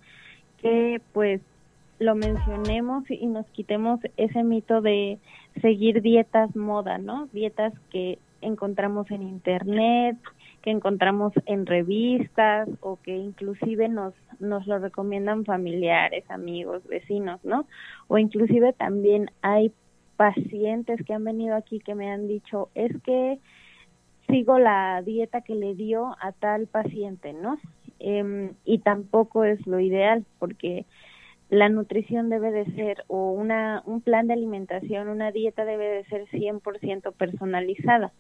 que 0.62 1.00
pues 1.12 1.40
lo 1.98 2.14
mencionemos 2.14 3.04
y 3.10 3.26
nos 3.26 3.46
quitemos 3.46 4.00
ese 4.16 4.42
mito 4.44 4.80
de 4.80 5.18
seguir 5.60 6.02
dietas 6.02 6.54
moda, 6.54 6.98
¿no? 6.98 7.28
Dietas 7.32 7.72
que 7.90 8.18
encontramos 8.40 9.10
en 9.10 9.22
internet, 9.22 10.16
que 10.62 10.70
encontramos 10.70 11.32
en 11.46 11.66
revistas 11.66 12.68
o 12.80 12.98
que 13.02 13.16
inclusive 13.16 13.88
nos 13.88 14.14
nos 14.40 14.66
lo 14.66 14.78
recomiendan 14.78 15.44
familiares, 15.44 16.24
amigos, 16.28 16.82
vecinos, 16.86 17.44
¿no? 17.44 17.66
O 18.08 18.18
inclusive 18.18 18.72
también 18.72 19.30
hay 19.42 19.72
pacientes 20.16 21.00
que 21.04 21.14
han 21.14 21.24
venido 21.24 21.54
aquí 21.56 21.80
que 21.80 21.94
me 21.94 22.10
han 22.10 22.26
dicho, 22.26 22.70
es 22.74 22.92
que 23.02 23.38
sigo 24.28 24.58
la 24.58 25.02
dieta 25.02 25.42
que 25.42 25.54
le 25.54 25.74
dio 25.74 26.16
a 26.20 26.32
tal 26.32 26.66
paciente, 26.66 27.32
¿no? 27.32 27.58
Eh, 28.00 28.52
y 28.64 28.78
tampoco 28.78 29.44
es 29.44 29.66
lo 29.66 29.80
ideal 29.80 30.24
porque 30.38 30.86
la 31.50 31.68
nutrición 31.68 32.30
debe 32.30 32.50
de 32.50 32.64
ser 32.74 33.04
o 33.06 33.32
una 33.32 33.82
un 33.86 34.00
plan 34.00 34.26
de 34.26 34.32
alimentación, 34.32 35.08
una 35.08 35.30
dieta 35.30 35.64
debe 35.64 35.88
de 35.88 36.04
ser 36.04 36.26
100% 36.28 37.12
personalizada. 37.12 38.12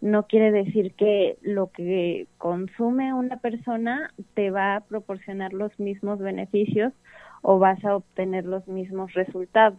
No 0.00 0.26
quiere 0.26 0.50
decir 0.50 0.94
que 0.94 1.38
lo 1.42 1.70
que 1.70 2.26
consume 2.38 3.14
una 3.14 3.36
persona 3.38 4.12
te 4.34 4.50
va 4.50 4.76
a 4.76 4.80
proporcionar 4.80 5.52
los 5.52 5.78
mismos 5.78 6.18
beneficios 6.18 6.92
o 7.40 7.58
vas 7.58 7.84
a 7.84 7.96
obtener 7.96 8.44
los 8.44 8.66
mismos 8.66 9.14
resultados 9.14 9.78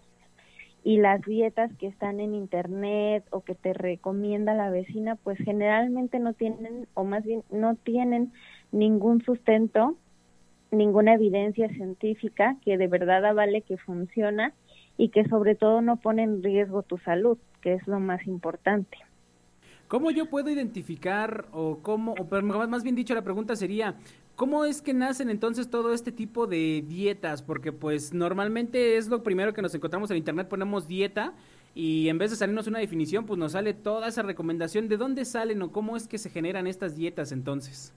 y 0.83 0.97
las 0.97 1.21
dietas 1.21 1.71
que 1.77 1.87
están 1.87 2.19
en 2.19 2.35
internet 2.35 3.23
o 3.31 3.41
que 3.41 3.55
te 3.55 3.73
recomienda 3.73 4.53
la 4.53 4.69
vecina, 4.69 5.15
pues 5.15 5.37
generalmente 5.37 6.19
no 6.19 6.33
tienen, 6.33 6.87
o 6.93 7.05
más 7.05 7.23
bien 7.23 7.43
no 7.51 7.75
tienen 7.75 8.33
ningún 8.71 9.21
sustento, 9.23 9.95
ninguna 10.71 11.13
evidencia 11.13 11.69
científica 11.69 12.57
que 12.65 12.77
de 12.77 12.87
verdad 12.87 13.25
avale 13.25 13.61
que 13.61 13.77
funciona 13.77 14.53
y 14.97 15.09
que 15.09 15.23
sobre 15.25 15.55
todo 15.55 15.81
no 15.81 15.97
pone 15.97 16.23
en 16.23 16.43
riesgo 16.43 16.83
tu 16.83 16.97
salud, 16.97 17.37
que 17.61 17.73
es 17.73 17.87
lo 17.87 17.99
más 17.99 18.25
importante. 18.27 18.97
¿Cómo 19.93 20.09
yo 20.09 20.25
puedo 20.25 20.49
identificar 20.49 21.45
o 21.51 21.77
cómo, 21.83 22.13
o 22.13 22.41
más 22.67 22.81
bien 22.81 22.95
dicho 22.95 23.13
la 23.13 23.21
pregunta 23.21 23.55
sería, 23.55 23.93
¿Cómo 24.35 24.65
es 24.65 24.81
que 24.81 24.91
nacen 24.91 25.29
entonces 25.29 25.69
todo 25.69 25.93
este 25.93 26.11
tipo 26.11 26.47
de 26.47 26.83
dietas? 26.87 27.43
Porque 27.43 27.71
pues 27.71 28.11
normalmente 28.11 28.97
es 28.97 29.07
lo 29.07 29.21
primero 29.21 29.53
que 29.53 29.61
nos 29.61 29.75
encontramos 29.75 30.09
en 30.09 30.17
internet, 30.17 30.47
ponemos 30.49 30.87
dieta 30.87 31.33
y 31.75 32.09
en 32.09 32.17
vez 32.17 32.31
de 32.31 32.37
salirnos 32.37 32.65
una 32.65 32.79
definición, 32.79 33.27
pues 33.27 33.37
nos 33.37 33.51
sale 33.51 33.75
toda 33.75 34.07
esa 34.07 34.23
recomendación. 34.23 34.89
¿De 34.89 34.97
dónde 34.97 35.25
salen 35.25 35.61
o 35.61 35.71
cómo 35.71 35.95
es 35.95 36.07
que 36.07 36.17
se 36.17 36.31
generan 36.31 36.65
estas 36.65 36.95
dietas 36.95 37.31
entonces? 37.31 37.93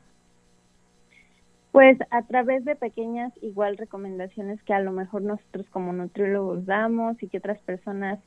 Pues 1.73 1.97
a 2.11 2.21
través 2.27 2.67
de 2.67 2.77
pequeñas 2.77 3.33
igual 3.41 3.79
recomendaciones 3.79 4.63
que 4.65 4.75
a 4.75 4.81
lo 4.81 4.93
mejor 4.93 5.23
nosotros 5.23 5.65
como 5.71 5.95
nutriólogos 5.95 6.67
damos 6.67 7.23
y 7.23 7.29
que 7.29 7.39
otras 7.39 7.59
personas 7.61 8.19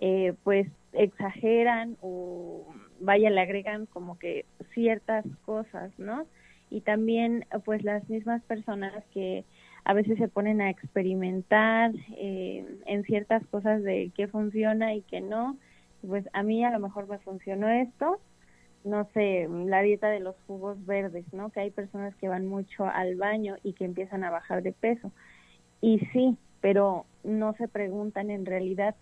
eh, 0.00 0.32
pues 0.42 0.66
exageran 0.94 1.96
o 2.00 2.66
vaya 3.02 3.30
le 3.30 3.40
agregan 3.40 3.86
como 3.86 4.18
que 4.18 4.44
ciertas 4.72 5.24
cosas, 5.44 5.90
¿no? 5.98 6.26
y 6.72 6.80
también 6.80 7.44
pues 7.66 7.84
las 7.84 8.08
mismas 8.08 8.42
personas 8.44 9.04
que 9.12 9.44
a 9.84 9.92
veces 9.92 10.16
se 10.16 10.28
ponen 10.28 10.62
a 10.62 10.70
experimentar 10.70 11.92
eh, 12.16 12.64
en 12.86 13.04
ciertas 13.04 13.46
cosas 13.48 13.82
de 13.82 14.10
qué 14.16 14.26
funciona 14.26 14.94
y 14.94 15.02
qué 15.02 15.20
no. 15.20 15.58
Pues 16.06 16.26
a 16.32 16.42
mí 16.42 16.64
a 16.64 16.70
lo 16.70 16.80
mejor 16.80 17.08
me 17.08 17.18
funcionó 17.18 17.68
esto, 17.68 18.18
no 18.84 19.06
sé, 19.12 19.48
la 19.66 19.82
dieta 19.82 20.08
de 20.08 20.20
los 20.20 20.34
jugos 20.46 20.84
verdes, 20.86 21.26
¿no? 21.34 21.50
Que 21.50 21.60
hay 21.60 21.70
personas 21.70 22.16
que 22.16 22.28
van 22.28 22.46
mucho 22.46 22.86
al 22.86 23.16
baño 23.16 23.56
y 23.62 23.74
que 23.74 23.84
empiezan 23.84 24.24
a 24.24 24.30
bajar 24.30 24.62
de 24.62 24.72
peso. 24.72 25.12
Y 25.82 25.98
sí, 26.14 26.38
pero 26.62 27.04
no 27.22 27.52
se 27.56 27.68
preguntan 27.68 28.30
en 28.30 28.46
realidad 28.46 28.94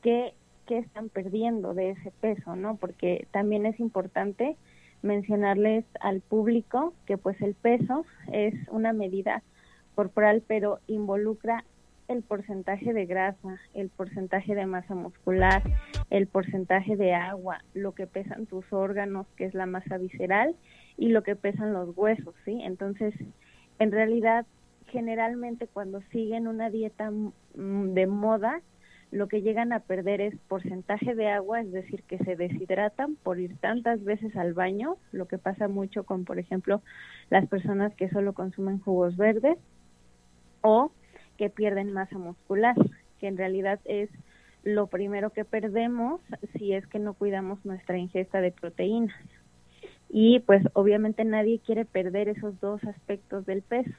qué, 0.00 0.32
qué 0.66 0.78
están 0.78 1.08
perdiendo 1.08 1.74
de 1.74 1.90
ese 1.90 2.10
peso, 2.20 2.56
¿no? 2.56 2.76
Porque 2.76 3.26
también 3.30 3.66
es 3.66 3.78
importante 3.80 4.56
mencionarles 5.02 5.84
al 6.00 6.20
público 6.20 6.94
que 7.06 7.18
pues 7.18 7.40
el 7.42 7.54
peso 7.54 8.06
es 8.32 8.54
una 8.70 8.92
medida 8.92 9.42
corporal 9.94 10.42
pero 10.46 10.80
involucra 10.86 11.64
el 12.08 12.22
porcentaje 12.22 12.92
de 12.92 13.06
grasa, 13.06 13.60
el 13.72 13.88
porcentaje 13.88 14.54
de 14.54 14.66
masa 14.66 14.94
muscular, 14.94 15.62
el 16.10 16.26
porcentaje 16.26 16.96
de 16.96 17.14
agua, 17.14 17.62
lo 17.72 17.92
que 17.92 18.06
pesan 18.06 18.46
tus 18.46 18.70
órganos, 18.72 19.26
que 19.36 19.46
es 19.46 19.54
la 19.54 19.66
masa 19.66 19.96
visceral, 19.96 20.54
y 20.96 21.08
lo 21.08 21.22
que 21.22 21.34
pesan 21.34 21.72
los 21.72 21.96
huesos, 21.96 22.34
¿sí? 22.44 22.60
Entonces, 22.62 23.14
en 23.78 23.90
realidad, 23.90 24.46
generalmente 24.88 25.66
cuando 25.66 26.02
siguen 26.12 26.46
una 26.46 26.70
dieta 26.70 27.10
mm, 27.10 27.94
de 27.94 28.06
moda, 28.06 28.60
lo 29.14 29.28
que 29.28 29.42
llegan 29.42 29.72
a 29.72 29.78
perder 29.78 30.20
es 30.20 30.34
porcentaje 30.48 31.14
de 31.14 31.28
agua, 31.28 31.60
es 31.60 31.70
decir, 31.70 32.02
que 32.02 32.18
se 32.18 32.34
deshidratan 32.34 33.14
por 33.14 33.38
ir 33.38 33.56
tantas 33.58 34.02
veces 34.02 34.34
al 34.36 34.54
baño, 34.54 34.96
lo 35.12 35.28
que 35.28 35.38
pasa 35.38 35.68
mucho 35.68 36.02
con, 36.02 36.24
por 36.24 36.40
ejemplo, 36.40 36.82
las 37.30 37.46
personas 37.46 37.94
que 37.94 38.10
solo 38.10 38.32
consumen 38.32 38.80
jugos 38.80 39.16
verdes 39.16 39.56
o 40.62 40.90
que 41.38 41.48
pierden 41.48 41.92
masa 41.92 42.18
muscular, 42.18 42.74
que 43.20 43.28
en 43.28 43.36
realidad 43.36 43.78
es 43.84 44.10
lo 44.64 44.88
primero 44.88 45.30
que 45.30 45.44
perdemos 45.44 46.20
si 46.58 46.72
es 46.72 46.84
que 46.88 46.98
no 46.98 47.14
cuidamos 47.14 47.64
nuestra 47.64 47.96
ingesta 47.96 48.40
de 48.40 48.50
proteínas. 48.50 49.14
Y 50.08 50.40
pues 50.40 50.64
obviamente 50.72 51.24
nadie 51.24 51.60
quiere 51.64 51.84
perder 51.84 52.28
esos 52.28 52.58
dos 52.58 52.82
aspectos 52.82 53.46
del 53.46 53.62
peso 53.62 53.94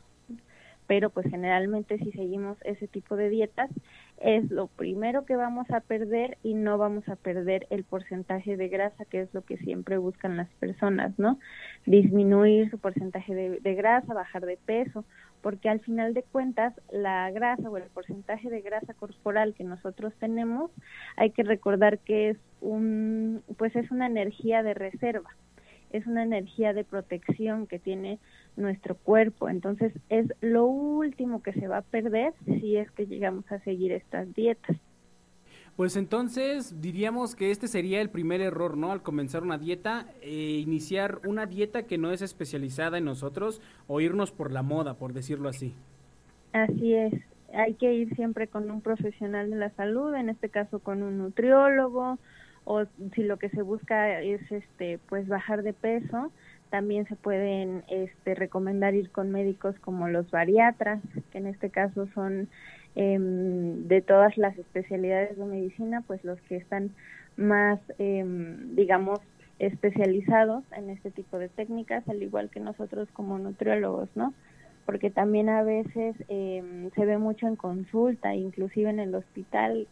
pero 0.88 1.10
pues 1.10 1.28
generalmente 1.30 1.98
si 1.98 2.12
seguimos 2.12 2.58
ese 2.64 2.88
tipo 2.88 3.16
de 3.16 3.30
dietas 3.30 3.70
es 4.18 4.50
lo 4.50 4.68
primero 4.68 5.26
que 5.26 5.36
vamos 5.36 5.70
a 5.72 5.82
perder 5.82 6.38
y 6.44 6.54
no 6.54 6.78
vamos 6.78 7.08
a 7.10 7.16
perder 7.16 7.68
el 7.70 7.84
porcentaje 7.84 8.56
de 8.56 8.70
grasa 8.70 9.06
que 9.06 9.22
es 9.22 9.34
lo 9.34 9.44
que 9.44 9.58
siempre 9.58 9.98
buscan 9.98 10.38
las 10.38 10.50
personas, 10.56 11.18
¿no? 11.20 11.40
Disminuir 11.86 12.70
su 12.70 12.80
porcentaje 12.80 13.34
de, 13.36 13.76
grasa, 13.76 14.14
bajar 14.14 14.46
de 14.46 14.58
peso, 14.58 15.04
porque 15.42 15.70
al 15.70 15.80
final 15.82 16.14
de 16.14 16.24
cuentas 16.24 16.74
la 16.92 17.30
grasa 17.32 17.70
o 17.70 17.78
el 17.78 17.84
porcentaje 17.84 18.50
de 18.50 18.62
grasa 18.62 18.94
corporal 18.94 19.54
que 19.54 19.64
nosotros 19.64 20.14
tenemos 20.20 20.72
hay 21.18 21.32
que 21.32 21.44
recordar 21.44 22.00
que 22.00 22.30
es 22.30 22.38
un 22.62 23.44
pues 23.58 23.76
es 23.76 23.92
una 23.92 24.08
energía 24.08 24.64
de 24.64 24.74
reserva 24.74 25.30
es 25.92 26.06
una 26.08 26.24
energía 26.24 26.74
de 26.74 26.84
protección 26.84 27.68
que 27.68 27.80
tiene 27.80 28.20
nuestro 28.56 28.96
cuerpo. 28.96 29.50
Entonces 29.50 29.94
es 30.10 30.28
lo 30.42 30.66
último 30.66 31.42
que 31.42 31.54
se 31.54 31.68
va 31.68 31.78
a 31.78 31.82
perder 31.82 32.34
si 32.46 32.78
es 32.78 32.90
que 32.92 33.06
llegamos 33.06 33.50
a 33.52 33.60
seguir 33.60 33.92
estas 33.92 34.34
dietas. 34.34 34.78
Pues 35.76 35.98
entonces 35.98 36.82
diríamos 36.82 37.36
que 37.36 37.52
este 37.52 37.68
sería 37.68 38.00
el 38.00 38.10
primer 38.10 38.40
error, 38.40 38.78
¿no? 38.78 38.94
Al 38.94 39.02
comenzar 39.02 39.44
una 39.44 39.58
dieta, 39.58 40.08
eh, 40.22 40.62
iniciar 40.64 41.20
una 41.26 41.48
dieta 41.48 41.84
que 41.84 41.98
no 41.98 42.12
es 42.12 42.22
especializada 42.22 42.98
en 42.98 43.04
nosotros 43.04 43.62
o 43.88 44.00
irnos 44.00 44.32
por 44.32 44.54
la 44.54 44.62
moda, 44.62 44.94
por 44.94 45.12
decirlo 45.12 45.50
así. 45.50 45.74
Así 46.54 46.94
es, 46.94 47.14
hay 47.54 47.74
que 47.74 47.94
ir 47.94 48.16
siempre 48.16 48.48
con 48.48 48.72
un 48.72 48.80
profesional 48.80 49.50
de 49.50 49.58
la 49.58 49.70
salud, 49.72 50.16
en 50.16 50.30
este 50.30 50.48
caso 50.48 50.80
con 50.80 51.04
un 51.04 51.18
nutriólogo, 51.18 52.20
o 52.66 52.84
si 53.14 53.24
lo 53.24 53.38
que 53.38 53.50
se 53.50 53.62
busca 53.62 54.22
es 54.22 54.42
este 54.52 55.00
pues 55.08 55.28
bajar 55.28 55.64
de 55.64 55.74
peso 55.74 56.32
también 56.70 57.08
se 57.08 57.16
pueden 57.16 57.84
este, 57.88 58.34
recomendar 58.36 58.96
ir 58.96 59.12
con 59.12 59.32
médicos 59.32 59.76
como 59.80 60.10
los 60.10 60.30
bariatras 60.32 61.00
que 61.32 61.38
en 61.38 61.48
este 61.48 61.70
caso 61.70 62.08
son 62.14 62.50
em, 62.96 63.88
de 63.88 64.02
todas 64.02 64.36
las 64.38 64.58
especialidades 64.58 65.38
de 65.38 65.46
medicina 65.46 66.04
pues 66.06 66.24
los 66.24 66.42
que 66.42 66.58
están 66.58 66.90
más 67.38 67.80
em, 68.00 68.76
digamos 68.76 69.20
especializados 69.60 70.64
en 70.76 70.90
este 70.90 71.12
tipo 71.12 71.38
de 71.38 71.50
técnicas 71.50 72.08
al 72.10 72.22
igual 72.24 72.50
que 72.50 72.60
nosotros 72.60 73.08
como 73.14 73.38
nutriólogos 73.38 74.10
no 74.16 74.34
porque 74.88 75.10
también 75.12 75.50
a 75.50 75.64
veces 75.64 76.16
em, 76.30 76.90
se 76.92 77.06
ve 77.06 77.20
mucho 77.20 77.48
en 77.48 77.56
consulta 77.56 78.34
inclusive 78.34 78.90
en 78.90 79.00
el 79.00 79.14
hospital 79.14 79.88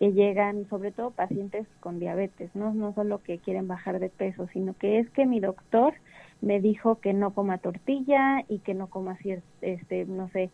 que 0.00 0.12
llegan, 0.12 0.66
sobre 0.70 0.92
todo 0.92 1.10
pacientes 1.10 1.66
con 1.80 2.00
diabetes, 2.00 2.48
¿no? 2.54 2.72
No 2.72 2.94
solo 2.94 3.22
que 3.22 3.36
quieren 3.36 3.68
bajar 3.68 4.00
de 4.00 4.08
peso, 4.08 4.48
sino 4.50 4.72
que 4.72 4.98
es 4.98 5.10
que 5.10 5.26
mi 5.26 5.40
doctor 5.40 5.92
me 6.40 6.58
dijo 6.58 7.00
que 7.00 7.12
no 7.12 7.34
coma 7.34 7.58
tortilla 7.58 8.42
y 8.48 8.60
que 8.60 8.72
no 8.72 8.86
coma, 8.86 9.18
este, 9.60 10.06
no 10.06 10.30
sé, 10.30 10.48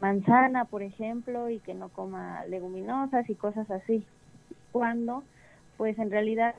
manzana, 0.00 0.64
por 0.64 0.82
ejemplo, 0.82 1.50
y 1.50 1.58
que 1.58 1.74
no 1.74 1.90
coma 1.90 2.46
leguminosas 2.46 3.28
y 3.28 3.34
cosas 3.34 3.70
así. 3.70 4.02
Cuando, 4.72 5.24
pues 5.76 5.98
en 5.98 6.10
realidad 6.10 6.54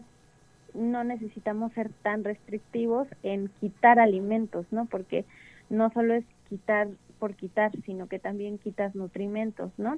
no 0.75 1.03
necesitamos 1.03 1.73
ser 1.73 1.89
tan 2.03 2.23
restrictivos 2.23 3.07
en 3.23 3.49
quitar 3.59 3.99
alimentos, 3.99 4.67
¿no? 4.69 4.85
Porque 4.85 5.25
no 5.71 5.89
solo 5.89 6.13
es 6.13 6.25
quitar 6.49 6.87
por 7.17 7.33
quitar, 7.33 7.71
sino 7.83 8.05
que 8.05 8.19
también 8.19 8.59
quitas 8.59 8.93
nutrimentos, 8.93 9.71
¿no? 9.79 9.97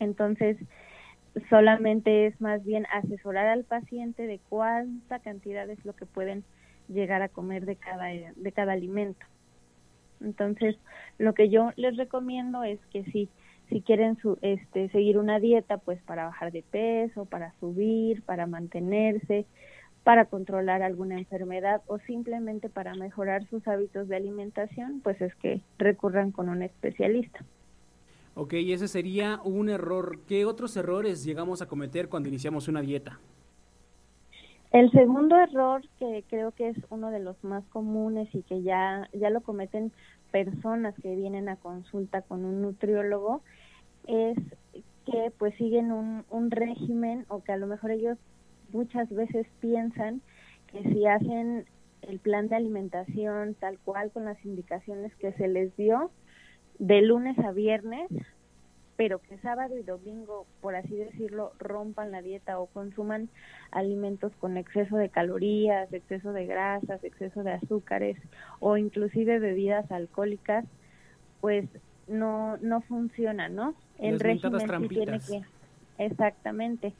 Entonces, 0.00 0.56
solamente 1.50 2.26
es 2.26 2.40
más 2.40 2.64
bien 2.64 2.86
asesorar 2.92 3.46
al 3.46 3.64
paciente 3.64 4.26
de 4.26 4.40
cuánta 4.48 5.18
cantidad 5.18 5.68
es 5.68 5.84
lo 5.84 5.94
que 5.94 6.06
pueden 6.06 6.44
llegar 6.88 7.22
a 7.22 7.28
comer 7.28 7.66
de 7.66 7.76
cada 7.76 8.06
de 8.06 8.52
cada 8.52 8.72
alimento. 8.72 9.26
Entonces, 10.20 10.76
lo 11.18 11.34
que 11.34 11.48
yo 11.48 11.72
les 11.76 11.96
recomiendo 11.96 12.64
es 12.64 12.78
que 12.86 13.04
si 13.04 13.28
si 13.68 13.80
quieren 13.82 14.16
su, 14.18 14.38
este 14.42 14.88
seguir 14.90 15.18
una 15.18 15.40
dieta 15.40 15.78
pues 15.78 16.00
para 16.02 16.26
bajar 16.26 16.52
de 16.52 16.62
peso, 16.62 17.24
para 17.24 17.52
subir, 17.58 18.22
para 18.22 18.46
mantenerse, 18.46 19.46
para 20.04 20.26
controlar 20.26 20.82
alguna 20.82 21.18
enfermedad 21.18 21.82
o 21.86 21.98
simplemente 21.98 22.68
para 22.68 22.94
mejorar 22.94 23.44
sus 23.48 23.66
hábitos 23.66 24.06
de 24.08 24.16
alimentación, 24.16 25.00
pues 25.02 25.20
es 25.20 25.34
que 25.36 25.62
recurran 25.78 26.30
con 26.30 26.48
un 26.48 26.62
especialista. 26.62 27.44
Ok, 28.38 28.52
ese 28.52 28.86
sería 28.86 29.40
un 29.44 29.70
error. 29.70 30.20
¿Qué 30.28 30.44
otros 30.44 30.76
errores 30.76 31.24
llegamos 31.24 31.62
a 31.62 31.66
cometer 31.66 32.10
cuando 32.10 32.28
iniciamos 32.28 32.68
una 32.68 32.82
dieta? 32.82 33.18
El 34.72 34.90
segundo 34.90 35.38
error, 35.38 35.80
que 35.98 36.22
creo 36.28 36.52
que 36.52 36.68
es 36.68 36.76
uno 36.90 37.10
de 37.10 37.18
los 37.18 37.42
más 37.42 37.64
comunes 37.68 38.28
y 38.34 38.42
que 38.42 38.60
ya, 38.62 39.08
ya 39.14 39.30
lo 39.30 39.40
cometen 39.40 39.90
personas 40.32 40.94
que 41.00 41.16
vienen 41.16 41.48
a 41.48 41.56
consulta 41.56 42.20
con 42.20 42.44
un 42.44 42.60
nutriólogo, 42.60 43.40
es 44.06 44.36
que 45.06 45.32
pues 45.38 45.54
siguen 45.54 45.90
un, 45.90 46.26
un 46.28 46.50
régimen 46.50 47.24
o 47.28 47.42
que 47.42 47.52
a 47.52 47.56
lo 47.56 47.66
mejor 47.66 47.90
ellos 47.90 48.18
muchas 48.70 49.08
veces 49.08 49.46
piensan 49.60 50.20
que 50.66 50.82
si 50.92 51.06
hacen 51.06 51.64
el 52.02 52.18
plan 52.18 52.48
de 52.48 52.56
alimentación 52.56 53.54
tal 53.54 53.78
cual 53.78 54.10
con 54.10 54.26
las 54.26 54.44
indicaciones 54.44 55.14
que 55.16 55.32
se 55.32 55.48
les 55.48 55.74
dio, 55.78 56.10
de 56.78 57.02
lunes 57.02 57.38
a 57.38 57.52
viernes, 57.52 58.08
pero 58.96 59.18
que 59.18 59.36
sábado 59.38 59.76
y 59.78 59.82
domingo, 59.82 60.46
por 60.60 60.74
así 60.74 60.94
decirlo, 60.94 61.52
rompan 61.58 62.12
la 62.12 62.22
dieta 62.22 62.58
o 62.58 62.66
consuman 62.66 63.28
alimentos 63.70 64.32
con 64.40 64.56
exceso 64.56 64.96
de 64.96 65.10
calorías, 65.10 65.92
exceso 65.92 66.32
de 66.32 66.46
grasas, 66.46 67.04
exceso 67.04 67.42
de 67.42 67.52
azúcares 67.52 68.16
o 68.58 68.76
inclusive 68.76 69.38
bebidas 69.38 69.90
alcohólicas, 69.92 70.64
pues 71.40 71.68
no 72.08 72.56
no 72.58 72.80
funciona, 72.82 73.48
¿no? 73.48 73.74
El 73.98 74.20
régimen 74.20 74.88
tiene 74.88 75.18
que 75.18 75.42
exactamente. 75.98 76.94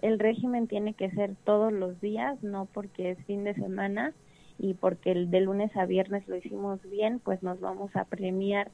El 0.00 0.18
régimen 0.18 0.66
tiene 0.66 0.94
que 0.94 1.10
ser 1.10 1.34
todos 1.44 1.72
los 1.72 2.00
días, 2.00 2.42
no 2.42 2.66
porque 2.72 3.10
es 3.10 3.18
fin 3.26 3.44
de 3.44 3.54
semana 3.54 4.14
y 4.58 4.74
porque 4.74 5.12
el 5.12 5.30
de 5.30 5.40
lunes 5.40 5.74
a 5.76 5.84
viernes 5.84 6.26
lo 6.28 6.36
hicimos 6.36 6.80
bien, 6.90 7.18
pues 7.18 7.42
nos 7.42 7.60
vamos 7.60 7.94
a 7.96 8.04
premiar 8.04 8.70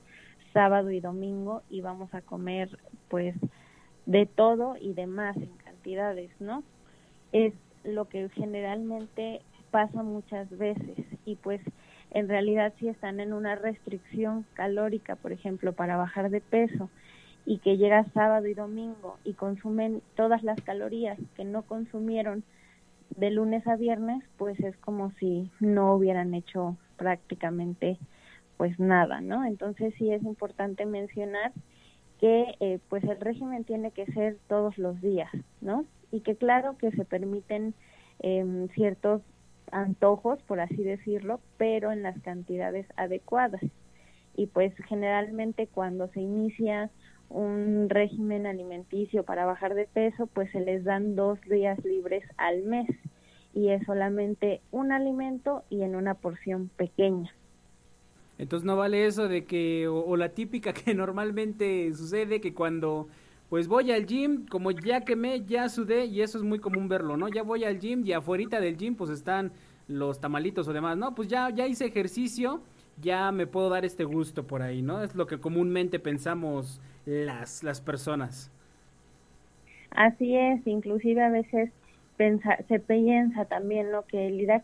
sábado 0.56 0.90
y 0.90 1.00
domingo 1.00 1.62
y 1.68 1.82
vamos 1.82 2.14
a 2.14 2.22
comer 2.22 2.78
pues 3.08 3.34
de 4.06 4.24
todo 4.24 4.74
y 4.80 4.94
de 4.94 5.06
más 5.06 5.36
en 5.36 5.54
cantidades, 5.62 6.30
¿no? 6.40 6.62
Es 7.30 7.52
lo 7.84 8.06
que 8.06 8.30
generalmente 8.30 9.42
pasa 9.70 10.02
muchas 10.02 10.48
veces 10.56 10.96
y 11.26 11.34
pues 11.36 11.60
en 12.10 12.30
realidad 12.30 12.72
si 12.78 12.88
están 12.88 13.20
en 13.20 13.34
una 13.34 13.54
restricción 13.54 14.46
calórica, 14.54 15.16
por 15.16 15.32
ejemplo, 15.32 15.74
para 15.74 15.98
bajar 15.98 16.30
de 16.30 16.40
peso 16.40 16.88
y 17.44 17.58
que 17.58 17.76
llega 17.76 18.10
sábado 18.14 18.46
y 18.46 18.54
domingo 18.54 19.18
y 19.24 19.34
consumen 19.34 20.00
todas 20.14 20.42
las 20.42 20.58
calorías 20.62 21.18
que 21.36 21.44
no 21.44 21.64
consumieron 21.64 22.44
de 23.10 23.30
lunes 23.30 23.66
a 23.66 23.76
viernes, 23.76 24.24
pues 24.38 24.58
es 24.60 24.74
como 24.78 25.10
si 25.18 25.50
no 25.60 25.96
hubieran 25.96 26.32
hecho 26.32 26.78
prácticamente 26.96 27.98
pues 28.56 28.78
nada, 28.78 29.20
¿no? 29.20 29.44
Entonces 29.44 29.94
sí 29.98 30.12
es 30.12 30.22
importante 30.22 30.86
mencionar 30.86 31.52
que 32.20 32.54
eh, 32.60 32.78
pues 32.88 33.04
el 33.04 33.20
régimen 33.20 33.64
tiene 33.64 33.90
que 33.90 34.06
ser 34.06 34.38
todos 34.48 34.78
los 34.78 35.00
días, 35.00 35.30
¿no? 35.60 35.84
Y 36.10 36.20
que 36.20 36.36
claro 36.36 36.76
que 36.78 36.90
se 36.92 37.04
permiten 37.04 37.74
eh, 38.20 38.68
ciertos 38.74 39.22
antojos, 39.70 40.42
por 40.42 40.60
así 40.60 40.82
decirlo, 40.82 41.40
pero 41.56 41.92
en 41.92 42.02
las 42.02 42.18
cantidades 42.22 42.86
adecuadas. 42.96 43.60
Y 44.34 44.46
pues 44.46 44.74
generalmente 44.88 45.66
cuando 45.66 46.08
se 46.08 46.20
inicia 46.20 46.90
un 47.28 47.88
régimen 47.88 48.46
alimenticio 48.46 49.24
para 49.24 49.46
bajar 49.46 49.74
de 49.74 49.86
peso, 49.86 50.26
pues 50.26 50.50
se 50.52 50.60
les 50.60 50.84
dan 50.84 51.16
dos 51.16 51.40
días 51.42 51.82
libres 51.84 52.24
al 52.36 52.62
mes 52.62 52.88
y 53.52 53.70
es 53.70 53.84
solamente 53.86 54.60
un 54.70 54.92
alimento 54.92 55.64
y 55.70 55.82
en 55.82 55.96
una 55.96 56.14
porción 56.14 56.68
pequeña. 56.76 57.34
Entonces 58.38 58.66
no 58.66 58.76
vale 58.76 59.06
eso 59.06 59.28
de 59.28 59.44
que, 59.44 59.88
o, 59.88 60.16
la 60.16 60.30
típica 60.30 60.72
que 60.74 60.94
normalmente 60.94 61.92
sucede, 61.94 62.40
que 62.40 62.54
cuando 62.54 63.08
pues 63.48 63.68
voy 63.68 63.92
al 63.92 64.06
gym, 64.06 64.46
como 64.46 64.72
ya 64.72 65.02
quemé, 65.02 65.44
ya 65.44 65.68
sudé, 65.68 66.06
y 66.06 66.20
eso 66.20 66.36
es 66.38 66.44
muy 66.44 66.58
común 66.58 66.88
verlo, 66.88 67.16
¿no? 67.16 67.28
Ya 67.28 67.42
voy 67.42 67.64
al 67.64 67.78
gym 67.78 68.04
y 68.04 68.12
afuera 68.12 68.60
del 68.60 68.76
gym 68.76 68.96
pues 68.96 69.10
están 69.10 69.52
los 69.86 70.20
tamalitos 70.20 70.66
o 70.66 70.72
demás, 70.72 70.96
¿no? 70.96 71.14
Pues 71.14 71.28
ya, 71.28 71.50
ya 71.50 71.66
hice 71.66 71.86
ejercicio, 71.86 72.60
ya 73.00 73.30
me 73.30 73.46
puedo 73.46 73.68
dar 73.68 73.84
este 73.84 74.04
gusto 74.04 74.46
por 74.46 74.62
ahí, 74.62 74.82
¿no? 74.82 75.02
Es 75.02 75.14
lo 75.14 75.28
que 75.28 75.38
comúnmente 75.38 76.00
pensamos 76.00 76.80
las, 77.04 77.62
las 77.62 77.80
personas. 77.80 78.50
Así 79.90 80.36
es, 80.36 80.66
inclusive 80.66 81.22
a 81.22 81.30
veces 81.30 81.70
se 82.68 82.80
piensa 82.80 83.44
también 83.44 83.92
lo 83.92 84.04
que 84.06 84.26
el 84.26 84.40
ir 84.40 84.50
al 84.50 84.62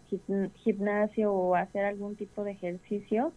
gimnasio 0.64 1.32
o 1.32 1.54
hacer 1.54 1.84
algún 1.84 2.16
tipo 2.16 2.44
de 2.44 2.52
ejercicio, 2.52 3.32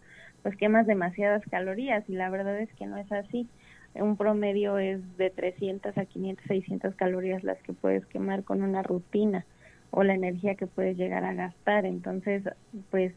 pues 0.46 0.56
quemas 0.58 0.86
demasiadas 0.86 1.42
calorías 1.50 2.08
y 2.08 2.12
la 2.12 2.30
verdad 2.30 2.60
es 2.60 2.72
que 2.74 2.86
no 2.86 2.96
es 2.98 3.10
así. 3.10 3.48
Un 3.96 4.16
promedio 4.16 4.78
es 4.78 5.00
de 5.16 5.28
300 5.30 5.98
a 5.98 6.04
500, 6.04 6.44
600 6.46 6.94
calorías 6.94 7.42
las 7.42 7.60
que 7.64 7.72
puedes 7.72 8.06
quemar 8.06 8.44
con 8.44 8.62
una 8.62 8.84
rutina 8.84 9.44
o 9.90 10.04
la 10.04 10.14
energía 10.14 10.54
que 10.54 10.68
puedes 10.68 10.96
llegar 10.96 11.24
a 11.24 11.34
gastar. 11.34 11.84
Entonces, 11.84 12.44
pues 12.92 13.12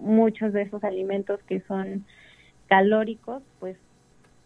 muchos 0.00 0.52
de 0.52 0.62
esos 0.62 0.84
alimentos 0.84 1.42
que 1.48 1.60
son 1.62 2.04
calóricos, 2.68 3.42
pues 3.58 3.76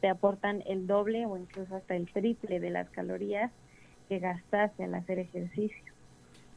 te 0.00 0.08
aportan 0.08 0.62
el 0.64 0.86
doble 0.86 1.26
o 1.26 1.36
incluso 1.36 1.76
hasta 1.76 1.94
el 1.94 2.10
triple 2.10 2.58
de 2.58 2.70
las 2.70 2.88
calorías 2.88 3.52
que 4.08 4.18
gastaste 4.18 4.84
al 4.84 4.94
hacer 4.94 5.18
ejercicio. 5.18 5.93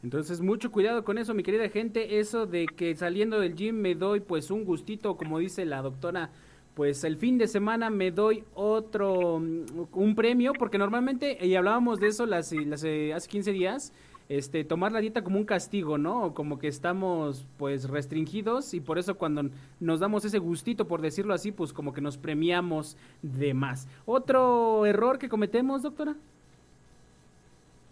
Entonces, 0.02 0.40
mucho 0.40 0.70
cuidado 0.70 1.04
con 1.04 1.18
eso, 1.18 1.34
mi 1.34 1.42
querida 1.42 1.68
gente, 1.68 2.20
eso 2.20 2.46
de 2.46 2.66
que 2.66 2.94
saliendo 2.94 3.40
del 3.40 3.56
gym 3.56 3.76
me 3.76 3.94
doy 3.94 4.20
pues 4.20 4.50
un 4.50 4.64
gustito, 4.64 5.16
como 5.16 5.38
dice 5.40 5.64
la 5.64 5.82
doctora, 5.82 6.30
pues 6.74 7.02
el 7.02 7.16
fin 7.16 7.38
de 7.38 7.48
semana 7.48 7.90
me 7.90 8.12
doy 8.12 8.44
otro, 8.54 9.40
mm, 9.40 9.88
un 9.92 10.14
premio, 10.14 10.52
porque 10.52 10.78
normalmente, 10.78 11.44
y 11.44 11.56
hablábamos 11.56 11.98
de 11.98 12.06
eso 12.06 12.26
las, 12.26 12.52
las, 12.52 12.84
eh, 12.84 13.12
hace 13.12 13.28
15 13.28 13.52
días, 13.52 13.92
este, 14.28 14.62
tomar 14.62 14.92
la 14.92 15.00
dieta 15.00 15.24
como 15.24 15.38
un 15.38 15.44
castigo, 15.44 15.98
¿no? 15.98 16.34
Como 16.34 16.58
que 16.58 16.68
estamos 16.68 17.46
pues 17.56 17.88
restringidos 17.88 18.74
y 18.74 18.80
por 18.80 18.98
eso 18.98 19.16
cuando 19.16 19.50
nos 19.80 20.00
damos 20.00 20.24
ese 20.24 20.38
gustito, 20.38 20.86
por 20.86 21.00
decirlo 21.00 21.34
así, 21.34 21.50
pues 21.50 21.72
como 21.72 21.92
que 21.92 22.00
nos 22.00 22.18
premiamos 22.18 22.96
de 23.22 23.54
más. 23.54 23.88
¿Otro 24.04 24.86
error 24.86 25.18
que 25.18 25.28
cometemos, 25.28 25.82
doctora? 25.82 26.14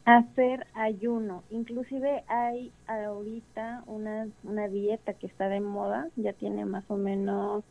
Hacer 0.06 0.66
ayuno. 0.74 1.42
Inclusive 1.50 2.22
hay 2.28 2.72
ahorita 2.86 3.82
una, 3.86 4.28
una 4.44 4.68
dieta 4.68 5.14
que 5.14 5.26
está 5.26 5.48
de 5.48 5.60
moda, 5.60 6.08
ya 6.16 6.32
tiene 6.32 6.64
más 6.64 6.84
o 6.88 6.96
menos, 6.96 7.64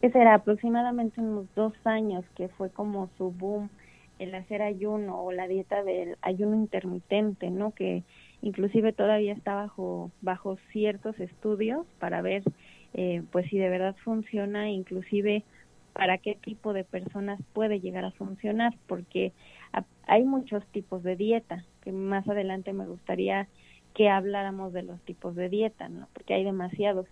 que 0.00 0.10
será 0.10 0.34
aproximadamente 0.34 1.20
unos 1.20 1.46
dos 1.54 1.74
años 1.84 2.24
que 2.36 2.48
fue 2.48 2.70
como 2.70 3.08
su 3.18 3.30
boom 3.30 3.68
el 4.18 4.34
hacer 4.34 4.62
ayuno 4.62 5.22
o 5.22 5.30
la 5.30 5.46
dieta 5.46 5.84
del 5.84 6.16
ayuno 6.22 6.56
intermitente, 6.56 7.50
¿no? 7.50 7.72
Que 7.72 8.02
inclusive 8.42 8.92
todavía 8.92 9.32
está 9.32 9.54
bajo, 9.54 10.10
bajo 10.22 10.56
ciertos 10.72 11.20
estudios 11.20 11.86
para 12.00 12.22
ver 12.22 12.42
eh, 12.94 13.22
pues 13.30 13.46
si 13.50 13.58
de 13.58 13.68
verdad 13.68 13.94
funciona, 14.02 14.70
inclusive 14.70 15.44
para 15.92 16.16
qué 16.18 16.34
tipo 16.34 16.72
de 16.72 16.84
personas 16.84 17.40
puede 17.52 17.80
llegar 17.80 18.04
a 18.04 18.12
funcionar, 18.12 18.74
porque 18.86 19.32
hay 20.08 20.24
muchos 20.24 20.66
tipos 20.68 21.02
de 21.02 21.16
dieta, 21.16 21.64
que 21.82 21.92
más 21.92 22.26
adelante 22.28 22.72
me 22.72 22.86
gustaría 22.86 23.46
que 23.94 24.08
habláramos 24.08 24.72
de 24.72 24.82
los 24.82 25.00
tipos 25.02 25.36
de 25.36 25.48
dieta, 25.48 25.88
¿no? 25.88 26.08
Porque 26.14 26.34
hay 26.34 26.44
demasiados. 26.44 27.06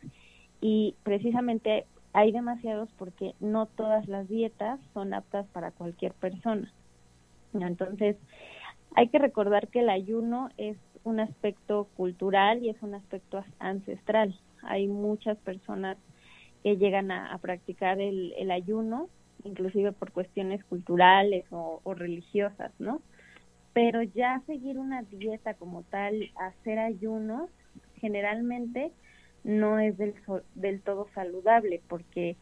Y 0.61 0.95
precisamente 1.03 1.85
hay 2.13 2.33
demasiados 2.33 2.89
porque 2.99 3.35
no 3.41 3.67
todas 3.67 4.09
las 4.09 4.29
dietas 4.29 4.81
son 4.95 5.13
aptas 5.13 5.47
para 5.49 5.71
cualquier 5.71 6.13
persona. 6.15 6.73
Entonces, 7.53 8.17
hay 8.95 9.09
que 9.09 9.19
recordar 9.19 9.69
que 9.69 9.81
el 9.81 9.91
ayuno 9.91 10.49
es 10.57 10.79
un 11.05 11.21
aspecto 11.21 11.89
cultural 11.97 12.65
y 12.65 12.71
es 12.71 12.83
un 12.83 12.95
aspecto 12.95 13.45
ancestral. 13.59 14.39
Hay 14.63 14.89
muchas 14.89 15.37
personas 15.39 15.99
que 16.63 16.77
llegan 16.77 17.11
a, 17.11 17.37
practicar 17.39 18.01
el, 18.01 18.33
el 18.39 18.51
ayuno 18.51 19.09
inclusive 19.45 19.93
por 19.93 20.13
cuestiones 20.13 20.65
culturales 20.65 21.45
o, 21.51 21.81
religiosas, 21.95 22.73
¿no? 22.79 23.01
Pero 23.73 24.03
ya 24.03 24.43
seguir 24.47 24.79
una 24.79 25.03
dieta 25.03 25.55
como 25.55 25.83
tal, 25.83 26.31
hacer 26.37 26.79
ayunos, 26.79 27.51
generalmente 27.97 28.93
no 29.45 29.79
es 29.79 29.97
del, 29.99 30.15
del 30.55 30.81
todo 30.81 31.09
saludable, 31.15 31.83
porque 31.89 32.37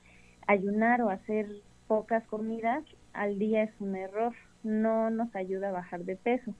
ayunar 0.46 1.02
o 1.02 1.10
hacer 1.10 1.48
pocas 1.86 2.24
comidas 2.26 2.84
al 3.12 3.38
día 3.38 3.64
es 3.64 3.72
un 3.80 3.96
error, 3.96 4.34
no 4.62 5.10
nos 5.10 5.34
ayuda 5.34 5.68
a 5.68 5.72
bajar 5.72 6.04
de 6.04 6.16
peso. 6.16 6.54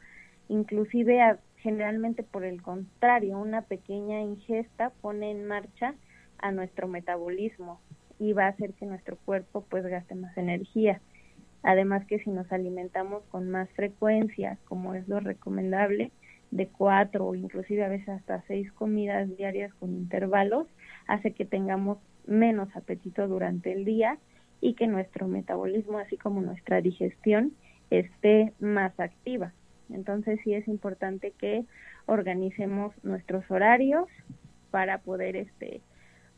Inclusive 0.49 1.39
generalmente 1.57 2.22
por 2.22 2.45
el 2.45 2.61
contrario, 2.61 3.39
una 3.39 3.62
pequeña 3.62 4.20
ingesta 4.20 4.91
pone 5.01 5.30
en 5.30 5.47
marcha 5.47 5.95
a 6.39 6.53
nuestro 6.53 6.89
metabolismo 6.89 7.80
y 8.18 8.32
va 8.32 8.46
a 8.46 8.48
hacer 8.48 8.74
que 8.74 8.86
nuestro 8.86 9.16
cuerpo 9.16 9.64
pues 9.68 9.84
gaste 9.86 10.14
más 10.14 10.36
energía. 10.36 11.00
Además 11.62 12.04
que 12.06 12.18
si 12.18 12.30
nos 12.30 12.50
alimentamos 12.52 13.22
con 13.30 13.50
más 13.50 13.70
frecuencia, 13.70 14.58
como 14.66 14.94
es 14.94 15.08
lo 15.08 15.20
recomendable, 15.20 16.12
de 16.50 16.68
cuatro 16.68 17.26
o 17.26 17.34
inclusive 17.34 17.84
a 17.84 17.88
veces 17.88 18.08
hasta 18.10 18.42
seis 18.46 18.70
comidas 18.72 19.34
diarias 19.36 19.74
con 19.74 19.92
intervalos, 19.92 20.68
hace 21.06 21.32
que 21.32 21.44
tengamos 21.44 21.98
menos 22.26 22.68
apetito 22.76 23.26
durante 23.26 23.72
el 23.72 23.84
día 23.84 24.18
y 24.60 24.74
que 24.74 24.86
nuestro 24.86 25.26
metabolismo, 25.26 25.98
así 25.98 26.16
como 26.16 26.40
nuestra 26.40 26.80
digestión, 26.80 27.52
esté 27.90 28.52
más 28.60 28.98
activa. 29.00 29.52
Entonces 29.90 30.40
sí 30.44 30.54
es 30.54 30.66
importante 30.68 31.32
que 31.32 31.64
organicemos 32.06 32.94
nuestros 33.02 33.50
horarios 33.50 34.08
para 34.70 34.98
poder 34.98 35.36
este 35.36 35.80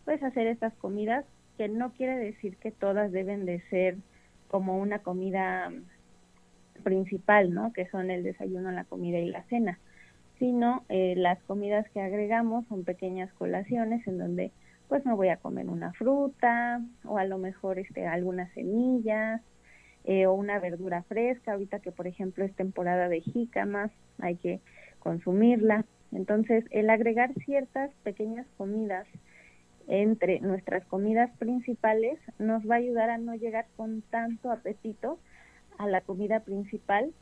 pues 0.05 0.23
hacer 0.23 0.47
estas 0.47 0.73
comidas 0.75 1.25
que 1.57 1.69
no 1.69 1.93
quiere 1.93 2.17
decir 2.17 2.57
que 2.57 2.71
todas 2.71 3.13
deben 3.13 3.47
de 3.47 3.61
ser 3.71 3.97
como 4.49 4.79
una 4.79 5.01
comida 5.01 5.73
principal, 6.83 7.53
¿no? 7.53 7.73
Que 7.73 7.87
son 7.89 8.11
el 8.11 8.23
desayuno, 8.23 8.71
la 8.71 8.85
comida 8.85 9.19
y 9.19 9.27
la 9.27 9.43
cena, 9.45 9.79
sino 10.39 10.85
eh, 10.89 11.15
las 11.17 11.43
comidas 11.45 11.89
que 11.91 12.01
agregamos 12.01 12.67
son 12.69 12.85
pequeñas 12.85 13.33
colaciones 13.35 14.07
en 14.07 14.19
donde 14.19 14.53
pues 14.89 15.05
me 15.05 15.15
voy 15.15 15.29
a 15.29 15.39
comer 15.39 15.69
una 15.69 15.93
fruta 15.95 16.81
o 17.05 17.19
a 17.19 17.25
lo 17.25 17.39
mejor 17.39 17.79
este 17.79 18.07
algunas 18.07 18.53
semillas 18.53 19.41
eh, 20.05 20.27
o 20.27 20.35
una 20.35 20.61
verdura 20.61 21.03
fresca, 21.03 21.53
ahorita 21.53 21.81
que 21.81 21.91
por 21.91 22.07
ejemplo 22.07 22.45
es 22.45 22.55
temporada 22.55 23.09
de 23.09 23.21
jícamas, 23.21 23.91
hay 24.21 24.37
que 24.37 24.61
consumirla. 25.01 25.85
Entonces, 26.13 26.65
el 26.71 26.89
agregar 26.91 27.35
ciertas 27.45 27.91
pequeñas 28.05 28.47
comidas 28.57 29.07
entre 29.89 30.41
nuestras 30.41 30.85
comidas 30.87 31.31
principales 31.39 32.19
nos 32.39 32.69
va 32.69 32.75
a 32.75 32.79
ayudar 32.79 33.11
a 33.11 33.19
no 33.19 33.35
llegar 33.35 33.67
con 33.77 34.03
tanto 34.03 34.51
apetito 34.51 35.19
a 35.79 35.87
la 35.87 36.01
comida 36.01 36.41
principal 36.41 37.13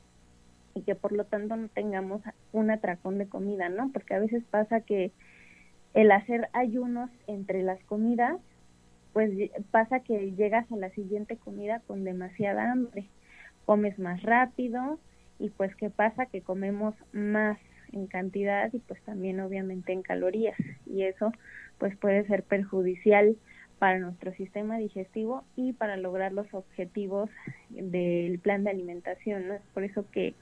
y 0.75 0.83
que 0.83 0.95
por 0.95 1.12
lo 1.12 1.25
tanto 1.25 1.57
no 1.57 1.69
tengamos 1.69 2.23
un 2.53 2.71
atracón 2.71 3.19
de 3.19 3.29
comida, 3.29 3.69
¿no? 3.69 3.91
Porque 3.93 4.15
a 4.15 4.19
veces 4.19 4.43
pasa 4.51 4.81
que 4.81 5.12
el 5.93 6.11
hacer 6.11 6.49
ayunos 6.53 7.11
entre 7.27 7.62
las 7.62 7.83
comidas, 7.85 8.41
pues 9.12 9.31
pasa 9.71 10.01
que 10.01 10.33
llegas 10.33 10.71
a 10.73 10.77
la 10.77 10.91
siguiente 10.91 11.37
comida 11.37 11.81
con 11.87 12.03
demasiada 12.03 12.73
hambre, 12.73 13.09
comes 13.65 13.99
más 13.99 14.23
rápido 14.23 14.99
y 15.39 15.51
pues 15.51 15.75
qué 15.77 15.91
pasa 15.91 16.27
que 16.27 16.43
comemos 16.43 16.95
más 17.12 17.59
en 17.95 18.07
cantidad 18.07 18.72
y 18.72 18.78
pues 18.78 19.01
también 19.03 19.40
obviamente 19.40 19.92
en 19.92 20.03
calorías 20.03 20.59
y 20.86 21.03
eso 21.03 21.32
pues 21.78 21.97
puede 21.97 22.26
ser 22.26 22.42
perjudicial 22.42 23.36
para 23.78 23.99
nuestro 23.99 24.32
sistema 24.34 24.78
digestivo 24.78 25.45
y 25.57 25.72
para 25.72 25.97
lograr 25.97 26.32
los 26.32 26.53
objetivos 26.55 27.30
del 27.70 28.38
plan 28.38 28.64
de 28.64 28.70
alimentación, 28.70 29.49
¿no? 29.49 29.55
Es 29.55 29.62
por 29.72 29.84
eso 29.84 30.07
que 30.11 30.34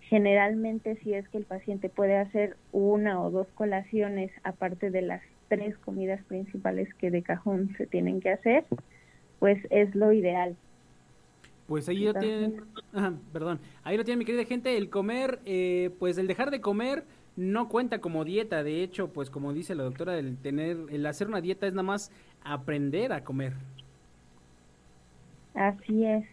generalmente 0.00 0.96
si 1.02 1.14
es 1.14 1.28
que 1.28 1.38
el 1.38 1.44
paciente 1.44 1.88
puede 1.88 2.16
hacer 2.16 2.56
una 2.72 3.22
o 3.22 3.30
dos 3.30 3.48
colaciones 3.54 4.30
aparte 4.44 4.90
de 4.90 5.02
las 5.02 5.22
tres 5.48 5.76
comidas 5.78 6.22
principales 6.24 6.92
que 6.94 7.10
de 7.10 7.22
cajón 7.22 7.74
se 7.76 7.86
tienen 7.86 8.20
que 8.20 8.30
hacer, 8.30 8.64
pues 9.38 9.58
es 9.70 9.94
lo 9.94 10.12
ideal. 10.12 10.56
Pues 11.70 11.88
ahí 11.88 12.00
lo 12.00 12.14
tienen, 12.14 12.64
perdón, 13.32 13.60
ahí 13.84 13.96
lo 13.96 14.04
tienen 14.04 14.18
mi 14.18 14.24
querida 14.24 14.42
gente, 14.44 14.76
el 14.76 14.90
comer, 14.90 15.38
eh, 15.44 15.94
pues 16.00 16.18
el 16.18 16.26
dejar 16.26 16.50
de 16.50 16.60
comer 16.60 17.04
no 17.36 17.68
cuenta 17.68 18.00
como 18.00 18.24
dieta, 18.24 18.64
de 18.64 18.82
hecho, 18.82 19.12
pues 19.12 19.30
como 19.30 19.52
dice 19.52 19.76
la 19.76 19.84
doctora, 19.84 20.18
el 20.18 20.36
tener, 20.36 20.76
el 20.90 21.06
hacer 21.06 21.28
una 21.28 21.40
dieta 21.40 21.68
es 21.68 21.72
nada 21.72 21.84
más 21.84 22.10
aprender 22.42 23.12
a 23.12 23.22
comer. 23.22 23.52
Así 25.54 26.04
es. 26.04 26.24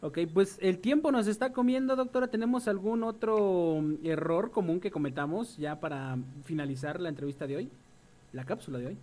Ok, 0.00 0.20
pues 0.32 0.58
el 0.62 0.78
tiempo 0.78 1.12
nos 1.12 1.26
está 1.26 1.52
comiendo, 1.52 1.94
doctora. 1.94 2.28
¿Tenemos 2.28 2.66
algún 2.66 3.02
otro 3.02 3.84
error 4.02 4.52
común 4.52 4.80
que 4.80 4.90
cometamos 4.90 5.58
ya 5.58 5.80
para 5.80 6.16
finalizar 6.44 6.98
la 6.98 7.10
entrevista 7.10 7.46
de 7.46 7.56
hoy? 7.56 7.70
La 8.32 8.44
cápsula 8.44 8.78
de 8.78 8.86
hoy. 8.86 8.96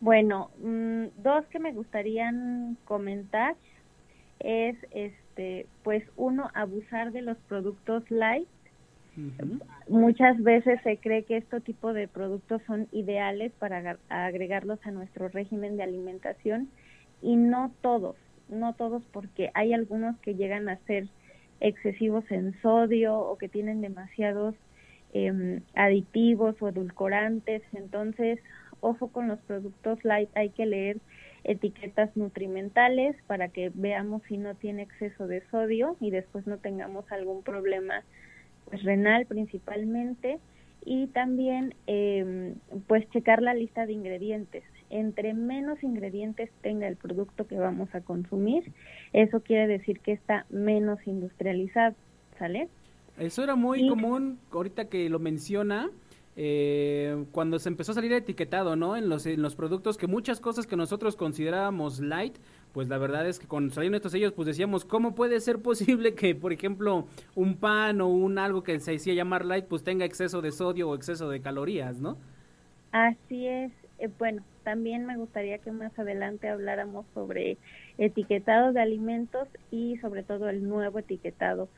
Bueno, 0.00 0.50
mm, 0.58 1.22
dos 1.22 1.46
que 1.46 1.60
me 1.60 1.72
gustarían 1.72 2.76
comentar 2.86 3.54
es, 4.40 4.76
este, 4.90 5.66
pues 5.82 6.04
uno, 6.16 6.50
abusar 6.54 7.12
de 7.12 7.22
los 7.22 7.36
productos 7.48 8.08
light. 8.10 8.48
Muchas 9.88 10.42
veces 10.42 10.80
se 10.82 10.96
cree 10.96 11.24
que 11.24 11.36
este 11.36 11.60
tipo 11.60 11.92
de 11.92 12.08
productos 12.08 12.62
son 12.66 12.88
ideales 12.90 13.52
para 13.58 13.98
agregarlos 14.08 14.78
a 14.84 14.92
nuestro 14.92 15.28
régimen 15.28 15.76
de 15.76 15.82
alimentación 15.82 16.70
y 17.20 17.36
no 17.36 17.70
todos, 17.82 18.16
no 18.48 18.72
todos 18.74 19.02
porque 19.12 19.50
hay 19.52 19.74
algunos 19.74 20.16
que 20.20 20.36
llegan 20.36 20.68
a 20.68 20.78
ser 20.86 21.08
excesivos 21.60 22.24
en 22.30 22.58
sodio 22.62 23.18
o 23.18 23.36
que 23.36 23.48
tienen 23.48 23.82
demasiados 23.82 24.54
eh, 25.12 25.60
aditivos 25.74 26.56
o 26.60 26.68
edulcorantes. 26.68 27.62
Entonces, 27.74 28.38
ojo 28.80 29.08
con 29.08 29.28
los 29.28 29.38
productos 29.40 30.02
light, 30.04 30.30
hay 30.34 30.50
que 30.50 30.66
leer 30.66 30.98
etiquetas 31.44 32.16
nutrimentales 32.16 33.16
para 33.26 33.48
que 33.48 33.70
veamos 33.74 34.22
si 34.28 34.36
no 34.36 34.54
tiene 34.54 34.82
exceso 34.82 35.26
de 35.26 35.42
sodio 35.50 35.96
y 36.00 36.10
después 36.10 36.46
no 36.46 36.58
tengamos 36.58 37.10
algún 37.10 37.42
problema 37.42 38.02
pues 38.66 38.82
renal 38.82 39.26
principalmente. 39.26 40.38
Y 40.82 41.08
también 41.08 41.74
eh, 41.86 42.54
pues 42.86 43.08
checar 43.10 43.42
la 43.42 43.52
lista 43.52 43.84
de 43.84 43.92
ingredientes. 43.92 44.64
Entre 44.88 45.34
menos 45.34 45.82
ingredientes 45.82 46.50
tenga 46.62 46.88
el 46.88 46.96
producto 46.96 47.46
que 47.46 47.56
vamos 47.56 47.94
a 47.94 48.00
consumir 48.00 48.72
eso 49.12 49.40
quiere 49.40 49.66
decir 49.66 50.00
que 50.00 50.12
está 50.12 50.46
menos 50.50 50.98
industrializado 51.06 51.94
sale 52.38 52.68
eso 53.18 53.42
era 53.42 53.54
muy 53.56 53.88
común 53.88 54.38
ahorita 54.52 54.86
que 54.86 55.08
lo 55.10 55.18
menciona 55.18 55.90
eh, 56.36 57.24
cuando 57.32 57.58
se 57.58 57.68
empezó 57.68 57.92
a 57.92 57.96
salir 57.96 58.12
etiquetado, 58.12 58.76
¿no? 58.76 58.96
En 58.96 59.08
los, 59.08 59.56
productos 59.56 59.96
que 59.96 60.06
muchas 60.06 60.40
cosas 60.40 60.66
que 60.66 60.76
nosotros 60.76 61.16
considerábamos 61.16 62.00
light, 62.00 62.36
pues 62.72 62.88
la 62.88 62.98
verdad 62.98 63.26
es 63.28 63.38
que 63.38 63.46
cuando 63.46 63.74
salieron 63.74 63.96
estos 63.96 64.12
sellos, 64.12 64.32
pues 64.32 64.46
decíamos, 64.46 64.84
¿cómo 64.84 65.14
puede 65.14 65.40
ser 65.40 65.58
posible 65.60 66.14
que, 66.14 66.34
por 66.34 66.52
ejemplo, 66.52 67.06
un 67.34 67.56
pan 67.56 68.00
o 68.00 68.08
un 68.08 68.38
algo 68.38 68.62
que 68.62 68.78
se 68.80 68.92
decía 68.92 69.14
llamar 69.14 69.44
light, 69.44 69.66
pues 69.66 69.82
tenga 69.82 70.04
exceso 70.04 70.40
de 70.40 70.52
sodio 70.52 70.88
o 70.88 70.94
exceso 70.94 71.28
de 71.28 71.40
calorías, 71.40 72.00
¿no? 72.00 72.16
Así 72.92 73.46
es. 73.46 73.72
Eh, 73.98 74.08
bueno, 74.18 74.42
también 74.62 75.06
me 75.06 75.16
gustaría 75.16 75.58
que 75.58 75.72
más 75.72 75.96
adelante 75.98 76.48
habláramos 76.48 77.06
sobre 77.12 77.58
etiquetado 77.98 78.72
de 78.72 78.80
alimentos 78.80 79.48
y 79.70 79.98
sobre 79.98 80.22
todo 80.22 80.48
el 80.48 80.66
nuevo 80.66 81.00
etiquetado 81.00 81.68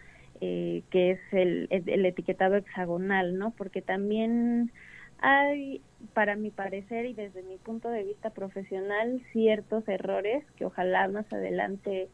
eh, 0.45 0.83
que 0.91 1.13
es 1.13 1.21
el, 1.31 1.69
el, 1.71 2.05
etiquetado 2.05 2.57
hexagonal, 2.57 3.39
¿no? 3.39 3.53
Porque 3.53 3.81
también 3.81 4.73
hay, 5.21 5.81
para 6.15 6.35
mi 6.35 6.51
parecer 6.51 7.07
y 7.07 7.15
desde 7.15 7.45
mi 7.45 7.59
punto 7.59 7.89
de 7.89 8.03
vista 8.03 8.31
profesional, 8.31 9.23
ciertos 9.33 9.87
errores 9.87 10.45
que 10.57 10.65
ojalá 10.65 11.07
más 11.07 11.33
adelante 11.33 12.09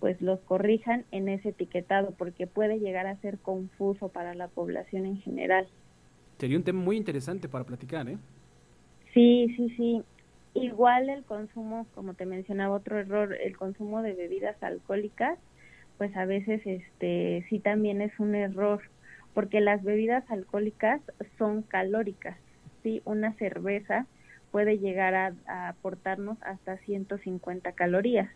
pues 0.00 0.18
los 0.22 0.40
corrijan 0.40 1.04
en 1.10 1.28
ese 1.28 1.50
etiquetado, 1.50 2.12
porque 2.16 2.46
puede 2.46 2.78
llegar 2.78 3.06
a 3.06 3.20
ser 3.20 3.38
confuso 3.38 4.08
para 4.08 4.34
la 4.34 4.48
población 4.48 5.04
en 5.04 5.18
general. 5.18 5.68
Sería 6.38 6.56
un 6.56 6.64
tema 6.64 6.80
muy 6.80 6.96
interesante 6.96 7.50
para 7.50 7.66
platicar, 7.66 8.08
¿eh? 8.08 8.16
Sí, 9.12 9.52
sí, 9.58 9.68
sí. 9.76 10.02
Igual 10.54 11.10
el 11.10 11.22
consumo, 11.24 11.86
como 11.94 12.14
te 12.14 12.24
mencionaba, 12.24 12.76
otro 12.76 12.98
error, 12.98 13.36
el 13.38 13.58
consumo 13.58 14.00
de 14.00 14.14
bebidas 14.14 14.56
alcohólicas 14.62 15.38
pues 15.98 16.16
a 16.16 16.24
veces 16.24 16.62
este 16.64 17.46
sí 17.48 17.58
también 17.58 18.00
es 18.00 18.12
un 18.18 18.34
error 18.34 18.80
porque 19.34 19.60
las 19.60 19.82
bebidas 19.82 20.24
alcohólicas 20.30 21.00
son 21.38 21.62
calóricas, 21.62 22.36
sí, 22.82 23.02
una 23.04 23.32
cerveza 23.34 24.06
puede 24.52 24.78
llegar 24.78 25.14
a, 25.16 25.68
aportarnos 25.68 26.38
hasta 26.42 26.76
150 26.78 27.72
calorías. 27.72 28.30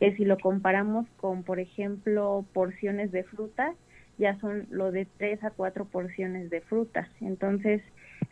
Que 0.00 0.16
si 0.16 0.24
lo 0.24 0.38
comparamos 0.38 1.06
con, 1.18 1.42
por 1.42 1.60
ejemplo, 1.60 2.46
porciones 2.54 3.12
de 3.12 3.24
fruta, 3.24 3.74
ya 4.16 4.40
son 4.40 4.66
lo 4.70 4.92
de 4.92 5.06
3 5.18 5.44
a 5.44 5.50
4 5.50 5.84
porciones 5.84 6.48
de 6.48 6.62
fruta. 6.62 7.10
Entonces, 7.20 7.82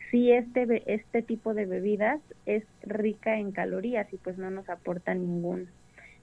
sí, 0.09 0.31
este, 0.31 0.81
este 0.91 1.21
tipo 1.21 1.53
de 1.53 1.67
bebidas 1.67 2.19
es 2.47 2.63
rica 2.81 3.37
en 3.37 3.51
calorías 3.51 4.11
y 4.11 4.17
pues 4.17 4.39
no 4.39 4.49
nos 4.49 4.67
aporta 4.67 5.13
ningún 5.13 5.67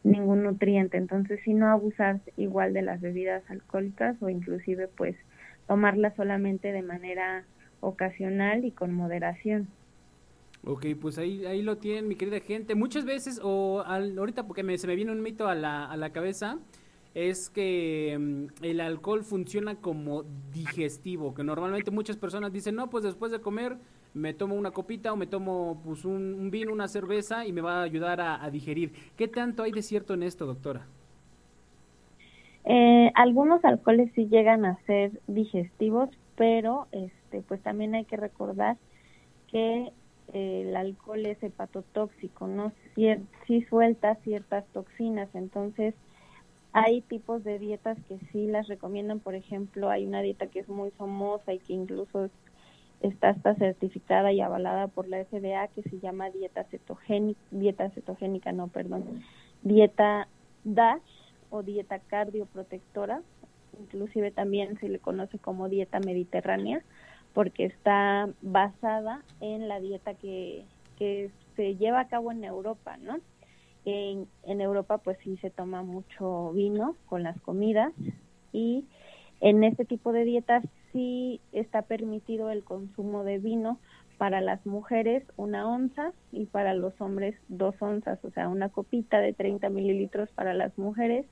ningún 0.04 0.44
nutriente. 0.44 0.96
Entonces, 0.96 1.40
si 1.44 1.54
no 1.54 1.68
abusar 1.68 2.20
igual 2.36 2.72
de 2.72 2.82
las 2.82 3.00
bebidas 3.00 3.42
alcohólicas 3.50 4.16
o 4.22 4.28
inclusive 4.28 4.88
pues 4.88 5.16
tomarlas 5.66 6.14
solamente 6.14 6.70
de 6.70 6.82
manera 6.82 7.44
ocasional 7.80 8.64
y 8.64 8.70
con 8.70 8.94
moderación. 8.94 9.68
Ok, 10.66 10.86
pues 11.00 11.18
ahí, 11.18 11.44
ahí 11.44 11.62
lo 11.62 11.76
tienen, 11.76 12.08
mi 12.08 12.16
querida 12.16 12.40
gente. 12.40 12.74
Muchas 12.74 13.04
veces, 13.04 13.40
o 13.42 13.82
ahorita 13.86 14.46
porque 14.46 14.62
me, 14.62 14.78
se 14.78 14.86
me 14.86 14.94
viene 14.94 15.12
un 15.12 15.22
mito 15.22 15.48
a 15.48 15.54
la, 15.54 15.84
a 15.84 15.96
la 15.96 16.10
cabeza, 16.10 16.58
es 17.14 17.50
que 17.50 18.16
mm, 18.18 18.64
el 18.64 18.80
alcohol 18.80 19.24
funciona 19.24 19.76
como 19.76 20.24
digestivo, 20.52 21.34
que 21.34 21.44
normalmente 21.44 21.90
muchas 21.90 22.16
personas 22.16 22.52
dicen, 22.52 22.74
no, 22.74 22.88
pues 22.88 23.04
después 23.04 23.30
de 23.30 23.40
comer 23.40 23.76
me 24.14 24.32
tomo 24.32 24.54
una 24.54 24.70
copita 24.70 25.12
o 25.12 25.16
me 25.16 25.26
tomo 25.26 25.80
pues, 25.84 26.04
un, 26.04 26.50
vino, 26.50 26.72
una 26.72 26.88
cerveza 26.88 27.46
y 27.46 27.52
me 27.52 27.60
va 27.60 27.80
a 27.80 27.82
ayudar 27.82 28.20
a, 28.20 28.48
digerir. 28.50 28.92
¿Qué 29.16 29.28
tanto 29.28 29.64
hay 29.64 29.72
de 29.72 29.82
cierto 29.82 30.14
en 30.14 30.22
esto, 30.22 30.46
doctora? 30.46 30.86
Eh, 32.64 33.10
algunos 33.14 33.64
alcoholes 33.64 34.10
sí 34.14 34.28
llegan 34.28 34.64
a 34.64 34.78
ser 34.86 35.20
digestivos, 35.26 36.08
pero 36.36 36.86
este, 36.92 37.42
pues 37.42 37.60
también 37.62 37.94
hay 37.94 38.04
que 38.04 38.16
recordar 38.16 38.76
que 39.48 39.92
el 40.32 40.74
alcohol 40.74 41.26
es 41.26 41.42
hepatotóxico, 41.42 42.46
¿no? 42.46 42.72
sí 43.46 43.62
suelta 43.68 44.14
ciertas 44.16 44.64
toxinas, 44.68 45.28
entonces 45.34 45.94
hay 46.72 47.02
tipos 47.02 47.44
de 47.44 47.58
dietas 47.60 47.96
que 48.08 48.18
sí 48.32 48.48
las 48.48 48.66
recomiendan, 48.66 49.20
por 49.20 49.34
ejemplo, 49.36 49.90
hay 49.90 50.06
una 50.06 50.22
dieta 50.22 50.48
que 50.48 50.58
es 50.58 50.68
muy 50.68 50.90
famosa 50.92 51.52
y 51.52 51.60
que 51.60 51.72
incluso 51.72 52.30
está 53.00 53.30
hasta 53.30 53.54
certificada 53.56 54.32
y 54.32 54.40
avalada 54.40 54.88
por 54.88 55.08
la 55.08 55.24
FDA 55.24 55.68
que 55.68 55.82
se 55.82 55.98
llama 55.98 56.30
dieta 56.30 56.64
cetogénica, 56.64 57.40
dieta 57.50 57.90
cetogénica, 57.90 58.52
no, 58.52 58.68
perdón, 58.68 59.22
dieta 59.62 60.28
DASH 60.64 61.02
o 61.50 61.62
dieta 61.62 61.98
cardioprotectora, 61.98 63.22
inclusive 63.78 64.30
también 64.30 64.78
se 64.78 64.88
le 64.88 64.98
conoce 64.98 65.38
como 65.38 65.68
dieta 65.68 66.00
mediterránea 66.00 66.82
porque 67.32 67.64
está 67.64 68.28
basada 68.42 69.22
en 69.40 69.68
la 69.68 69.80
dieta 69.80 70.14
que, 70.14 70.64
que 70.98 71.30
se 71.56 71.76
lleva 71.76 72.00
a 72.00 72.08
cabo 72.08 72.32
en 72.32 72.44
Europa, 72.44 72.96
¿no? 72.96 73.18
En, 73.84 74.28
en 74.44 74.60
Europa 74.60 74.98
pues 74.98 75.18
sí 75.22 75.36
se 75.38 75.50
toma 75.50 75.82
mucho 75.82 76.52
vino 76.52 76.96
con 77.06 77.22
las 77.22 77.38
comidas 77.42 77.92
y 78.52 78.86
en 79.40 79.62
este 79.62 79.84
tipo 79.84 80.12
de 80.12 80.24
dietas 80.24 80.64
sí 80.94 81.40
está 81.52 81.82
permitido 81.82 82.50
el 82.50 82.64
consumo 82.64 83.24
de 83.24 83.38
vino 83.38 83.78
para 84.16 84.40
las 84.40 84.64
mujeres 84.64 85.24
una 85.36 85.68
onza 85.68 86.12
y 86.32 86.46
para 86.46 86.72
los 86.72 86.98
hombres 87.00 87.34
dos 87.48 87.74
onzas, 87.80 88.24
o 88.24 88.30
sea, 88.30 88.48
una 88.48 88.68
copita 88.68 89.20
de 89.20 89.32
30 89.32 89.68
mililitros 89.68 90.30
para 90.30 90.54
las 90.54 90.78
mujeres 90.78 91.26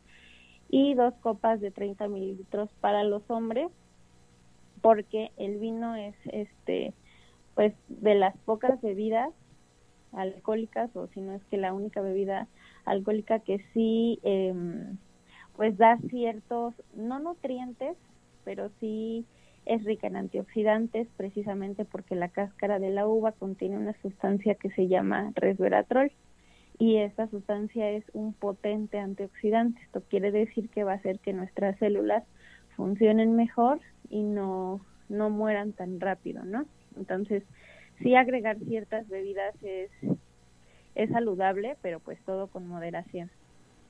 y 0.69 0.95
dos 0.95 1.15
copas 1.21 1.61
de 1.61 1.71
30 1.71 2.09
mililitros 2.09 2.69
para 2.81 3.05
los 3.05 3.23
hombres, 3.31 3.69
porque 4.81 5.31
el 5.37 5.59
vino 5.59 5.95
es, 5.95 6.17
este, 6.33 6.93
pues, 7.55 7.73
de 7.89 8.17
las 8.17 8.37
pocas 8.39 8.81
bebidas 8.83 9.31
alcohólicas, 10.13 10.95
o 10.97 11.07
si 11.09 11.21
no 11.21 11.35
es 11.35 11.45
que 11.45 11.57
la 11.57 11.73
única 11.73 12.01
bebida 12.01 12.49
alcohólica 12.85 13.39
que 13.39 13.65
sí, 13.73 14.19
em, 14.25 14.97
pues, 15.55 15.77
da 15.77 15.99
ciertos, 16.09 16.75
no 16.97 17.21
nutrientes, 17.21 17.97
pero 18.45 18.71
sí 18.81 19.25
es 19.65 19.85
rica 19.85 20.07
en 20.07 20.17
antioxidantes 20.17 21.09
precisamente 21.17 21.85
porque 21.85 22.15
la 22.15 22.29
cáscara 22.29 22.79
de 22.79 22.91
la 22.91 23.07
uva 23.07 23.33
contiene 23.33 23.77
una 23.77 23.95
sustancia 24.03 24.55
que 24.57 24.71
se 24.71 24.89
llama 24.89 25.33
resveratrol 25.35 26.13
y 26.79 26.97
esta 26.97 27.29
sustancia 27.29 27.91
es 27.91 28.05
un 28.13 28.33
potente 28.33 28.99
antioxidante. 28.99 29.81
Esto 29.83 30.03
quiere 30.09 30.33
decir 30.33 30.69
que 30.69 30.85
va 30.85 30.93
a 30.93 30.97
hacer 30.97 31.21
que 31.21 31.33
nuestras 31.33 31.79
células 31.79 32.25
funcionen 32.77 33.37
mejor 33.37 33.81
y 34.09 34.23
no, 34.23 34.81
no 35.09 35.31
mueran 35.31 35.73
tan 35.73 36.01
rápido, 36.01 36.45
¿no? 36.45 36.67
Entonces, 36.97 37.45
sí 38.01 38.17
agregar 38.17 38.59
ciertas 38.59 39.09
bebidas 39.09 39.55
es, 39.63 39.91
es 40.95 41.11
saludable, 41.11 41.77
pero 41.83 42.01
pues 42.01 42.19
todo 42.25 42.49
con 42.49 42.67
moderación. 42.67 43.31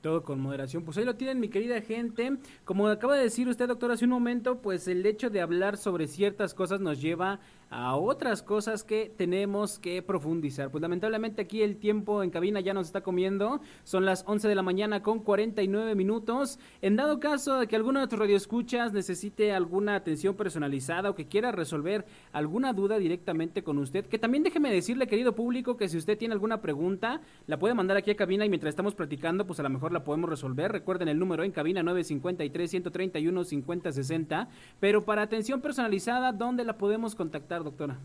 Todo 0.03 0.21
con 0.21 0.41
moderación. 0.41 0.83
Pues 0.83 0.97
ahí 0.97 1.05
lo 1.05 1.15
tienen, 1.15 1.39
mi 1.39 1.47
querida 1.47 1.79
gente. 1.79 2.35
Como 2.65 2.89
acaba 2.89 3.15
de 3.15 3.23
decir 3.23 3.47
usted, 3.47 3.69
doctor, 3.69 3.89
hace 3.89 4.03
un 4.03 4.11
momento, 4.11 4.61
pues 4.61 4.89
el 4.89 5.05
hecho 5.05 5.29
de 5.29 5.39
hablar 5.39 5.77
sobre 5.77 6.07
ciertas 6.07 6.53
cosas 6.53 6.81
nos 6.81 7.01
lleva 7.01 7.39
otras 7.73 8.43
cosas 8.43 8.83
que 8.83 9.11
tenemos 9.15 9.79
que 9.79 10.01
profundizar. 10.01 10.69
Pues 10.69 10.81
lamentablemente 10.81 11.41
aquí 11.41 11.61
el 11.61 11.77
tiempo 11.77 12.21
en 12.21 12.29
cabina 12.29 12.59
ya 12.59 12.73
nos 12.73 12.87
está 12.87 13.01
comiendo. 13.01 13.61
Son 13.83 14.05
las 14.05 14.23
11 14.27 14.47
de 14.47 14.55
la 14.55 14.61
mañana 14.61 15.01
con 15.01 15.19
49 15.19 15.95
minutos. 15.95 16.59
En 16.81 16.95
dado 16.95 17.19
caso 17.19 17.59
de 17.59 17.67
que 17.67 17.75
alguno 17.75 17.99
de 17.99 18.07
tus 18.07 18.19
radioescuchas 18.19 18.93
necesite 18.93 19.53
alguna 19.53 19.95
atención 19.95 20.35
personalizada 20.35 21.09
o 21.09 21.15
que 21.15 21.27
quiera 21.27 21.51
resolver 21.51 22.05
alguna 22.31 22.73
duda 22.73 22.97
directamente 22.97 23.63
con 23.63 23.79
usted, 23.79 24.05
que 24.05 24.19
también 24.19 24.43
déjeme 24.43 24.71
decirle, 24.71 25.07
querido 25.07 25.33
público, 25.33 25.75
que 25.75 25.89
si 25.89 25.97
usted 25.97 26.17
tiene 26.17 26.33
alguna 26.33 26.61
pregunta, 26.61 27.21
la 27.47 27.57
puede 27.57 27.73
mandar 27.73 27.97
aquí 27.97 28.11
a 28.11 28.15
cabina 28.15 28.45
y 28.45 28.49
mientras 28.49 28.69
estamos 28.69 28.93
platicando, 28.93 29.47
pues 29.47 29.59
a 29.59 29.63
lo 29.63 29.69
mejor 29.69 29.91
la 29.91 30.03
podemos 30.03 30.29
resolver. 30.29 30.71
Recuerden 30.71 31.07
el 31.07 31.17
número 31.17 31.43
en 31.43 31.51
cabina 31.51 31.81
953 31.81 32.69
131 32.69 33.43
5060. 33.43 34.49
Pero 34.79 35.03
para 35.05 35.23
atención 35.23 35.61
personalizada, 35.61 36.31
¿dónde 36.31 36.63
la 36.63 36.77
podemos 36.77 37.15
contactar? 37.15 37.62
Doctora? 37.63 37.97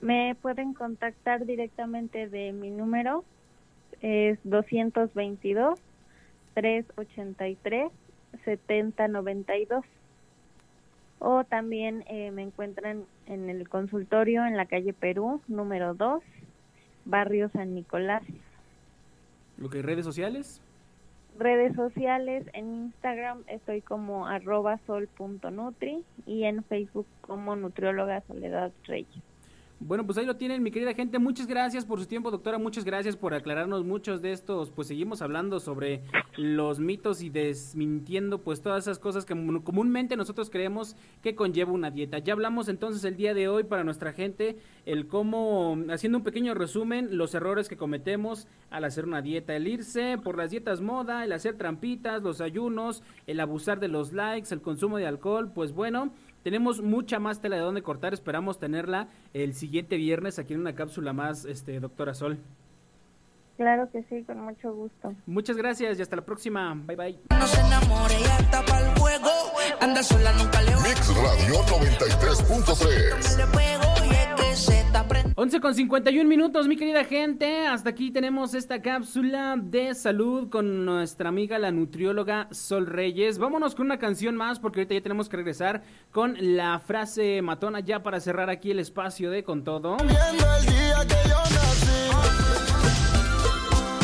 Me 0.00 0.34
pueden 0.40 0.72
contactar 0.74 1.44
directamente 1.46 2.28
de 2.28 2.52
mi 2.52 2.70
número, 2.70 3.24
es 4.00 4.38
222 4.44 5.78
383 6.54 7.92
7092 8.44 9.84
o 11.18 11.44
también 11.44 12.02
eh, 12.06 12.30
me 12.30 12.42
encuentran 12.42 13.04
en 13.26 13.50
el 13.50 13.68
consultorio 13.68 14.46
en 14.46 14.56
la 14.56 14.64
calle 14.66 14.94
Perú, 14.94 15.42
número 15.48 15.94
2, 15.94 16.22
barrio 17.04 17.50
San 17.50 17.74
Nicolás. 17.74 18.22
¿Lo 19.58 19.68
que 19.68 19.82
redes 19.82 20.06
sociales? 20.06 20.62
Redes 21.40 21.74
sociales, 21.74 22.44
en 22.52 22.74
Instagram 22.74 23.42
estoy 23.48 23.80
como 23.80 24.26
arroba 24.26 24.78
sol.nutri 24.86 26.04
y 26.26 26.44
en 26.44 26.62
Facebook 26.64 27.06
como 27.22 27.56
nutrióloga 27.56 28.22
Soledad 28.28 28.70
Reyes. 28.84 29.29
Bueno, 29.82 30.04
pues 30.04 30.18
ahí 30.18 30.26
lo 30.26 30.36
tienen, 30.36 30.62
mi 30.62 30.70
querida 30.70 30.92
gente. 30.92 31.18
Muchas 31.18 31.46
gracias 31.46 31.86
por 31.86 31.98
su 31.98 32.04
tiempo, 32.04 32.30
doctora. 32.30 32.58
Muchas 32.58 32.84
gracias 32.84 33.16
por 33.16 33.32
aclararnos 33.32 33.82
muchos 33.82 34.20
de 34.20 34.32
estos. 34.32 34.70
Pues 34.70 34.88
seguimos 34.88 35.22
hablando 35.22 35.58
sobre 35.58 36.02
los 36.36 36.78
mitos 36.78 37.22
y 37.22 37.30
desmintiendo 37.30 38.42
pues 38.42 38.60
todas 38.60 38.84
esas 38.84 38.98
cosas 38.98 39.24
que 39.24 39.34
comúnmente 39.64 40.16
nosotros 40.16 40.50
creemos 40.50 40.96
que 41.22 41.34
conlleva 41.34 41.72
una 41.72 41.90
dieta. 41.90 42.18
Ya 42.18 42.34
hablamos 42.34 42.68
entonces 42.68 43.04
el 43.04 43.16
día 43.16 43.32
de 43.32 43.48
hoy 43.48 43.64
para 43.64 43.82
nuestra 43.82 44.12
gente 44.12 44.58
el 44.84 45.08
cómo, 45.08 45.78
haciendo 45.88 46.18
un 46.18 46.24
pequeño 46.24 46.52
resumen, 46.52 47.16
los 47.16 47.34
errores 47.34 47.66
que 47.66 47.78
cometemos 47.78 48.48
al 48.68 48.84
hacer 48.84 49.06
una 49.06 49.22
dieta. 49.22 49.56
El 49.56 49.66
irse 49.66 50.18
por 50.22 50.36
las 50.36 50.50
dietas 50.50 50.82
moda, 50.82 51.24
el 51.24 51.32
hacer 51.32 51.56
trampitas, 51.56 52.22
los 52.22 52.42
ayunos, 52.42 53.02
el 53.26 53.40
abusar 53.40 53.80
de 53.80 53.88
los 53.88 54.12
likes, 54.12 54.52
el 54.52 54.60
consumo 54.60 54.98
de 54.98 55.06
alcohol. 55.06 55.52
Pues 55.54 55.72
bueno 55.72 56.12
tenemos 56.42 56.82
mucha 56.82 57.18
más 57.18 57.40
tela 57.40 57.56
de 57.56 57.62
donde 57.62 57.82
cortar, 57.82 58.14
esperamos 58.14 58.58
tenerla 58.58 59.08
el 59.32 59.54
siguiente 59.54 59.96
viernes 59.96 60.38
aquí 60.38 60.54
en 60.54 60.60
una 60.60 60.74
cápsula 60.74 61.12
más, 61.12 61.44
este, 61.44 61.80
doctora 61.80 62.14
Sol. 62.14 62.38
Claro 63.56 63.90
que 63.92 64.02
sí, 64.04 64.22
con 64.24 64.40
mucho 64.40 64.72
gusto. 64.72 65.14
Muchas 65.26 65.56
gracias 65.56 65.98
y 65.98 66.02
hasta 66.02 66.16
la 66.16 66.24
próxima. 66.24 66.74
Bye 66.86 66.96
bye. 66.96 67.18
Mix 70.82 71.14
Radio 71.14 71.62
93.3 71.66 73.79
11 75.42 75.60
con 75.60 75.74
51 75.74 76.28
minutos, 76.28 76.68
mi 76.68 76.76
querida 76.76 77.02
gente. 77.02 77.66
Hasta 77.66 77.88
aquí 77.88 78.10
tenemos 78.10 78.52
esta 78.52 78.82
cápsula 78.82 79.56
de 79.56 79.94
salud 79.94 80.50
con 80.50 80.84
nuestra 80.84 81.30
amiga 81.30 81.58
la 81.58 81.70
nutrióloga 81.70 82.48
Sol 82.50 82.86
Reyes. 82.86 83.38
Vámonos 83.38 83.74
con 83.74 83.86
una 83.86 83.98
canción 83.98 84.36
más 84.36 84.60
porque 84.60 84.80
ahorita 84.80 84.96
ya 84.96 85.00
tenemos 85.00 85.30
que 85.30 85.38
regresar 85.38 85.82
con 86.12 86.36
la 86.38 86.78
frase 86.78 87.40
matona 87.40 87.80
ya 87.80 88.02
para 88.02 88.20
cerrar 88.20 88.50
aquí 88.50 88.70
el 88.70 88.80
espacio 88.80 89.30
de 89.30 89.42
Con 89.42 89.64
Todo. 89.64 89.96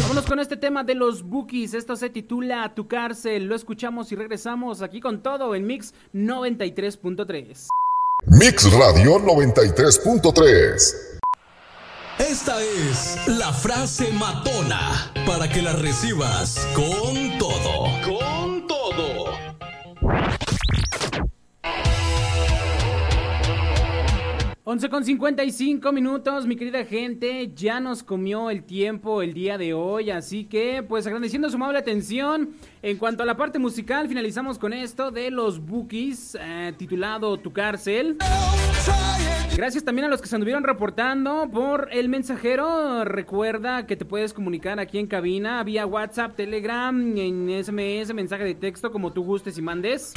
Vámonos 0.00 0.24
con 0.26 0.38
este 0.38 0.56
tema 0.56 0.84
de 0.84 0.94
los 0.94 1.22
bookies. 1.22 1.74
Esto 1.74 1.96
se 1.96 2.08
titula 2.08 2.74
Tu 2.74 2.88
cárcel. 2.88 3.44
Lo 3.44 3.54
escuchamos 3.54 4.10
y 4.10 4.16
regresamos 4.16 4.80
aquí 4.80 5.00
con 5.00 5.22
todo 5.22 5.54
en 5.54 5.66
Mix 5.66 5.92
93.3. 6.14 7.68
Mix 8.24 8.72
Radio 8.72 9.18
93.3 9.18 11.15
esta 12.18 12.62
es 12.62 13.18
la 13.26 13.52
frase 13.52 14.10
matona 14.12 15.12
para 15.26 15.48
que 15.48 15.62
la 15.62 15.72
recibas 15.72 16.66
con 16.74 17.38
todo. 17.38 17.84
Con 18.04 18.66
todo. 18.66 20.35
Once 24.68 24.88
con 24.88 25.04
55 25.04 25.92
minutos, 25.92 26.44
mi 26.44 26.56
querida 26.56 26.84
gente, 26.84 27.52
ya 27.54 27.78
nos 27.78 28.02
comió 28.02 28.50
el 28.50 28.64
tiempo 28.64 29.22
el 29.22 29.32
día 29.32 29.58
de 29.58 29.74
hoy, 29.74 30.10
así 30.10 30.42
que 30.42 30.82
pues 30.82 31.06
agradeciendo 31.06 31.48
su 31.48 31.54
amable 31.54 31.78
atención. 31.78 32.56
En 32.82 32.96
cuanto 32.96 33.22
a 33.22 33.26
la 33.26 33.36
parte 33.36 33.60
musical, 33.60 34.08
finalizamos 34.08 34.58
con 34.58 34.72
esto 34.72 35.12
de 35.12 35.30
los 35.30 35.64
Bookies, 35.64 36.36
eh, 36.40 36.74
titulado 36.76 37.38
Tu 37.38 37.52
cárcel. 37.52 38.16
Gracias 39.56 39.84
también 39.84 40.06
a 40.06 40.08
los 40.08 40.20
que 40.20 40.26
se 40.26 40.34
anduvieron 40.34 40.64
reportando 40.64 41.48
por 41.48 41.88
el 41.92 42.08
mensajero. 42.08 43.04
Recuerda 43.04 43.86
que 43.86 43.94
te 43.94 44.04
puedes 44.04 44.32
comunicar 44.32 44.80
aquí 44.80 44.98
en 44.98 45.06
cabina 45.06 45.62
vía 45.62 45.86
WhatsApp, 45.86 46.34
Telegram, 46.34 47.16
en 47.16 47.64
SMS, 47.64 48.12
mensaje 48.12 48.42
de 48.42 48.56
texto, 48.56 48.90
como 48.90 49.12
tú 49.12 49.22
gustes 49.22 49.56
y 49.58 49.62
mandes. 49.62 50.12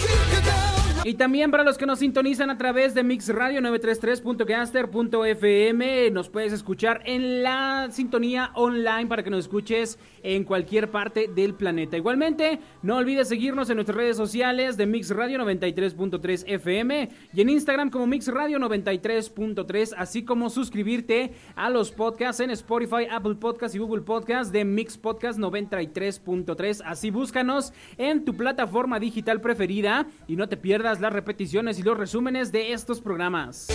Y 1.06 1.14
también 1.14 1.50
para 1.50 1.64
los 1.64 1.78
que 1.78 1.86
nos 1.86 2.00
sintonizan 2.00 2.50
a 2.50 2.58
través 2.58 2.94
de 2.94 3.04
Mix 3.04 3.30
Radio 3.30 3.62
933.caster.fm, 3.62 6.12
nos 6.12 6.28
puedes 6.28 6.52
escuchar 6.52 7.02
en 7.06 7.42
la 7.42 7.88
sintonía 7.90 8.52
online 8.56 9.08
para 9.08 9.24
que 9.24 9.30
nos 9.30 9.46
escuches 9.46 9.98
en 10.24 10.44
cualquier 10.44 10.92
parte 10.92 11.30
del 11.34 11.54
planeta. 11.54 11.96
Igualmente, 11.96 12.60
no 12.82 12.98
olvides 12.98 13.30
seguirnos 13.30 13.70
en 13.70 13.78
nuestras 13.78 13.96
redes 13.96 14.18
sociales 14.18 14.76
de 14.76 14.88
Mix 14.88 15.10
Radio 15.12 15.40
93.3 15.40 16.44
FM 16.48 17.10
y 17.34 17.42
en 17.42 17.50
Instagram 17.50 17.92
como 17.92 18.06
Mix 18.06 18.28
Radio 18.28 18.60
93.3, 18.60 19.94
así 19.98 20.26
como 20.26 20.50
suscribirte 20.50 21.32
a 21.56 21.70
los 21.70 21.92
podcasts 21.92 22.42
en 22.42 22.52
Spotify, 22.52 23.08
Apple 23.10 23.36
Podcasts 23.36 23.74
y 23.74 23.80
Google 23.80 24.02
Podcasts 24.02 24.52
de 24.52 24.66
Mix 24.66 24.98
Podcast 24.98 25.40
93.3. 25.40 26.82
Así 26.86 27.10
búscanos 27.10 27.72
en 27.98 28.26
tu 28.26 28.36
plataforma 28.36 29.00
digital 29.00 29.40
preferida 29.40 30.06
y 30.28 30.36
no 30.36 30.50
te 30.50 30.58
pierdas 30.58 30.89
las 31.00 31.14
repeticiones 31.14 31.78
y 31.78 31.84
los 31.84 31.98
resúmenes 31.98 32.52
de 32.52 32.74
estos 32.74 33.00
programas. 33.00 33.68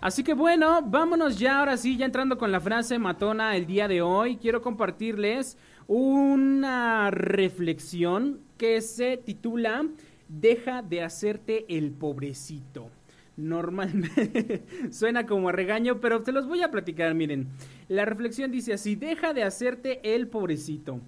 Así 0.00 0.22
que 0.22 0.34
bueno, 0.34 0.80
vámonos 0.82 1.38
ya 1.38 1.58
ahora 1.58 1.76
sí, 1.76 1.96
ya 1.96 2.06
entrando 2.06 2.38
con 2.38 2.52
la 2.52 2.60
frase 2.60 2.98
matona 3.00 3.56
el 3.56 3.66
día 3.66 3.88
de 3.88 4.00
hoy, 4.00 4.36
quiero 4.36 4.62
compartirles 4.62 5.58
una 5.88 7.10
reflexión 7.10 8.40
que 8.56 8.80
se 8.80 9.16
titula 9.16 9.86
Deja 10.28 10.82
de 10.82 11.02
hacerte 11.02 11.64
el 11.68 11.90
pobrecito. 11.90 12.90
Normalmente 13.36 14.64
suena 14.90 15.26
como 15.26 15.48
a 15.48 15.52
regaño, 15.52 16.00
pero 16.00 16.22
te 16.22 16.32
los 16.32 16.46
voy 16.46 16.62
a 16.62 16.70
platicar, 16.70 17.14
miren. 17.14 17.48
La 17.88 18.04
reflexión 18.04 18.50
dice 18.52 18.74
así, 18.74 18.94
deja 18.94 19.32
de 19.32 19.42
hacerte 19.42 20.14
el 20.14 20.28
pobrecito. 20.28 21.00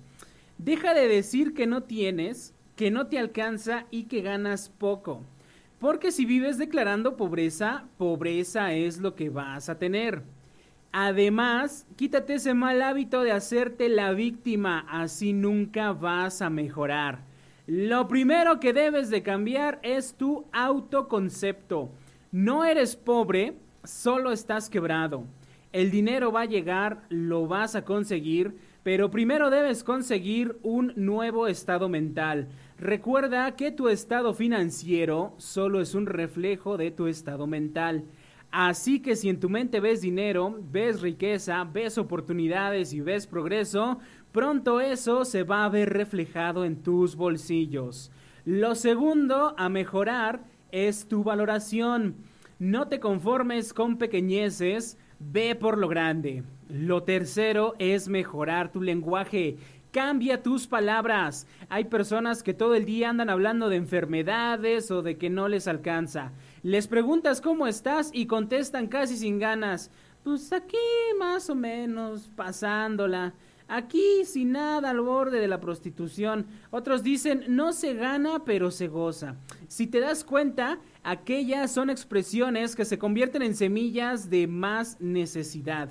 Deja 0.56 0.94
de 0.94 1.06
decir 1.06 1.54
que 1.54 1.66
no 1.66 1.82
tienes 1.82 2.54
que 2.80 2.90
no 2.90 3.08
te 3.08 3.18
alcanza 3.18 3.84
y 3.90 4.04
que 4.04 4.22
ganas 4.22 4.70
poco. 4.70 5.20
Porque 5.80 6.10
si 6.10 6.24
vives 6.24 6.56
declarando 6.56 7.14
pobreza, 7.14 7.84
pobreza 7.98 8.72
es 8.72 8.96
lo 9.00 9.14
que 9.14 9.28
vas 9.28 9.68
a 9.68 9.78
tener. 9.78 10.22
Además, 10.90 11.86
quítate 11.96 12.36
ese 12.36 12.54
mal 12.54 12.80
hábito 12.80 13.22
de 13.22 13.32
hacerte 13.32 13.90
la 13.90 14.12
víctima, 14.12 14.86
así 14.88 15.34
nunca 15.34 15.92
vas 15.92 16.40
a 16.40 16.48
mejorar. 16.48 17.18
Lo 17.66 18.08
primero 18.08 18.60
que 18.60 18.72
debes 18.72 19.10
de 19.10 19.22
cambiar 19.22 19.78
es 19.82 20.14
tu 20.14 20.46
autoconcepto. 20.50 21.90
No 22.32 22.64
eres 22.64 22.96
pobre, 22.96 23.58
solo 23.84 24.32
estás 24.32 24.70
quebrado. 24.70 25.26
El 25.72 25.90
dinero 25.90 26.32
va 26.32 26.40
a 26.40 26.46
llegar, 26.46 27.02
lo 27.10 27.46
vas 27.46 27.74
a 27.74 27.84
conseguir, 27.84 28.54
pero 28.82 29.10
primero 29.10 29.50
debes 29.50 29.84
conseguir 29.84 30.58
un 30.62 30.92
nuevo 30.96 31.46
estado 31.46 31.88
mental. 31.88 32.48
Recuerda 32.80 33.56
que 33.56 33.72
tu 33.72 33.90
estado 33.90 34.32
financiero 34.32 35.34
solo 35.36 35.82
es 35.82 35.94
un 35.94 36.06
reflejo 36.06 36.78
de 36.78 36.90
tu 36.90 37.08
estado 37.08 37.46
mental. 37.46 38.06
Así 38.50 39.00
que 39.00 39.16
si 39.16 39.28
en 39.28 39.38
tu 39.38 39.50
mente 39.50 39.80
ves 39.80 40.00
dinero, 40.00 40.58
ves 40.72 41.02
riqueza, 41.02 41.62
ves 41.64 41.98
oportunidades 41.98 42.94
y 42.94 43.02
ves 43.02 43.26
progreso, 43.26 43.98
pronto 44.32 44.80
eso 44.80 45.26
se 45.26 45.42
va 45.42 45.66
a 45.66 45.68
ver 45.68 45.90
reflejado 45.90 46.64
en 46.64 46.82
tus 46.82 47.16
bolsillos. 47.16 48.10
Lo 48.46 48.74
segundo 48.74 49.54
a 49.58 49.68
mejorar 49.68 50.46
es 50.72 51.06
tu 51.06 51.22
valoración. 51.22 52.16
No 52.58 52.88
te 52.88 52.98
conformes 52.98 53.74
con 53.74 53.98
pequeñeces, 53.98 54.96
ve 55.18 55.54
por 55.54 55.76
lo 55.76 55.86
grande. 55.86 56.44
Lo 56.70 57.02
tercero 57.02 57.74
es 57.78 58.08
mejorar 58.08 58.72
tu 58.72 58.80
lenguaje. 58.80 59.58
Cambia 59.92 60.40
tus 60.40 60.68
palabras. 60.68 61.48
Hay 61.68 61.86
personas 61.86 62.44
que 62.44 62.54
todo 62.54 62.76
el 62.76 62.84
día 62.84 63.10
andan 63.10 63.28
hablando 63.28 63.68
de 63.68 63.76
enfermedades 63.76 64.88
o 64.92 65.02
de 65.02 65.18
que 65.18 65.30
no 65.30 65.48
les 65.48 65.66
alcanza. 65.66 66.30
Les 66.62 66.86
preguntas 66.86 67.40
cómo 67.40 67.66
estás 67.66 68.10
y 68.12 68.26
contestan 68.26 68.86
casi 68.86 69.16
sin 69.16 69.40
ganas. 69.40 69.90
Pues 70.22 70.52
aquí 70.52 70.76
más 71.18 71.50
o 71.50 71.56
menos, 71.56 72.30
pasándola. 72.36 73.34
Aquí 73.66 74.24
sin 74.24 74.52
nada 74.52 74.90
al 74.90 75.00
borde 75.00 75.40
de 75.40 75.48
la 75.48 75.60
prostitución. 75.60 76.46
Otros 76.70 77.02
dicen, 77.02 77.44
no 77.48 77.72
se 77.72 77.94
gana, 77.94 78.44
pero 78.44 78.70
se 78.70 78.86
goza. 78.86 79.36
Si 79.66 79.88
te 79.88 79.98
das 79.98 80.22
cuenta, 80.22 80.78
aquellas 81.02 81.72
son 81.72 81.90
expresiones 81.90 82.76
que 82.76 82.84
se 82.84 82.98
convierten 82.98 83.42
en 83.42 83.56
semillas 83.56 84.30
de 84.30 84.46
más 84.46 85.00
necesidad. 85.00 85.90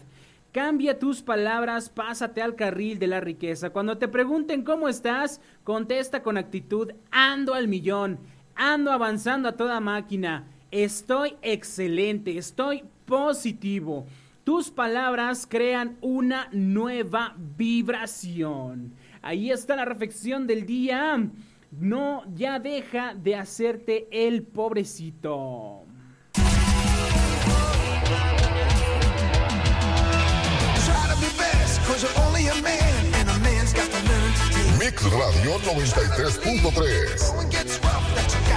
Cambia 0.51 0.97
tus 0.97 1.21
palabras, 1.21 1.89
pásate 1.89 2.41
al 2.41 2.55
carril 2.55 2.97
de 2.97 3.05
la 3.05 3.19
riqueza. 3.19 3.69
Cuando 3.69 3.99
te 3.99 4.07
pregunten 4.07 4.63
cómo 4.63 4.89
estás, 4.89 5.41
contesta 5.63 6.23
con 6.23 6.37
actitud, 6.37 6.91
ando 7.11 7.53
al 7.53 7.67
millón, 7.67 8.17
ando 8.55 8.91
avanzando 8.91 9.47
a 9.47 9.55
toda 9.55 9.79
máquina, 9.79 10.47
estoy 10.71 11.35
excelente, 11.43 12.35
estoy 12.35 12.83
positivo. 13.05 14.07
Tus 14.43 14.71
palabras 14.71 15.45
crean 15.47 15.97
una 16.01 16.49
nueva 16.51 17.35
vibración. 17.37 18.93
Ahí 19.21 19.51
está 19.51 19.75
la 19.75 19.85
reflexión 19.85 20.47
del 20.47 20.65
día. 20.65 21.29
No, 21.79 22.23
ya 22.33 22.57
deja 22.57 23.13
de 23.13 23.35
hacerte 23.35 24.07
el 24.11 24.41
pobrecito. 24.41 25.85
Mix 34.79 35.03
Radio 35.03 35.59
93.3 35.59 38.48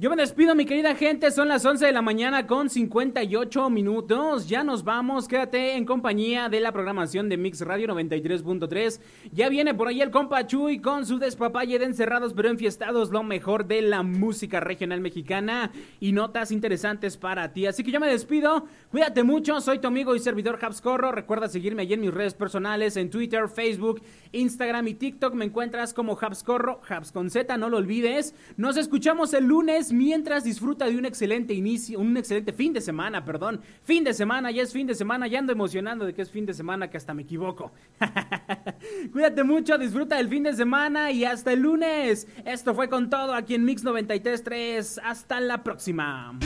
Yo 0.00 0.08
me 0.08 0.16
despido, 0.16 0.54
mi 0.54 0.64
querida 0.64 0.94
gente. 0.94 1.30
Son 1.30 1.46
las 1.46 1.62
11 1.62 1.84
de 1.84 1.92
la 1.92 2.00
mañana 2.00 2.46
con 2.46 2.70
58 2.70 3.68
minutos. 3.68 4.48
Ya 4.48 4.64
nos 4.64 4.82
vamos. 4.82 5.28
Quédate 5.28 5.76
en 5.76 5.84
compañía 5.84 6.48
de 6.48 6.58
la 6.58 6.72
programación 6.72 7.28
de 7.28 7.36
Mix 7.36 7.60
Radio 7.60 7.86
93.3. 7.88 8.98
Ya 9.30 9.50
viene 9.50 9.74
por 9.74 9.88
ahí 9.88 10.00
el 10.00 10.10
compa 10.10 10.46
Chuy 10.46 10.78
con 10.80 11.04
su 11.04 11.18
despapalle 11.18 11.78
de 11.78 11.84
encerrados 11.84 12.32
pero 12.32 12.48
enfiestados. 12.48 13.10
Lo 13.10 13.22
mejor 13.22 13.66
de 13.66 13.82
la 13.82 14.02
música 14.02 14.58
regional 14.58 15.02
mexicana 15.02 15.70
y 16.00 16.12
notas 16.12 16.50
interesantes 16.50 17.18
para 17.18 17.52
ti. 17.52 17.66
Así 17.66 17.84
que 17.84 17.90
yo 17.90 18.00
me 18.00 18.08
despido. 18.08 18.64
Cuídate 18.90 19.22
mucho. 19.22 19.60
Soy 19.60 19.80
tu 19.80 19.88
amigo 19.88 20.16
y 20.16 20.20
servidor 20.20 20.58
Corro. 20.82 21.12
Recuerda 21.12 21.46
seguirme 21.46 21.82
allí 21.82 21.92
en 21.92 22.00
mis 22.00 22.14
redes 22.14 22.32
personales 22.32 22.96
en 22.96 23.10
Twitter, 23.10 23.50
Facebook, 23.50 24.00
Instagram 24.32 24.88
y 24.88 24.94
TikTok. 24.94 25.34
Me 25.34 25.44
encuentras 25.44 25.92
como 25.92 26.18
Corro, 26.46 26.80
Habs 26.88 27.12
con 27.12 27.28
Z. 27.28 27.54
No 27.58 27.68
lo 27.68 27.76
olvides. 27.76 28.34
Nos 28.56 28.78
escuchamos 28.78 29.34
el 29.34 29.44
lunes 29.44 29.89
mientras 29.92 30.44
disfruta 30.44 30.86
de 30.86 30.96
un 30.96 31.04
excelente 31.04 31.54
inicio, 31.54 31.98
un 31.98 32.16
excelente 32.16 32.52
fin 32.52 32.72
de 32.72 32.80
semana, 32.80 33.24
perdón. 33.24 33.60
Fin 33.82 34.04
de 34.04 34.14
semana, 34.14 34.50
ya 34.50 34.62
es 34.62 34.72
fin 34.72 34.86
de 34.86 34.94
semana, 34.94 35.26
ya 35.26 35.38
ando 35.38 35.52
emocionando 35.52 36.04
de 36.04 36.14
que 36.14 36.22
es 36.22 36.30
fin 36.30 36.46
de 36.46 36.54
semana, 36.54 36.90
que 36.90 36.96
hasta 36.96 37.14
me 37.14 37.22
equivoco. 37.22 37.72
Cuídate 39.12 39.44
mucho, 39.44 39.78
disfruta 39.78 40.16
del 40.16 40.28
fin 40.28 40.42
de 40.42 40.54
semana 40.54 41.10
y 41.10 41.24
hasta 41.24 41.52
el 41.52 41.60
lunes. 41.60 42.26
Esto 42.44 42.74
fue 42.74 42.88
con 42.88 43.10
todo 43.10 43.34
aquí 43.34 43.54
en 43.54 43.64
Mix 43.64 43.84
93.3. 43.84 45.00
Hasta 45.02 45.40
la 45.40 45.62
próxima. 45.62 46.38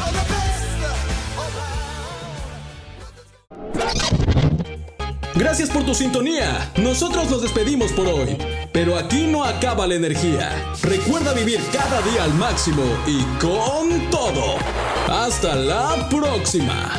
Gracias 5.35 5.69
por 5.71 5.85
tu 5.85 5.95
sintonía. 5.95 6.73
Nosotros 6.81 7.31
nos 7.31 7.43
despedimos 7.43 7.93
por 7.93 8.07
hoy. 8.07 8.37
Pero 8.75 8.99
aquí 8.99 9.29
no 9.29 9.45
acaba 9.45 9.87
la 9.87 9.95
energía. 9.95 10.51
Recuerda 10.83 11.33
vivir 11.33 11.61
cada 11.73 12.03
día 12.03 12.25
al 12.25 12.35
máximo 12.35 12.83
y 13.07 13.23
con 13.39 14.11
todo. 14.11 14.57
Hasta 15.07 15.55
la 15.55 16.09
próxima. 16.09 16.91